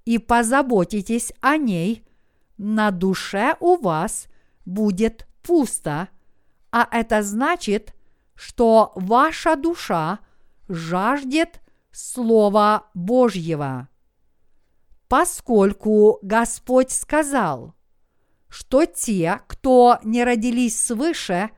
и 0.05 0.19
позаботитесь 0.19 1.33
о 1.41 1.57
ней, 1.57 2.05
на 2.57 2.91
душе 2.91 3.55
у 3.59 3.75
вас 3.77 4.27
будет 4.65 5.27
пусто, 5.41 6.09
а 6.71 6.87
это 6.91 7.23
значит, 7.23 7.93
что 8.35 8.91
ваша 8.95 9.55
душа 9.55 10.19
жаждет 10.67 11.61
Слова 11.91 12.89
Божьего. 12.93 13.89
Поскольку 15.07 16.19
Господь 16.21 16.91
сказал, 16.91 17.73
что 18.49 18.85
те, 18.85 19.41
кто 19.47 19.99
не 20.03 20.23
родились 20.23 20.79
свыше, 20.79 21.51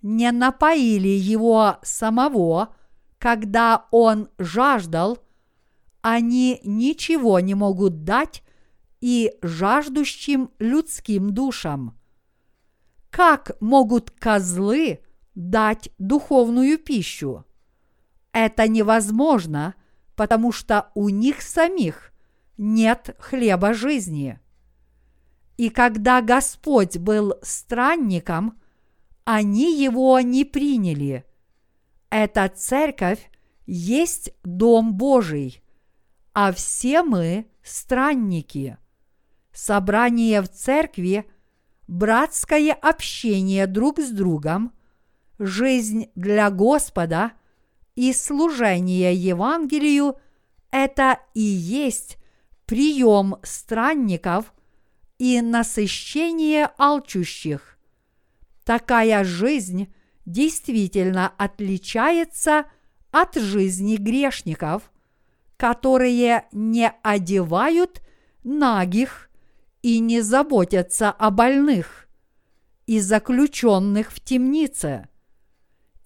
не 0.00 0.30
напоили 0.32 1.08
его 1.08 1.78
самого, 1.82 2.74
когда 3.18 3.86
он 3.90 4.28
жаждал, 4.38 5.18
они 6.00 6.60
ничего 6.64 7.40
не 7.40 7.54
могут 7.54 8.04
дать 8.04 8.42
и 9.00 9.32
жаждущим 9.42 10.50
людским 10.58 11.30
душам. 11.34 11.98
Как 13.10 13.56
могут 13.60 14.10
козлы 14.10 15.00
дать 15.34 15.90
духовную 15.98 16.78
пищу? 16.78 17.44
Это 18.32 18.66
невозможно, 18.66 19.74
потому 20.16 20.52
что 20.52 20.90
у 20.94 21.10
них 21.10 21.42
самих 21.42 22.13
нет 22.56 23.16
хлеба 23.18 23.74
жизни. 23.74 24.38
И 25.56 25.70
когда 25.70 26.20
Господь 26.20 26.98
был 26.98 27.34
странником, 27.42 28.60
они 29.24 29.80
его 29.82 30.18
не 30.20 30.44
приняли. 30.44 31.24
Эта 32.10 32.48
церковь 32.48 33.30
есть 33.66 34.32
Дом 34.42 34.94
Божий, 34.94 35.62
а 36.32 36.52
все 36.52 37.02
мы 37.02 37.46
странники. 37.62 38.76
Собрание 39.52 40.42
в 40.42 40.48
церкви– 40.48 41.24
братское 41.88 42.72
общение 42.72 43.66
друг 43.66 44.00
с 44.00 44.10
другом, 44.10 44.72
жизнь 45.38 46.10
для 46.14 46.50
Господа– 46.50 47.32
и 47.94 48.12
служение 48.12 49.14
Евангелию– 49.14 50.16
это 50.70 51.20
и 51.34 51.40
есть 51.40 52.18
прием 52.66 53.36
странников 53.42 54.52
и 55.18 55.40
насыщение 55.40 56.70
алчущих. 56.78 57.78
Такая 58.64 59.24
жизнь 59.24 59.92
действительно 60.26 61.32
отличается 61.36 62.64
от 63.10 63.36
жизни 63.36 63.96
грешников, 63.96 64.90
которые 65.56 66.46
не 66.52 66.92
одевают 67.02 68.02
нагих 68.42 69.30
и 69.82 69.98
не 69.98 70.20
заботятся 70.20 71.10
о 71.10 71.30
больных 71.30 72.08
и 72.86 73.00
заключенных 73.00 74.12
в 74.12 74.20
темнице– 74.20 75.08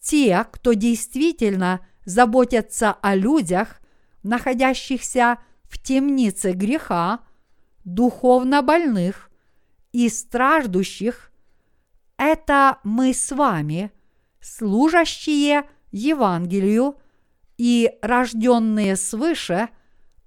те, 0.08 0.46
кто 0.50 0.72
действительно 0.72 1.86
заботятся 2.06 2.92
о 2.92 3.14
людях, 3.14 3.80
находящихся 4.22 5.38
в 5.68 5.78
темнице 5.82 6.52
греха, 6.52 7.20
духовно 7.84 8.62
больных 8.62 9.30
и 9.92 10.08
страждущих, 10.08 11.32
это 12.16 12.78
мы 12.82 13.14
с 13.14 13.30
вами, 13.30 13.92
служащие 14.40 15.68
Евангелию 15.92 16.96
и 17.56 17.92
рожденные 18.02 18.96
свыше 18.96 19.68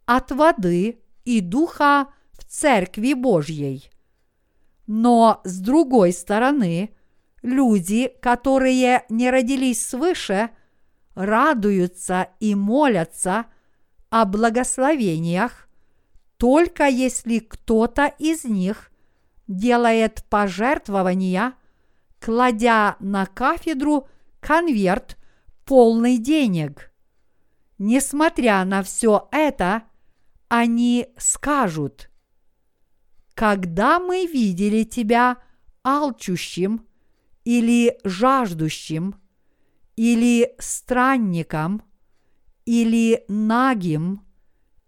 от 0.06 0.32
воды 0.32 1.02
и 1.26 1.42
духа 1.42 2.08
в 2.34 2.46
Церкви 2.46 3.14
Божьей. 3.14 3.90
Но 4.88 5.42
с 5.44 5.60
другой 5.60 6.14
стороны– 6.14 6.96
Люди, 7.42 8.12
которые 8.22 9.04
не 9.10 9.32
родились 9.32 9.88
свыше, 9.88 10.52
радуются 11.16 12.30
и 12.40 12.54
молятся 12.54 13.46
о 14.12 14.26
благословениях, 14.26 15.68
только 16.38 16.88
если 16.88 17.40
кто-то 17.40 18.06
из 18.20 18.44
них 18.44 18.92
делает 19.48 20.26
пожертвования, 20.30 21.54
кладя 22.20 22.98
на 23.00 23.26
кафедру 23.26 24.08
конверт 24.40 25.18
полный 25.66 26.18
денег. 26.18 26.92
Несмотря 27.78 28.64
на 28.66 28.84
все 28.84 29.28
это, 29.32 29.84
они 30.50 31.08
скажут, 31.18 32.12
когда 33.34 34.00
мы 34.00 34.26
видели 34.26 34.84
тебя 34.84 35.38
алчущим 35.84 36.86
или 37.46 37.98
жаждущим, 38.04 39.16
или 39.96 40.54
странником, 40.60 41.84
или 42.66 43.24
нагим, 43.28 44.26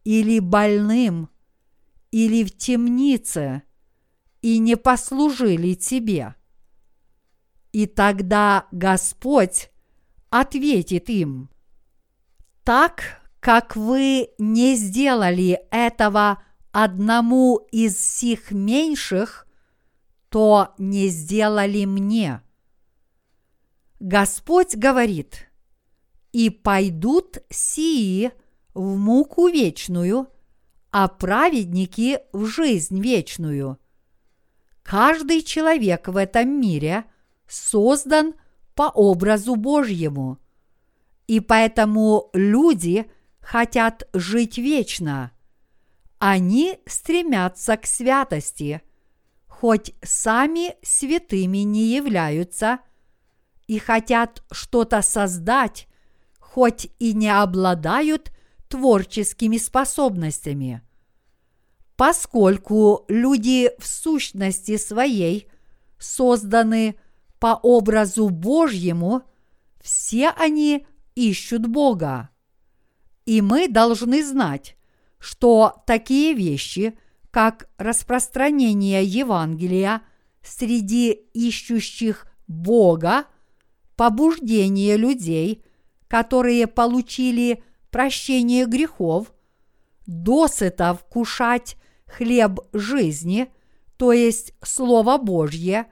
или 0.03 0.39
больным, 0.39 1.29
или 2.11 2.43
в 2.43 2.55
темнице, 2.55 3.63
и 4.41 4.59
не 4.59 4.75
послужили 4.75 5.73
тебе. 5.73 6.35
И 7.71 7.87
тогда 7.87 8.67
Господь 8.71 9.71
ответит 10.29 11.09
им, 11.09 11.49
так 12.63 13.21
как 13.39 13.75
вы 13.75 14.29
не 14.37 14.75
сделали 14.75 15.59
этого 15.71 16.43
одному 16.71 17.57
из 17.71 17.99
сих 17.99 18.51
меньших, 18.51 19.47
то 20.29 20.73
не 20.77 21.09
сделали 21.09 21.85
мне. 21.85 22.41
Господь 23.99 24.75
говорит, 24.75 25.49
и 26.33 26.49
пойдут 26.49 27.37
сии 27.49 28.31
в 28.73 28.97
муку 28.97 29.47
вечную, 29.47 30.27
а 30.91 31.07
праведники 31.07 32.19
в 32.33 32.45
жизнь 32.45 33.01
вечную. 33.01 33.79
Каждый 34.83 35.41
человек 35.41 36.09
в 36.09 36.17
этом 36.17 36.59
мире 36.59 37.05
создан 37.47 38.33
по 38.75 38.89
образу 38.89 39.55
Божьему, 39.55 40.37
и 41.27 41.39
поэтому 41.39 42.29
люди 42.33 43.09
хотят 43.39 44.09
жить 44.11 44.57
вечно. 44.57 45.31
Они 46.19 46.77
стремятся 46.85 47.77
к 47.77 47.85
святости– 47.85 48.81
хоть 49.63 49.93
сами 50.03 50.75
святыми 50.81 51.59
не 51.59 51.95
являются, 51.95 52.79
и 53.65 53.79
хотят 53.79 54.43
что-то 54.51 55.01
создать, 55.01 55.87
хоть 56.53 56.87
и 56.99 57.13
не 57.13 57.29
обладают 57.29 58.31
творческими 58.67 59.57
способностями. 59.57 60.83
Поскольку 61.95 63.05
люди 63.07 63.71
в 63.79 63.87
сущности 63.87 64.77
своей 64.77 65.47
созданы 65.97 66.95
по 67.39 67.59
образу 67.63 68.29
Божьему, 68.29 69.23
все 69.81 70.29
они 70.29 70.85
ищут 71.15 71.65
Бога. 71.65 72.29
И 73.25 73.41
мы 73.41 73.67
должны 73.67 74.23
знать, 74.23 74.77
что 75.17 75.81
такие 75.87 76.35
вещи, 76.35 76.95
как 77.31 77.67
распространение 77.79 79.03
Евангелия 79.03 80.03
среди 80.43 81.13
ищущих 81.13 82.27
Бога, 82.45 83.25
побуждение 83.95 84.97
людей, 84.97 85.63
которые 86.07 86.67
получили 86.67 87.63
прощение 87.91 88.65
грехов, 88.65 89.33
досыта 90.05 90.93
вкушать 90.93 91.77
хлеб 92.05 92.59
жизни, 92.73 93.51
то 93.97 94.11
есть 94.11 94.53
Слово 94.63 95.17
Божье, 95.17 95.85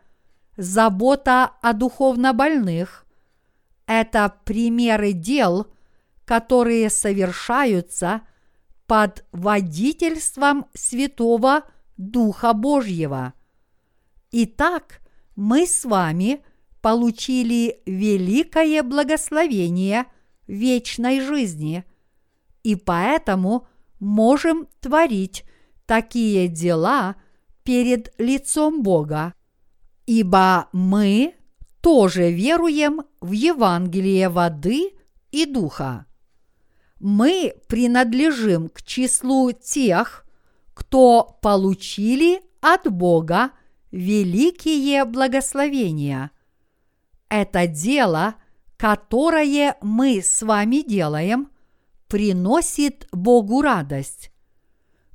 забота 0.58 1.52
о 1.62 1.74
духовно 1.74 2.34
больных– 2.34 3.06
это 3.94 4.34
примеры 4.46 5.12
дел, 5.12 5.68
которые 6.24 6.90
совершаются 6.90 8.22
под 8.88 9.26
водительством 9.34 10.68
Святого 10.74 11.64
Духа 11.98 12.54
Божьего. 12.54 13.34
Итак, 14.32 15.02
мы 15.36 15.68
с 15.68 15.84
вами 15.84 16.42
получили 16.82 17.82
великое 17.86 18.84
благословение 18.84 20.06
вечной 20.48 21.22
жизни, 21.22 21.86
и 22.64 22.76
поэтому 22.76 23.68
можем 24.00 24.68
творить 24.80 25.44
такие 25.86 26.48
дела 26.48 27.16
перед 27.64 28.14
лицом 28.18 28.82
Бога, 28.82 29.34
ибо 30.06 30.68
мы 30.72 31.36
тоже 31.82 32.32
веруем 32.32 33.02
в 33.20 33.32
Евангелие 33.32 34.30
воды 34.30 34.92
и 35.32 35.46
духа. 35.46 36.06
Мы 37.00 37.56
принадлежим 37.68 38.70
к 38.70 38.84
числу 38.84 39.52
тех, 39.52 40.26
кто 40.74 41.40
получили 41.42 42.42
от 42.62 42.92
Бога 42.92 43.52
великие 43.92 45.06
благословения. 45.06 46.32
Это 47.32 47.66
дело, 47.66 48.36
которое 48.76 49.78
мы 49.80 50.22
с 50.22 50.42
вами 50.42 50.84
делаем, 50.86 51.50
приносит 52.10 53.08
Богу 53.14 53.62
радость. 53.62 54.34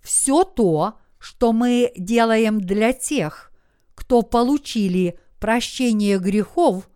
Все 0.03 0.43
то, 0.45 0.99
что 1.19 1.53
мы 1.53 1.93
делаем 1.95 2.59
для 2.59 2.95
тех, 2.95 3.53
кто 3.95 4.23
получили 4.23 5.19
прощение 5.39 6.19
грехов, 6.19 6.89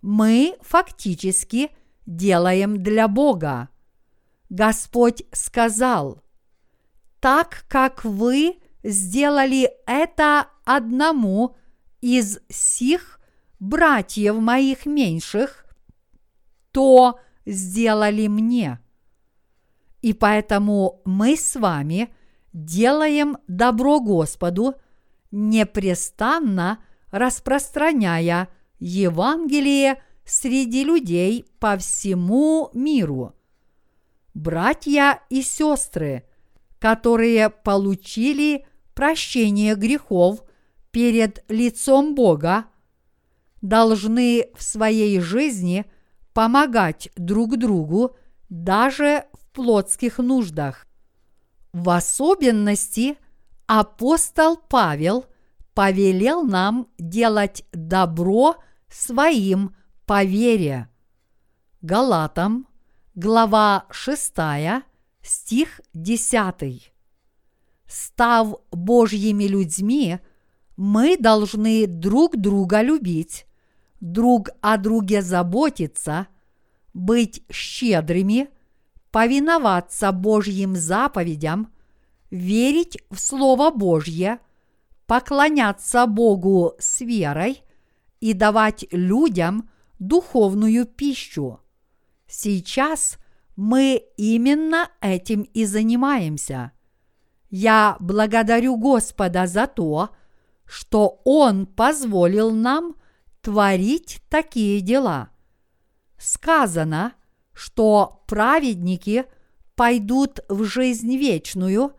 мы 0.00 0.56
фактически 0.62 1.70
делаем 2.06 2.82
для 2.82 3.08
Бога. 3.08 3.68
Господь 4.48 5.22
сказал, 5.32 6.22
так 7.20 7.66
как 7.68 8.06
вы 8.06 8.56
сделали 8.82 9.70
это 9.86 10.46
одному 10.64 11.56
из 12.00 12.38
сих 12.48 13.15
братьев 13.58 14.36
моих 14.36 14.86
меньших, 14.86 15.66
то 16.72 17.18
сделали 17.44 18.26
мне. 18.26 18.80
И 20.02 20.12
поэтому 20.12 21.00
мы 21.04 21.36
с 21.36 21.56
вами 21.56 22.14
делаем 22.52 23.38
добро 23.48 24.00
Господу, 24.00 24.74
непрестанно 25.30 26.78
распространяя 27.10 28.48
Евангелие 28.78 30.02
среди 30.24 30.84
людей 30.84 31.46
по 31.58 31.76
всему 31.76 32.70
миру. 32.74 33.34
Братья 34.34 35.22
и 35.30 35.42
сестры, 35.42 36.24
которые 36.78 37.48
получили 37.48 38.66
прощение 38.94 39.74
грехов 39.76 40.42
перед 40.90 41.44
лицом 41.48 42.14
Бога, 42.14 42.66
должны 43.62 44.46
в 44.54 44.62
своей 44.62 45.20
жизни 45.20 45.86
помогать 46.32 47.10
друг 47.16 47.56
другу 47.56 48.16
даже 48.48 49.24
в 49.32 49.46
плотских 49.52 50.18
нуждах. 50.18 50.86
В 51.72 51.90
особенности 51.90 53.18
апостол 53.66 54.56
Павел 54.56 55.26
повелел 55.74 56.42
нам 56.42 56.88
делать 56.98 57.64
добро 57.72 58.56
своим 58.88 59.74
по 60.06 60.24
вере. 60.24 60.88
Галатам, 61.82 62.66
глава 63.14 63.86
6, 63.90 64.32
стих 65.22 65.80
10. 65.92 66.92
Став 67.86 68.56
Божьими 68.70 69.44
людьми, 69.44 70.18
мы 70.76 71.16
должны 71.16 71.86
друг 71.86 72.36
друга 72.36 72.82
любить, 72.82 73.46
друг 74.00 74.50
о 74.60 74.76
друге 74.76 75.22
заботиться, 75.22 76.28
быть 76.92 77.42
щедрыми, 77.50 78.48
повиноваться 79.10 80.12
Божьим 80.12 80.76
заповедям, 80.76 81.72
верить 82.30 82.98
в 83.10 83.18
Слово 83.18 83.70
Божье, 83.70 84.38
поклоняться 85.06 86.06
Богу 86.06 86.74
с 86.78 87.00
верой 87.00 87.62
и 88.20 88.32
давать 88.32 88.84
людям 88.90 89.70
духовную 89.98 90.84
пищу. 90.84 91.60
Сейчас 92.26 93.18
мы 93.54 94.02
именно 94.16 94.90
этим 95.00 95.42
и 95.42 95.64
занимаемся. 95.64 96.72
Я 97.48 97.96
благодарю 98.00 98.76
Господа 98.76 99.46
за 99.46 99.66
то, 99.66 100.10
что 100.66 101.20
Он 101.24 101.66
позволил 101.66 102.50
нам 102.50 102.96
творить 103.40 104.20
такие 104.28 104.80
дела. 104.80 105.30
Сказано, 106.18 107.14
что 107.52 108.22
праведники 108.26 109.24
пойдут 109.74 110.40
в 110.48 110.64
жизнь 110.64 111.16
вечную, 111.16 111.92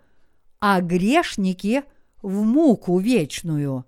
а 0.60 0.82
грешники 0.82 1.84
в 2.22 2.44
муку 2.44 3.00
вечную. 3.00 3.86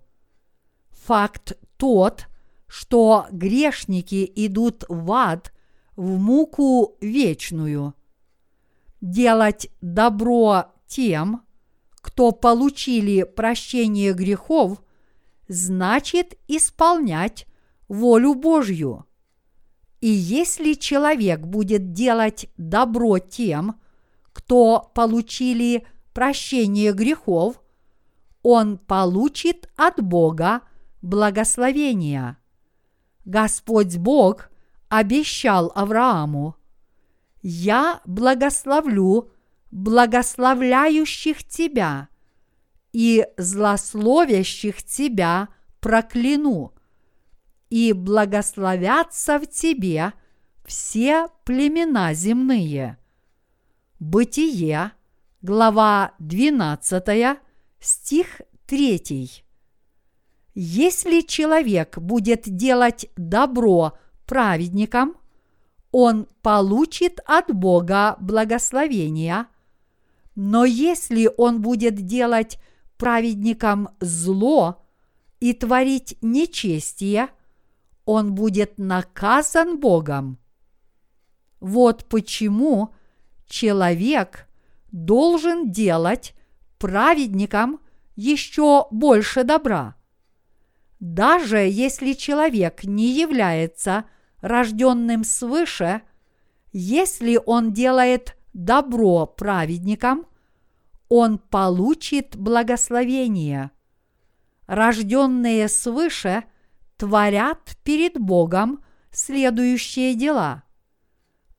Факт 0.90 1.58
тот, 1.76 2.26
что 2.66 3.26
грешники 3.30 4.30
идут 4.36 4.84
в 4.88 5.10
ад 5.12 5.52
в 5.96 6.18
муку 6.18 6.96
вечную. 7.00 7.94
Делать 9.00 9.68
добро 9.80 10.66
тем, 10.86 11.42
кто 12.00 12.32
получили 12.32 13.22
прощение 13.22 14.12
грехов, 14.12 14.82
значит 15.48 16.38
исполнять 16.48 17.46
волю 17.88 18.34
Божью. 18.34 19.06
И 20.00 20.08
если 20.08 20.74
человек 20.74 21.40
будет 21.40 21.92
делать 21.92 22.46
добро 22.56 23.18
тем, 23.18 23.80
кто 24.32 24.90
получили 24.94 25.86
прощение 26.14 26.92
грехов, 26.92 27.60
он 28.42 28.78
получит 28.78 29.70
от 29.76 30.02
Бога 30.02 30.62
благословение. 31.02 32.38
Господь 33.26 33.96
Бог 33.98 34.50
обещал 34.88 35.70
Аврааму, 35.74 36.56
«Я 37.42 38.00
благословлю 38.06 39.30
благословляющих 39.70 41.44
тебя 41.44 42.08
и 42.92 43.26
злословящих 43.36 44.82
тебя 44.82 45.48
прокляну, 45.80 46.74
и 47.68 47.92
благословятся 47.92 49.38
в 49.38 49.46
тебе 49.46 50.12
все 50.64 51.28
племена 51.44 52.14
земные». 52.14 52.96
Бытие, 54.00 54.92
глава 55.42 56.14
12, 56.20 57.38
стих 57.80 58.40
3. 58.66 59.44
Если 60.54 61.20
человек 61.20 61.98
будет 61.98 62.44
делать 62.44 63.10
добро 63.16 63.92
праведникам, 64.24 65.16
он 65.90 66.26
получит 66.40 67.20
от 67.26 67.54
Бога 67.54 68.16
благословения– 68.20 69.46
но 70.42 70.64
если 70.64 71.28
он 71.36 71.60
будет 71.60 71.96
делать 72.06 72.58
праведникам 72.96 73.90
зло 74.00 74.82
и 75.38 75.52
творить 75.52 76.16
нечестие, 76.22 77.28
он 78.06 78.34
будет 78.34 78.78
наказан 78.78 79.78
Богом. 79.78 80.38
Вот 81.60 82.06
почему 82.06 82.94
человек 83.46 84.48
должен 84.92 85.70
делать 85.72 86.32
праведникам 86.78 87.78
еще 88.16 88.86
больше 88.90 89.44
добра. 89.44 89.94
Даже 91.00 91.58
если 91.58 92.14
человек 92.14 92.84
не 92.84 93.12
является 93.12 94.06
рожденным 94.40 95.22
свыше, 95.22 96.00
если 96.72 97.38
он 97.44 97.74
делает 97.74 98.38
добро 98.54 99.26
праведникам, 99.26 100.24
он 101.10 101.38
получит 101.38 102.36
благословение. 102.36 103.72
Рожденные 104.66 105.68
свыше 105.68 106.44
творят 106.96 107.76
перед 107.82 108.18
Богом 108.18 108.82
следующие 109.10 110.14
дела. 110.14 110.62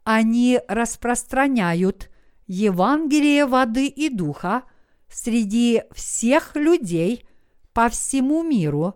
Они 0.05 0.59
распространяют 0.69 2.09
Евангелие 2.47 3.45
воды 3.45 3.87
и 3.87 4.09
духа 4.09 4.63
среди 5.09 5.83
всех 5.91 6.55
людей 6.55 7.25
по 7.73 7.89
всему 7.89 8.43
миру, 8.43 8.95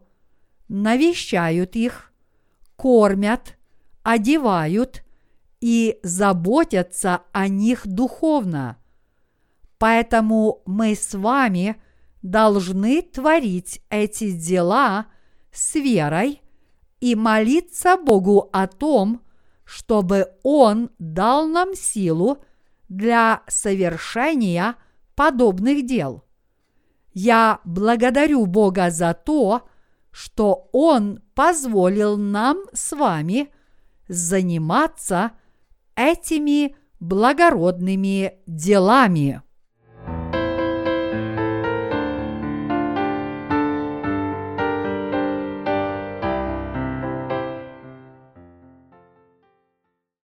навещают 0.70 1.76
их, 1.76 2.14
кормят, 2.78 3.58
одевают 4.04 5.04
и 5.60 6.00
заботятся 6.02 7.24
о 7.34 7.50
них 7.50 7.86
духовно. 7.86 8.78
Поэтому 9.78 10.62
мы 10.66 10.96
с 10.96 11.14
вами 11.14 11.76
должны 12.22 13.02
творить 13.02 13.82
эти 13.90 14.32
дела 14.32 15.08
с 15.52 15.76
верой 15.76 16.42
и 17.00 17.16
молиться 17.16 17.98
Богу 17.98 18.50
о 18.52 18.68
том, 18.68 19.22
чтобы 19.64 20.30
Он 20.44 20.90
дал 20.98 21.48
нам 21.48 21.76
силу 21.76 22.38
для 22.88 23.44
совершения 23.48 24.76
подобных 25.16 25.86
дел. 25.86 26.24
Я 27.14 27.60
благодарю 27.64 28.46
Бога 28.46 28.92
за 28.92 29.14
то, 29.14 29.68
что 30.12 30.70
Он 30.72 31.22
позволил 31.34 32.18
нам 32.18 32.60
с 32.74 32.96
вами 32.96 33.50
заниматься 34.08 35.32
этими 35.96 36.76
благородными 37.00 38.40
делами. 38.46 39.42